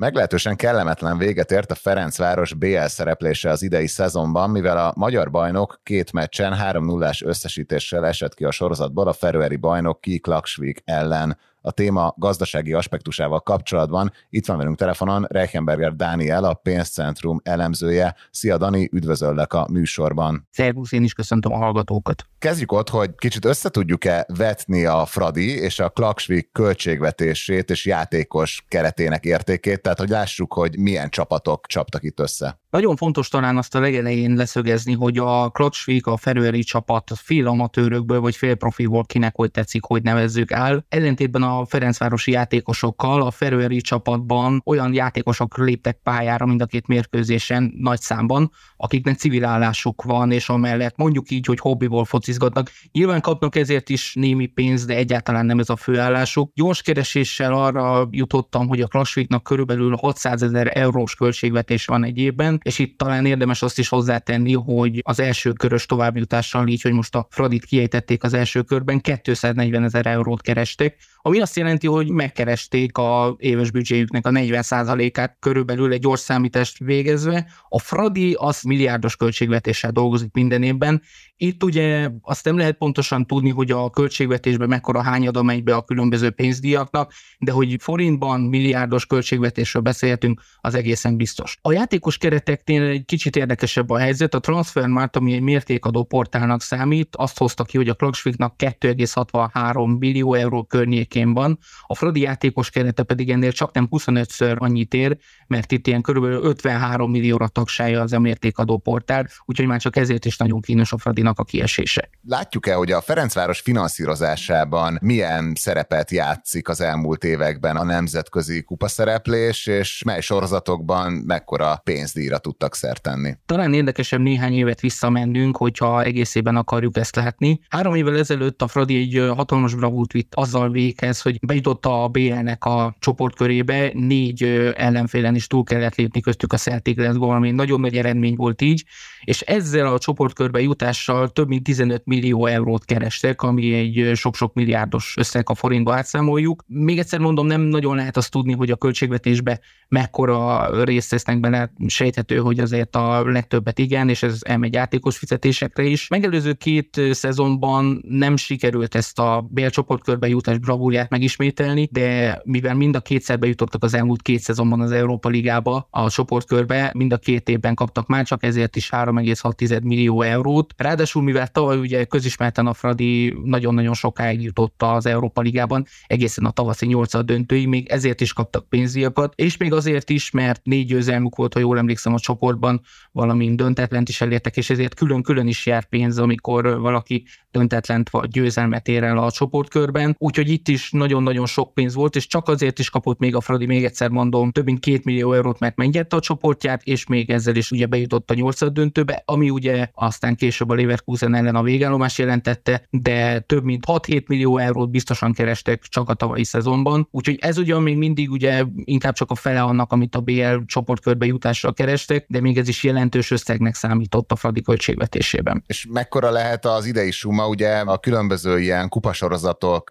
Meglehetősen 0.00 0.56
kellemetlen 0.56 1.18
véget 1.18 1.50
ért 1.50 1.70
a 1.70 1.74
Ferencváros 1.74 2.54
BL 2.54 2.84
szereplése 2.84 3.50
az 3.50 3.62
idei 3.62 3.86
szezonban, 3.86 4.50
mivel 4.50 4.86
a 4.86 4.92
magyar 4.96 5.30
bajnok 5.30 5.80
két 5.82 6.12
meccsen 6.12 6.54
3-0-ás 6.60 7.24
összesítéssel 7.24 8.06
esett 8.06 8.34
ki 8.34 8.44
a 8.44 8.50
sorozatból 8.50 9.08
a 9.08 9.12
ferőeri 9.12 9.56
bajnok 9.56 10.00
Kik 10.00 10.26
Laksvik 10.26 10.82
ellen 10.84 11.38
a 11.60 11.70
téma 11.70 12.14
gazdasági 12.16 12.72
aspektusával 12.72 13.40
kapcsolatban. 13.40 14.12
Itt 14.28 14.46
van 14.46 14.56
velünk 14.56 14.76
telefonon 14.76 15.26
Reichenberger 15.28 15.96
Dániel, 15.96 16.44
a 16.44 16.54
pénzcentrum 16.54 17.40
elemzője. 17.42 18.14
Szia 18.30 18.58
Dani, 18.58 18.88
üdvözöllek 18.92 19.52
a 19.52 19.66
műsorban. 19.70 20.48
Szervusz, 20.50 20.92
én 20.92 21.02
is 21.02 21.12
köszöntöm 21.12 21.52
a 21.52 21.56
hallgatókat. 21.56 22.24
Kezdjük 22.38 22.72
ott, 22.72 22.88
hogy 22.88 23.10
kicsit 23.16 23.44
összetudjuk-e 23.44 24.26
vetni 24.36 24.84
a 24.84 25.04
Fradi 25.04 25.56
és 25.56 25.78
a 25.78 25.88
Klaksvik 25.88 26.52
költségvetését 26.52 27.70
és 27.70 27.86
játékos 27.86 28.64
keretének 28.68 29.24
értékét, 29.24 29.82
tehát 29.82 29.98
hogy 29.98 30.08
lássuk, 30.08 30.52
hogy 30.52 30.78
milyen 30.78 31.08
csapatok 31.08 31.66
csaptak 31.66 32.02
itt 32.02 32.20
össze. 32.20 32.60
Nagyon 32.70 32.96
fontos 32.96 33.28
talán 33.28 33.56
azt 33.56 33.74
a 33.74 33.80
legelején 33.80 34.34
leszögezni, 34.34 34.92
hogy 34.92 35.18
a 35.18 35.48
Klaksvik, 35.48 36.06
a 36.06 36.16
Ferőeri 36.16 36.62
csapat 36.62 37.10
fél 37.14 37.46
amatőrökből 37.46 38.20
vagy 38.20 38.36
fél 38.36 38.54
profiból 38.54 39.04
kinek 39.04 39.36
hogy 39.36 39.50
tetszik, 39.50 39.84
hogy 39.84 40.02
nevezzük 40.02 40.50
el. 40.50 40.84
Ellentétben 40.88 41.42
a 41.42 41.49
Ferencvárosi 41.64 42.30
játékosokkal 42.30 43.22
a 43.22 43.30
Ferőeri 43.30 43.80
csapatban 43.80 44.62
olyan 44.64 44.94
játékosok 44.94 45.58
léptek 45.58 45.98
pályára 46.02 46.46
mind 46.46 46.62
a 46.62 46.66
két 46.66 46.86
mérkőzésen 46.86 47.74
nagy 47.76 48.00
számban, 48.00 48.50
akiknek 48.76 49.16
civil 49.16 49.44
állásuk 49.44 50.02
van, 50.02 50.32
és 50.32 50.48
amellett 50.48 50.96
mondjuk 50.96 51.30
így, 51.30 51.46
hogy 51.46 51.58
hobbiból 51.58 52.04
focizgatnak. 52.04 52.70
Nyilván 52.92 53.20
kapnak 53.20 53.56
ezért 53.56 53.88
is 53.88 54.14
némi 54.14 54.46
pénzt, 54.46 54.86
de 54.86 54.94
egyáltalán 54.94 55.46
nem 55.46 55.58
ez 55.58 55.70
a 55.70 55.76
főállásuk. 55.76 56.52
Gyors 56.54 56.82
kereséssel 56.82 57.52
arra 57.52 58.08
jutottam, 58.10 58.68
hogy 58.68 58.80
a 58.80 58.86
Klassviknak 58.86 59.42
körülbelül 59.42 59.96
600 59.96 60.42
ezer 60.42 60.70
eurós 60.74 61.14
költségvetés 61.14 61.86
van 61.86 62.04
egy 62.04 62.18
évben, 62.18 62.60
és 62.62 62.78
itt 62.78 62.98
talán 62.98 63.26
érdemes 63.26 63.62
azt 63.62 63.78
is 63.78 63.88
hozzátenni, 63.88 64.52
hogy 64.54 65.00
az 65.02 65.20
első 65.20 65.52
körös 65.52 65.86
továbbjutással 65.86 66.68
így, 66.68 66.82
hogy 66.82 66.92
most 66.92 67.14
a 67.14 67.26
Fradit 67.30 67.64
kiejtették 67.64 68.22
az 68.22 68.34
első 68.34 68.62
körben, 68.62 69.00
240 69.00 69.84
ezer 69.84 70.06
eurót 70.06 70.42
kerestek, 70.42 70.96
ami 71.22 71.40
azt 71.40 71.56
jelenti, 71.56 71.86
hogy 71.86 72.08
megkeresték 72.10 72.98
a 72.98 73.36
éves 73.38 73.70
büdzséjüknek 73.70 74.26
a 74.26 74.30
40%-át 74.30 75.36
körülbelül 75.40 75.92
egy 75.92 76.00
gyors 76.00 76.20
számítást 76.20 76.78
végezve. 76.78 77.46
A 77.68 77.78
Fradi 77.78 78.34
az 78.38 78.62
milliárdos 78.62 79.16
költségvetéssel 79.16 79.90
dolgozik 79.90 80.32
minden 80.32 80.62
évben. 80.62 81.02
Itt 81.36 81.62
ugye 81.64 82.10
azt 82.22 82.44
nem 82.44 82.56
lehet 82.56 82.76
pontosan 82.76 83.26
tudni, 83.26 83.50
hogy 83.50 83.70
a 83.70 83.90
költségvetésben 83.90 84.68
mekkora 84.68 85.02
hányada 85.02 85.42
megy 85.42 85.62
be 85.62 85.74
a 85.74 85.82
különböző 85.82 86.30
pénzdíjaknak, 86.30 87.12
de 87.38 87.52
hogy 87.52 87.76
forintban 87.80 88.40
milliárdos 88.40 89.06
költségvetésről 89.06 89.82
beszélhetünk, 89.82 90.40
az 90.60 90.74
egészen 90.74 91.16
biztos. 91.16 91.58
A 91.62 91.72
játékos 91.72 92.18
kereteknél 92.18 92.82
egy 92.82 93.04
kicsit 93.04 93.36
érdekesebb 93.36 93.90
a 93.90 93.98
helyzet. 93.98 94.34
A 94.34 94.40
Transfermarkt, 94.40 95.16
ami 95.16 95.32
egy 95.32 95.40
mértékadó 95.40 96.04
portálnak 96.04 96.62
számít, 96.62 97.16
azt 97.16 97.38
hozta 97.38 97.64
ki, 97.64 97.76
hogy 97.76 97.88
a 97.88 97.94
Klagsviknak 97.94 98.54
2,63 98.58 99.98
millió 99.98 100.34
euró 100.34 100.64
környékén 101.10 101.34
van, 101.34 101.58
a 101.86 101.94
Fradi 101.94 102.20
játékos 102.20 102.70
kerete 102.70 103.02
pedig 103.02 103.30
ennél 103.30 103.52
csak 103.52 103.72
nem 103.72 103.88
25-ször 103.90 104.58
annyit 104.58 104.94
ér, 104.94 105.18
mert 105.46 105.72
itt 105.72 105.86
ilyen 105.86 106.02
körülbelül 106.02 106.44
53 106.44 107.10
millióra 107.10 107.48
tagsája 107.48 108.00
az 108.00 108.12
a 108.12 108.18
mértékadó 108.18 108.78
portál, 108.78 109.26
úgyhogy 109.44 109.66
már 109.66 109.80
csak 109.80 109.96
ezért 109.96 110.24
is 110.24 110.36
nagyon 110.36 110.60
kínos 110.60 110.92
a 110.92 110.98
Fradinak 110.98 111.38
a 111.38 111.44
kiesése. 111.44 112.10
Látjuk-e, 112.22 112.74
hogy 112.74 112.92
a 112.92 113.00
Ferencváros 113.00 113.60
finanszírozásában 113.60 114.98
milyen 115.02 115.52
szerepet 115.54 116.10
játszik 116.10 116.68
az 116.68 116.80
elmúlt 116.80 117.24
években 117.24 117.76
a 117.76 117.84
nemzetközi 117.84 118.62
kupaszereplés, 118.62 119.66
és 119.66 120.02
mely 120.04 120.20
sorozatokban 120.20 121.12
mekkora 121.12 121.80
pénzdíjra 121.84 122.38
tudtak 122.38 122.74
szert 122.74 123.02
tenni? 123.02 123.34
Talán 123.46 123.74
érdekesebb 123.74 124.20
néhány 124.20 124.52
évet 124.52 124.80
visszamennünk, 124.80 125.56
hogyha 125.56 126.02
egészében 126.02 126.56
akarjuk 126.56 126.96
ezt 126.96 127.16
látni. 127.16 127.60
Három 127.68 127.94
évvel 127.94 128.18
ezelőtt 128.18 128.62
a 128.62 128.68
Fradi 128.68 128.96
egy 128.96 129.34
hatalmas 129.34 129.74
bravút 129.74 130.12
vitt 130.12 130.34
azzal 130.34 130.70
véghez, 131.00 131.20
hogy 131.20 131.38
bejutott 131.46 131.86
a 131.86 132.08
BL-nek 132.08 132.64
a 132.64 132.96
csoportkörébe, 132.98 133.90
négy 133.94 134.42
ellenfélen 134.76 135.34
is 135.34 135.46
túl 135.46 135.64
kellett 135.64 135.94
lépni 135.94 136.20
köztük 136.20 136.52
a 136.52 136.56
Celtic 136.56 136.96
Glasgow, 136.96 137.28
ami 137.28 137.50
nagyon 137.50 137.80
nagy 137.80 137.96
eredmény 137.96 138.36
volt 138.36 138.62
így, 138.62 138.84
és 139.24 139.40
ezzel 139.40 139.86
a 139.86 139.98
csoportkörbe 139.98 140.60
jutással 140.60 141.28
több 141.28 141.48
mint 141.48 141.62
15 141.62 142.02
millió 142.04 142.46
eurót 142.46 142.84
kerestek, 142.84 143.42
ami 143.42 143.74
egy 143.74 144.16
sok-sok 144.16 144.54
milliárdos 144.54 145.14
összeg 145.16 145.50
a 145.50 145.54
forintba 145.54 145.94
átszámoljuk. 145.94 146.64
Még 146.66 146.98
egyszer 146.98 147.18
mondom, 147.18 147.46
nem 147.46 147.60
nagyon 147.60 147.96
lehet 147.96 148.16
azt 148.16 148.30
tudni, 148.30 148.52
hogy 148.52 148.70
a 148.70 148.76
költségvetésbe 148.76 149.60
mekkora 149.88 150.68
részt 150.84 151.10
tesznek 151.10 151.40
bele, 151.40 151.72
sejthető, 151.86 152.36
hogy 152.36 152.58
azért 152.58 152.96
a 152.96 153.24
legtöbbet 153.24 153.78
igen, 153.78 154.08
és 154.08 154.22
ez 154.22 154.38
elmegy 154.40 154.72
játékos 154.74 155.18
fizetésekre 155.18 155.82
is. 155.82 156.08
Megelőző 156.08 156.52
két 156.52 157.00
szezonban 157.10 158.04
nem 158.08 158.36
sikerült 158.36 158.94
ezt 158.94 159.18
a 159.18 159.48
bélcsoportkörbe 159.50 160.28
jutás 160.28 160.58
bravúrját 160.90 161.10
megismételni, 161.10 161.88
de 161.92 162.40
mivel 162.44 162.74
mind 162.74 162.96
a 162.96 163.00
kétszer 163.00 163.38
bejutottak 163.38 163.84
az 163.84 163.94
elmúlt 163.94 164.22
két 164.22 164.40
szezonban 164.40 164.80
az 164.80 164.92
Európa 164.92 165.28
Ligába, 165.28 165.88
a 165.90 166.10
csoportkörbe, 166.10 166.90
mind 166.94 167.12
a 167.12 167.16
két 167.16 167.48
évben 167.48 167.74
kaptak 167.74 168.06
már 168.06 168.24
csak 168.24 168.42
ezért 168.44 168.76
is 168.76 168.88
3,6 168.92 169.82
millió 169.82 170.22
eurót. 170.22 170.74
Ráadásul, 170.76 171.22
mivel 171.22 171.48
tavaly 171.48 171.78
ugye 171.78 172.04
közismerten 172.04 172.66
a 172.66 172.72
Fradi 172.72 173.36
nagyon-nagyon 173.44 173.94
sokáig 173.94 174.42
jutott 174.42 174.82
az 174.82 175.06
Európa 175.06 175.40
Ligában, 175.40 175.86
egészen 176.06 176.44
a 176.44 176.50
tavaszi 176.50 176.86
8 176.86 177.24
döntőig, 177.24 177.66
még 177.66 177.88
ezért 177.88 178.20
is 178.20 178.32
kaptak 178.32 178.68
pénzdiakat, 178.68 179.32
és 179.36 179.56
még 179.56 179.72
azért 179.72 180.10
is, 180.10 180.30
mert 180.30 180.60
négy 180.64 180.86
győzelmük 180.86 181.36
volt, 181.36 181.54
ha 181.54 181.60
jól 181.60 181.78
emlékszem 181.78 182.14
a 182.14 182.18
csoportban, 182.18 182.80
valamint 183.12 183.56
döntetlent 183.56 184.08
is 184.08 184.20
elértek, 184.20 184.56
és 184.56 184.70
ezért 184.70 184.94
külön-külön 184.94 185.46
is 185.46 185.66
jár 185.66 185.84
pénz, 185.84 186.18
amikor 186.18 186.80
valaki 186.80 187.24
döntetlent 187.50 188.10
vagy 188.10 188.28
győzelmet 188.28 188.88
ér 188.88 189.02
el 189.02 189.18
a 189.18 189.30
csoportkörben. 189.30 190.14
Úgyhogy 190.18 190.48
itt 190.50 190.68
is 190.68 190.79
nagyon-nagyon 190.90 191.46
sok 191.46 191.74
pénz 191.74 191.94
volt, 191.94 192.16
és 192.16 192.26
csak 192.26 192.48
azért 192.48 192.78
is 192.78 192.90
kapott 192.90 193.18
még 193.18 193.34
a 193.34 193.40
Fradi, 193.40 193.66
még 193.66 193.84
egyszer 193.84 194.08
mondom, 194.10 194.50
több 194.50 194.64
mint 194.64 194.80
két 194.80 195.04
millió 195.04 195.32
eurót, 195.32 195.58
mert 195.58 195.76
megnyerte 195.76 196.16
a 196.16 196.20
csoportját, 196.20 196.82
és 196.84 197.06
még 197.06 197.30
ezzel 197.30 197.54
is 197.56 197.70
ugye 197.70 197.86
bejutott 197.86 198.30
a 198.30 198.34
nyolcad 198.34 198.72
döntőbe, 198.72 199.22
ami 199.24 199.50
ugye 199.50 199.88
aztán 199.94 200.36
később 200.36 200.70
a 200.70 200.74
Leverkusen 200.74 201.34
ellen 201.34 201.56
a 201.56 201.62
végállomás 201.62 202.18
jelentette, 202.18 202.86
de 202.90 203.40
több 203.40 203.64
mint 203.64 203.84
6-7 203.86 204.26
millió 204.26 204.58
eurót 204.58 204.90
biztosan 204.90 205.32
kerestek 205.32 205.82
csak 205.82 206.08
a 206.08 206.14
tavalyi 206.14 206.44
szezonban. 206.44 207.08
Úgyhogy 207.10 207.38
ez 207.40 207.58
ugye 207.58 207.78
még 207.78 207.96
mindig 207.96 208.30
ugye 208.30 208.64
inkább 208.84 209.14
csak 209.14 209.30
a 209.30 209.34
fele 209.34 209.62
annak, 209.62 209.92
amit 209.92 210.14
a 210.14 210.20
BL 210.20 210.56
csoportkörbe 210.66 211.26
jutásra 211.26 211.72
kerestek, 211.72 212.24
de 212.28 212.40
még 212.40 212.58
ez 212.58 212.68
is 212.68 212.82
jelentős 212.82 213.30
összegnek 213.30 213.74
számított 213.74 214.32
a 214.32 214.36
Fradi 214.36 214.62
költségvetésében. 214.62 215.64
És 215.66 215.86
mekkora 215.90 216.30
lehet 216.30 216.64
az 216.64 216.86
idei 216.86 217.10
suma, 217.10 217.48
ugye 217.48 217.68
a 217.78 217.98
különböző 217.98 218.60
ilyen 218.60 218.88
kupasorozatok 218.88 219.88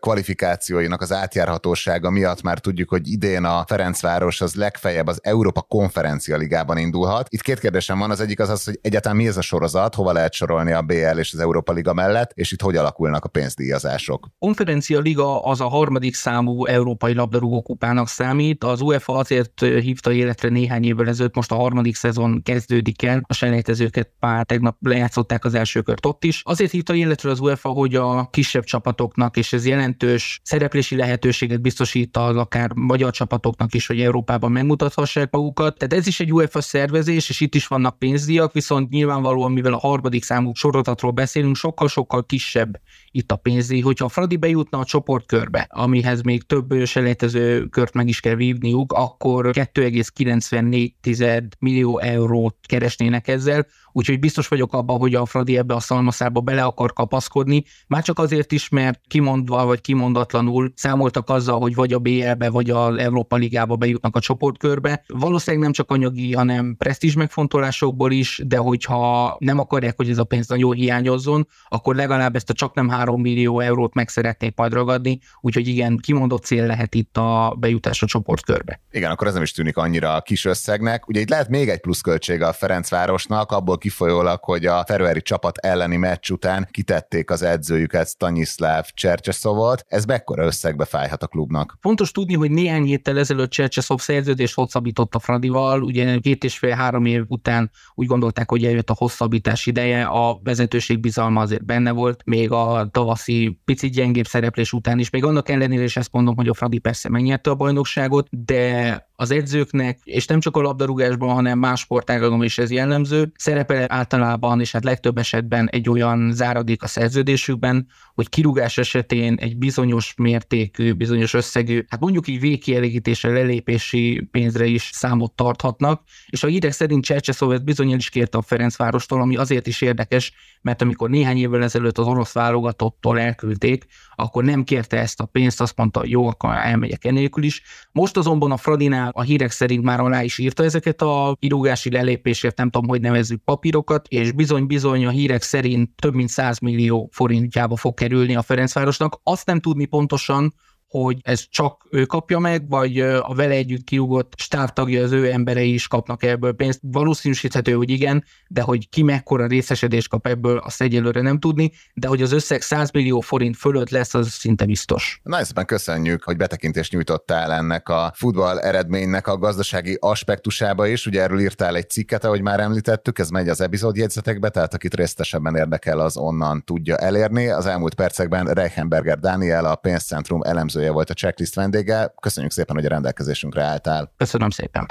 kvalifikációinak 0.80 1.02
az 1.02 1.12
átjárhatósága 1.12 2.10
miatt 2.10 2.42
már 2.42 2.60
tudjuk, 2.60 2.90
hogy 2.90 3.08
idén 3.08 3.44
a 3.44 3.64
Ferencváros 3.68 4.42
az 4.42 4.56
legfeljebb 4.56 5.08
az 5.08 5.20
Európa 5.24 5.62
Konferencia 5.62 6.38
Ligában 6.38 6.78
indulhat. 6.78 7.28
Itt 7.30 7.42
két 7.42 7.60
kérdésem 7.60 8.00
van, 8.00 8.12
az 8.12 8.20
egyik 8.20 8.40
az 8.40 8.50
az, 8.50 8.64
hogy 8.64 8.80
egyáltalán 8.82 9.18
mi 9.18 9.28
ez 9.28 9.38
a 9.38 9.42
sorozat, 9.42 9.96
hova 9.96 10.12
lehet 10.12 10.34
sorolni 10.34 10.72
a 10.72 10.82
BL 10.82 11.18
és 11.18 11.34
az 11.34 11.40
Európa 11.40 11.72
Liga 11.72 11.94
mellett, 11.94 12.32
és 12.34 12.52
itt 12.52 12.62
hogy 12.62 12.76
alakulnak 12.76 13.26
a 13.26 13.28
pénzdíjazások. 13.28 14.28
Konferencia 14.40 15.00
Liga 15.00 15.44
az 15.44 15.62
a 15.62 15.68
harmadik 15.68 16.16
számú 16.16 16.66
európai 16.66 17.14
labdarúgó 17.14 17.62
kupának 17.62 18.08
számít. 18.08 18.64
Az 18.64 18.82
UEFA 18.82 19.14
azért 19.14 19.60
hívta 19.60 20.12
életre 20.12 20.50
néhány 20.50 20.84
évvel 20.84 21.08
ezelőtt, 21.08 21.36
most 21.36 21.52
a 21.52 21.56
harmadik 21.56 21.96
szezon 21.96 22.42
kezdődik 22.44 23.04
el. 23.04 23.22
A 23.28 23.34
selejtezőket 23.34 24.12
pár 24.20 24.46
tegnap 24.46 24.78
lejátszották 24.80 25.46
az 25.46 25.54
első 25.54 25.82
kört 25.82 26.06
ott 26.06 26.24
is. 26.24 26.42
Azért 26.46 26.72
hívta 26.72 26.96
életre 26.96 27.30
az 27.30 27.40
UEFA, 27.40 27.70
hogy 27.70 27.96
a 27.96 28.30
kisebb 28.30 28.64
csapatoknak, 28.64 29.38
és 29.38 29.54
ez 29.54 29.66
jelentős 29.66 30.40
szereplési 30.70 30.96
lehetőséget 30.96 31.62
biztosít 31.62 32.18
az 32.18 32.36
akár 32.36 32.72
magyar 32.74 33.12
csapatoknak 33.12 33.74
is, 33.74 33.88
hogy 33.88 34.02
Európában 34.02 34.52
megmutathassák 34.52 35.32
magukat. 35.32 35.78
Tehát 35.78 35.94
ez 35.94 36.08
is 36.08 36.20
egy 36.20 36.34
UEFA 36.34 36.62
szervezés, 36.62 37.30
és 37.30 37.40
itt 37.40 37.56
is 37.56 37.68
vannak 37.68 38.00
pénzdíjak, 38.00 38.54
viszont 38.54 38.90
nyilvánvalóan, 38.90 39.52
mivel 39.52 39.74
a 39.74 39.78
harmadik 39.78 40.24
számú 40.24 40.54
sorotatról 40.54 41.12
beszélünk, 41.12 41.56
sokkal-sokkal 41.56 42.26
kisebb 42.26 42.80
itt 43.12 43.32
a 43.32 43.36
pénzdíj. 43.36 43.82
Hogyha 43.82 44.06
a 44.06 44.10
Fradi 44.10 44.38
bejutna 44.38 44.80
a 44.80 44.86
csoportkörbe, 44.86 45.68
amihez 45.70 46.22
még 46.22 46.44
több 46.44 46.86
selejtező 46.86 47.66
kört 47.66 47.94
meg 47.94 48.08
is 48.08 48.20
kell 48.20 48.36
vívniuk, 48.36 48.94
akkor 48.94 49.50
2,94 49.52 51.50
millió 51.60 52.00
eurót 52.00 52.56
keresnének 52.62 53.28
ezzel, 53.28 53.66
úgyhogy 53.92 54.20
biztos 54.20 54.48
vagyok 54.48 54.74
abban, 54.74 54.98
hogy 54.98 55.16
a 55.16 55.26
Fradi 55.26 55.58
ebbe 55.58 55.74
a 55.74 55.80
szalmaszába 55.80 56.42
bele 56.42 56.64
akar 56.64 56.94
kapaszkodni, 56.94 57.64
már 57.88 58.04
csak 58.04 58.20
azért 58.20 58.52
is, 58.52 58.70
mert 58.70 59.02
kimondva 59.08 59.66
vagy 59.66 59.82
kimondatlanul 59.82 60.72
számoltak 60.76 61.30
azzal, 61.30 61.60
hogy 61.60 61.76
vagy 61.76 61.94
a 61.94 62.00
BL-be, 62.00 62.50
vagy 62.50 62.70
az 62.70 62.98
Európa 62.98 63.36
Ligába 63.36 63.76
bejutnak 63.76 64.16
a 64.16 64.20
csoportkörbe. 64.20 65.04
Valószínűleg 65.08 65.64
nem 65.64 65.74
csak 65.74 65.92
anyagi, 65.92 66.34
hanem 66.34 66.76
presztízs 66.78 67.16
megfontolásokból 67.16 68.12
is, 68.12 68.42
de 68.46 68.58
hogyha 68.58 69.36
nem 69.40 69.60
akarják, 69.60 69.96
hogy 69.96 70.10
ez 70.10 70.18
a 70.18 70.24
pénz 70.24 70.48
nagyon 70.48 70.74
hiányozzon, 70.74 71.48
akkor 71.68 71.96
legalább 71.96 72.36
ezt 72.36 72.50
a 72.50 72.54
csak 72.54 72.74
nem 72.74 72.90
3 73.00 73.22
millió 73.22 73.60
eurót 73.60 73.94
meg 73.94 74.10
szeretnék 74.10 74.56
majd 74.56 74.74
ragadni, 74.74 75.20
úgyhogy 75.42 75.68
igen, 75.68 75.98
kimondott 75.98 76.44
cél 76.44 76.66
lehet 76.66 76.96
itt 76.96 77.18
a 77.18 77.56
bejutás 77.60 78.04
a 78.04 78.06
csoportkörbe. 78.06 78.82
Igen, 78.92 79.12
akkor 79.12 79.28
ez 79.28 79.34
nem 79.34 79.44
is 79.44 79.52
tűnik 79.52 79.78
annyira 79.78 80.22
kis 80.22 80.46
összegnek. 80.46 81.08
Ugye 81.08 81.20
itt 81.20 81.30
lehet 81.30 81.50
még 81.50 81.70
egy 81.70 81.80
pluszköltsége 81.80 82.48
a 82.48 82.54
Ferencvárosnak, 82.54 83.52
abból 83.52 83.78
kifolyólag, 83.78 84.44
hogy 84.44 84.66
a 84.66 84.84
februári 84.88 85.22
csapat 85.22 85.58
elleni 85.58 85.96
meccs 85.96 86.30
után 86.30 86.68
kitették 86.72 87.32
az 87.32 87.42
edzőjüket 87.42 88.08
Stanislav 88.08 88.86
Csercseszovot. 88.94 89.86
Ez 89.88 90.06
mekkora 90.06 90.46
összegbe 90.46 90.86
fájhat 90.86 91.24
a 91.24 91.28
klubnak? 91.28 91.78
Fontos 91.82 92.12
tudni, 92.12 92.34
hogy 92.34 92.52
néhány 92.52 92.84
héttel 92.84 93.18
ezelőtt 93.20 93.50
Csercseszov 93.50 94.00
szerződést 94.00 94.56
hosszabbított 94.56 95.16
a 95.16 95.20
Fradival, 95.20 95.82
ugye 95.82 96.18
két 96.18 96.44
és 96.44 96.58
fél 96.58 96.76
három 96.76 97.06
év 97.06 97.24
után 97.28 97.72
úgy 97.96 98.08
gondolták, 98.08 98.50
hogy 98.50 98.66
eljött 98.66 98.90
a 98.90 98.96
hosszabbítás 98.98 99.66
ideje, 99.66 100.06
a 100.06 100.40
vezetőség 100.44 101.00
bizalma 101.00 101.42
azért 101.42 101.66
benne 101.66 101.92
volt, 101.92 102.22
még 102.26 102.52
a 102.52 102.89
tavaszi 102.92 103.60
picit 103.66 103.94
gyengébb 103.94 104.28
szereplés 104.28 104.74
után 104.74 105.00
is, 105.00 105.10
még 105.10 105.24
annak 105.24 105.50
ellenére 105.50 105.84
is 105.84 105.98
ezt 105.98 106.12
mondom, 106.12 106.36
hogy 106.36 106.48
a 106.48 106.54
Fradi 106.54 106.78
persze 106.80 107.10
megnyerte 107.10 107.50
a 107.50 107.56
bajnokságot, 107.56 108.28
de 108.46 109.08
az 109.16 109.32
edzőknek, 109.32 110.00
és 110.04 110.26
nem 110.26 110.40
csak 110.40 110.58
a 110.58 110.62
labdarúgásban, 110.62 111.34
hanem 111.34 111.60
más 111.60 111.80
sportágakban 111.80 112.44
is 112.44 112.58
ez 112.58 112.72
jellemző, 112.72 113.32
szerepel 113.36 113.86
általában, 113.88 114.60
és 114.60 114.72
hát 114.72 114.84
legtöbb 114.84 115.18
esetben 115.18 115.70
egy 115.72 115.90
olyan 115.90 116.32
záradék 116.32 116.84
a 116.84 116.88
szerződésükben, 116.88 117.88
hogy 118.16 118.30
kirúgás 118.30 118.78
esetén 118.78 119.36
egy 119.40 119.58
bizonyos 119.58 120.14
mértékű, 120.18 120.94
bizonyos 120.94 121.34
összegű, 121.34 121.86
hát 121.90 122.00
mondjuk 122.00 122.28
így 122.28 122.40
végkielégítésre, 122.40 123.32
lelépési 123.32 124.28
pénzre 124.32 124.66
is 124.66 124.90
számot 124.94 125.32
tarthatnak, 125.32 126.04
és 126.28 126.44
a 126.44 126.48
hírek 126.48 126.72
szerint 126.72 127.04
Csercseszov 127.04 127.52
ezt 127.52 127.64
bizony 127.64 127.94
is 127.94 128.10
kérte 128.10 128.38
a 128.38 128.42
Ferencvárostól, 128.42 129.22
ami 129.22 129.36
azért 129.36 129.68
is 129.68 129.82
érdekes, 129.82 130.34
mert 130.62 130.82
amikor 130.82 131.10
néhány 131.10 131.38
évvel 131.38 131.64
ezelőtt 131.64 131.98
az 131.98 132.08
orosz 132.08 132.36
válogatottól 132.80 133.20
elküldték, 133.20 133.86
akkor 134.16 134.44
nem 134.44 134.64
kérte 134.64 134.98
ezt 134.98 135.20
a 135.20 135.26
pénzt, 135.26 135.62
azt 135.62 135.78
mondta, 135.78 136.02
jó, 136.06 136.28
akkor 136.28 136.50
elmegyek 136.50 137.06
enélkül 137.06 137.44
is. 137.44 137.62
Most 137.92 138.18
azonban 138.18 138.52
a 138.52 138.58
Fradinál 138.58 139.12
a 139.14 139.22
hírek 139.22 139.52
szerint 139.52 139.84
már 139.84 140.00
alá 140.00 140.24
is 140.24 140.38
írta 140.38 140.64
ezeket 140.64 141.02
a 141.02 141.36
kirúgási 141.40 141.92
lelépésért, 141.92 142.58
nem 142.58 142.70
tudom, 142.70 142.88
hogy 142.90 143.02
nevezzük 143.02 143.44
papírokat, 143.44 144.08
és 144.08 144.32
bizony-bizony 144.32 145.06
a 145.06 145.10
hírek 145.10 145.42
szerint 145.42 145.90
több 145.96 146.14
mint 146.14 146.30
100 146.30 146.60
millió 146.60 147.10
forintjába 147.12 147.76
fog 147.76 147.94
kerülni 147.94 148.36
a 148.36 148.42
Ferencvárosnak. 148.42 149.20
Azt 149.24 149.46
nem 149.46 149.60
tudni 149.60 149.86
pontosan, 149.86 150.54
hogy 150.90 151.18
ez 151.22 151.46
csak 151.50 151.88
ő 151.90 152.06
kapja 152.06 152.40
meg, 152.40 152.70
vagy 152.70 153.00
a 153.00 153.34
vele 153.36 153.54
együtt 153.54 153.84
kiugott 153.84 154.34
stábtagja, 154.38 155.04
az 155.04 155.12
ő 155.12 155.32
emberei 155.32 155.74
is 155.74 155.88
kapnak 155.88 156.24
ebből 156.24 156.54
pénzt. 156.54 156.80
Valószínűsíthető, 156.82 157.74
hogy 157.74 157.90
igen, 157.90 158.24
de 158.48 158.62
hogy 158.62 158.90
ki 158.90 159.04
mekkora 159.04 159.48
részesedés 159.48 160.08
kap 160.08 160.28
ebből, 160.28 160.58
azt 160.58 160.82
egyelőre 160.82 161.22
nem 161.22 161.40
tudni, 161.40 161.72
de 161.94 162.08
hogy 162.08 162.22
az 162.22 162.32
összeg 162.32 162.62
100 162.62 162.92
millió 162.92 163.20
forint 163.20 163.58
fölött 163.58 163.90
lesz, 163.90 164.14
az 164.14 164.30
szinte 164.30 164.66
biztos. 164.66 165.20
Nagyon 165.24 165.46
szépen 165.46 165.66
köszönjük, 165.66 166.24
hogy 166.24 166.38
betekintést 166.38 166.92
nyújtottál 166.92 167.52
ennek 167.52 167.90
a 167.90 168.12
futball 168.16 168.60
eredménynek 168.60 169.28
a 169.28 169.38
gazdasági 169.38 169.98
aspektusába 170.00 170.88
is. 170.88 171.06
Ugye 171.06 171.22
erről 171.22 171.40
írtál 171.40 171.76
egy 171.76 171.90
cikket, 171.90 172.24
ahogy 172.24 172.42
már 172.42 172.60
említettük, 172.60 173.20
ez 173.20 173.30
megy 173.30 173.50
az 173.50 173.62
epizódjegyzetekbe, 173.62 174.50
tehát 174.50 174.74
akit 174.74 174.96
részletesebben 174.96 175.56
érdekel, 175.56 176.00
az 176.00 176.18
onnan 176.18 176.64
tudja 176.64 176.98
elérni. 176.98 177.48
Az 177.48 177.66
elmúlt 177.66 177.94
percekben 177.94 178.46
Reichenberger 178.46 179.20
Dániel, 179.20 179.66
a 179.66 179.76
pénzcentrum 179.76 180.42
elemző 180.42 180.79
szerkesztője 180.80 180.92
volt 180.92 181.10
a 181.10 181.14
checklist 181.14 181.56
vendége. 181.56 182.14
Köszönjük 182.22 182.52
szépen, 182.52 182.76
hogy 182.76 182.86
a 182.86 182.90
rendelkezésünkre 182.90 183.64
álltál. 183.64 184.14
Köszönöm 184.18 184.50
szépen. 184.50 184.86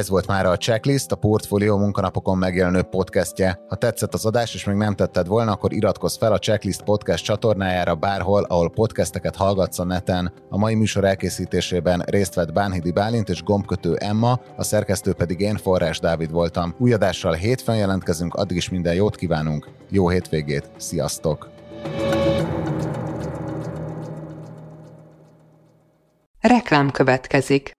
Ez 0.00 0.08
volt 0.08 0.26
már 0.26 0.46
a 0.46 0.56
Checklist, 0.56 1.12
a 1.12 1.16
Portfolio 1.16 1.78
munkanapokon 1.78 2.38
megjelenő 2.38 2.82
podcastje. 2.82 3.60
Ha 3.68 3.76
tetszett 3.76 4.14
az 4.14 4.26
adás, 4.26 4.54
és 4.54 4.64
még 4.64 4.76
nem 4.76 4.94
tetted 4.94 5.26
volna, 5.26 5.52
akkor 5.52 5.72
iratkozz 5.72 6.16
fel 6.16 6.32
a 6.32 6.38
Checklist 6.38 6.82
podcast 6.82 7.24
csatornájára 7.24 7.94
bárhol, 7.94 8.42
ahol 8.42 8.70
podcasteket 8.70 9.36
hallgatsz 9.36 9.78
a 9.78 9.84
neten. 9.84 10.32
A 10.48 10.58
mai 10.58 10.74
műsor 10.74 11.04
elkészítésében 11.04 12.02
részt 12.06 12.34
vett 12.34 12.52
Bánhidi 12.52 12.90
Bálint 12.90 13.28
és 13.28 13.42
gombkötő 13.42 13.96
Emma, 13.96 14.40
a 14.56 14.62
szerkesztő 14.62 15.12
pedig 15.12 15.40
én, 15.40 15.56
Forrás 15.56 15.98
Dávid 15.98 16.30
voltam. 16.30 16.74
Új 16.78 16.92
adással 16.92 17.32
hétfőn 17.32 17.76
jelentkezünk, 17.76 18.34
addig 18.34 18.56
is 18.56 18.68
minden 18.68 18.94
jót 18.94 19.16
kívánunk. 19.16 19.68
Jó 19.88 20.08
hétvégét, 20.08 20.70
sziasztok! 20.76 21.50
Reklám 26.40 26.90
következik. 26.90 27.78